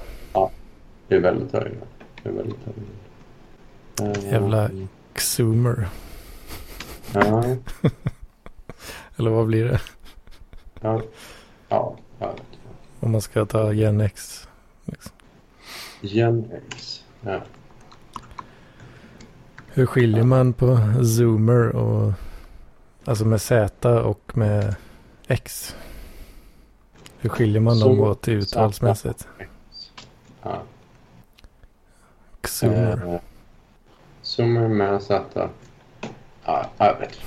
[1.09, 1.87] Det är väldigt höjda.
[2.23, 4.19] Det är väldigt höjda.
[4.21, 4.71] Eh, Jävla
[5.15, 5.89] Xoomer.
[7.13, 7.45] Ja,
[9.17, 9.81] Eller vad blir det?
[10.87, 11.03] Ja,
[11.69, 11.97] ja.
[12.19, 12.35] ja.
[13.01, 14.49] Om man ska ta Gen X.
[14.85, 15.13] Liksom.
[16.01, 17.05] Gen X.
[17.21, 17.41] Ja.
[19.67, 22.13] Hur skiljer man på zoomer och
[23.05, 24.75] alltså med Z och med
[25.27, 25.77] X?
[27.19, 29.29] Hur skiljer man dem åt uttalsmässigt?
[30.43, 30.63] ja.
[32.41, 33.15] Xoomer.
[33.15, 33.21] Eh,
[34.23, 35.25] Zoomer med Z.
[36.45, 37.19] Ja, jag vet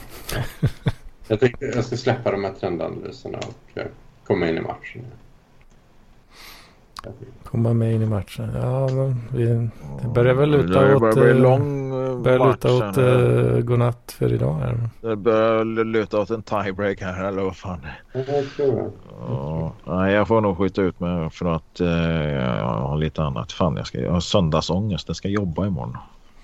[1.29, 3.85] jag, tänkte, jag ska släppa de här trendanalyserna och eh,
[4.27, 5.05] komma in i matchen.
[7.43, 8.51] Komma med in i matchen.
[8.55, 9.45] Ja, men vi,
[10.01, 11.15] det börjar väl Det luta börjar åt...
[11.15, 11.89] bli eh, lång,
[12.23, 14.89] Börjar luta åt uh, godnatt för idag här.
[15.01, 17.79] Det börjar luta åt en tiebreak här eller vad fan.
[18.13, 18.91] Ja, Jag tror det.
[19.27, 23.51] Ja, nej, jag får nog skjuta ut mig för att eh, jag har lite annat.
[23.51, 25.07] Fan, jag, ska, jag har söndagsångest.
[25.07, 25.97] Jag ska jobba imorgon.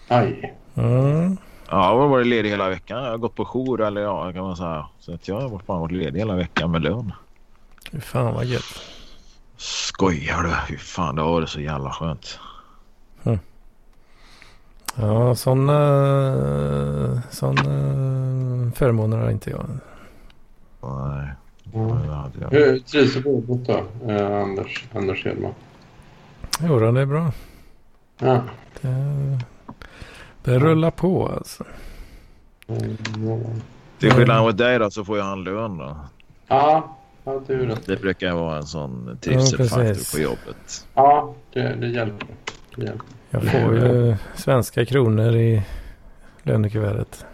[0.08, 0.54] Aj.
[0.76, 1.38] Mm.
[1.70, 3.04] Ja, jag har varit ledig hela veckan.
[3.04, 4.88] Jag har gått på jour eller ja, kan man säga.
[5.00, 7.12] Så att jag har varit- fan varit ledig hela veckan med lön.
[7.92, 8.82] Fy fan vad gött.
[9.58, 10.50] Skojar du?
[10.68, 12.40] Fy fan, det har varit så jävla skönt.
[14.98, 17.64] Ja, sådana såna
[18.76, 19.66] förmåner har inte jag.
[20.82, 21.30] Nej,
[21.74, 21.80] Ja.
[22.06, 22.50] det hade jag.
[22.50, 25.54] Hur trivs du på jobbet då, eh, Anders, Anders Hedman?
[26.64, 27.32] Jo, det är bra.
[28.20, 28.42] Ja.
[28.82, 28.90] Det,
[30.46, 31.64] det rullar på alltså.
[32.68, 32.98] Mm,
[34.00, 35.98] Till skillnad mot dig då så får jag en lön då.
[36.48, 37.42] Ja, ja
[37.86, 40.88] det brukar vara en sån trivselfaktor på jobbet.
[40.94, 42.28] Ja, det, det hjälper.
[42.76, 43.06] Det hjälper.
[43.30, 45.64] Jag får ju svenska kronor i
[46.44, 47.26] lönekuvertet.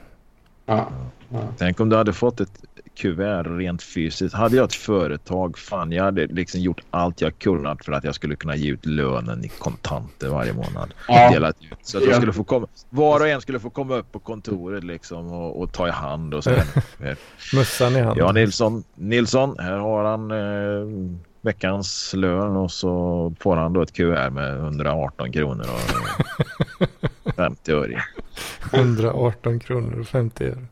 [0.65, 0.87] Ja,
[1.29, 1.39] ja.
[1.57, 2.63] Tänk om du hade fått ett
[2.95, 4.35] kuvert rent fysiskt.
[4.35, 8.15] Hade jag ett företag, fan jag hade liksom gjort allt jag kunnat för att jag
[8.15, 10.93] skulle kunna ge ut lönen i kontanter varje månad.
[11.07, 11.31] Ja.
[11.33, 11.77] Delat ut.
[11.81, 12.09] Så att Ja.
[12.09, 15.61] jag skulle få komma, var och en skulle få komma upp på kontoret liksom och,
[15.61, 16.51] och ta i hand och så.
[17.55, 18.17] Mössan i hand.
[18.19, 23.93] Ja Nilsson, Nilsson, här har han eh, veckans lön och så får han då ett
[23.93, 25.65] kuvert med 118 kronor
[27.25, 27.91] och 50 öre.
[27.91, 27.97] i.
[28.77, 30.65] 118 kronor och 50 öre.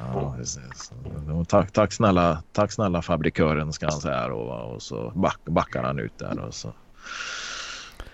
[0.00, 0.92] Ja, precis.
[1.38, 4.62] Och Tack, tack, snälla, tack snälla fabrikören ska han säga va?
[4.62, 6.72] och så back, backar han ut där och så.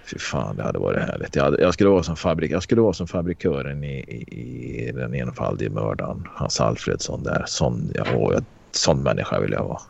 [0.04, 1.36] Fy fan, det hade varit härligt.
[1.36, 4.92] Jag, hade, jag, skulle, vara som fabrik, jag skulle vara som fabrikören i, i, i
[4.92, 6.28] den enfaldige mördaren.
[6.34, 7.44] Hans Alfredsson där.
[7.46, 9.80] Sån, ja, åh, jag, sån människa vill jag vara.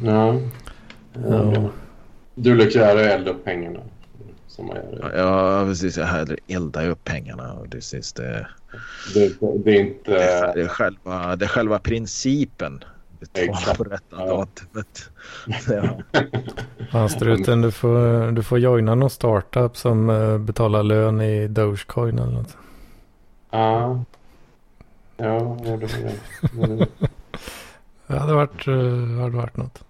[0.00, 0.40] ja.
[1.28, 1.70] Ja.
[2.34, 3.80] Du lyckas göra elda upp pengarna.
[4.58, 5.12] Som man gör.
[5.16, 5.96] Ja, precis.
[5.96, 6.06] Jag
[6.46, 7.52] eldat upp pengarna.
[7.52, 8.46] Och precis, det,
[9.14, 9.32] Det,
[9.64, 10.10] det är inte...
[10.54, 12.84] det, är själva, det är själva principen.
[13.20, 14.26] Betala på rätta Ja.
[14.26, 15.10] datumet.
[16.92, 17.08] Ja.
[17.08, 22.32] Struten, du får, du får joina någon startup som eh, betalar lön i Dogecoin eller
[22.32, 22.56] något.
[23.50, 24.04] Ja.
[25.16, 26.86] Ja, det det.
[28.06, 29.84] Det hade varit, eh, hade varit något.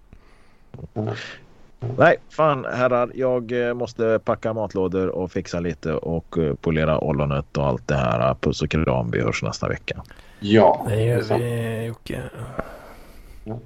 [1.97, 3.11] Nej, fan herrar.
[3.15, 7.95] Jag eh, måste packa matlådor och fixa lite och eh, polera ollonet och allt det
[7.95, 8.35] här.
[8.41, 9.11] Puss och kram.
[9.11, 10.03] Vi hörs nästa vecka.
[10.39, 12.21] Ja, Det gör vi Jocke.
[13.43, 13.57] Det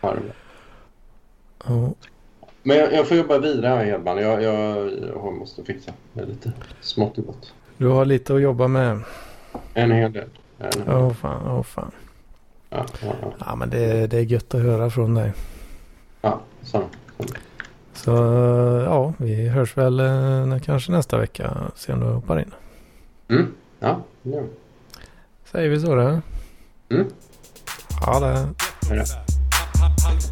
[0.00, 0.14] bra.
[1.66, 1.92] Ja.
[2.62, 4.18] Men jag, jag får jobba vidare här Hedman.
[4.18, 7.52] Jag, jag, jag måste fixa det lite smått och gott.
[7.76, 9.00] Du har lite att jobba med.
[9.74, 10.28] En hel del.
[10.88, 11.90] Åh fan, åh fan.
[12.70, 13.32] ja, ja, ja.
[13.46, 15.32] Ja men det, det är gött att höra från dig.
[16.20, 16.84] ja, samma.
[17.92, 21.56] Så eh, ja, vi hörs väl eh, kanske nästa vecka.
[21.76, 22.54] Se om du hoppar in.
[23.28, 23.54] Mm.
[23.78, 24.48] Ja, det vi.
[25.44, 26.20] Säger vi så då?
[26.90, 27.06] Mm.
[28.06, 28.48] Ja det.
[28.88, 30.31] Hej då.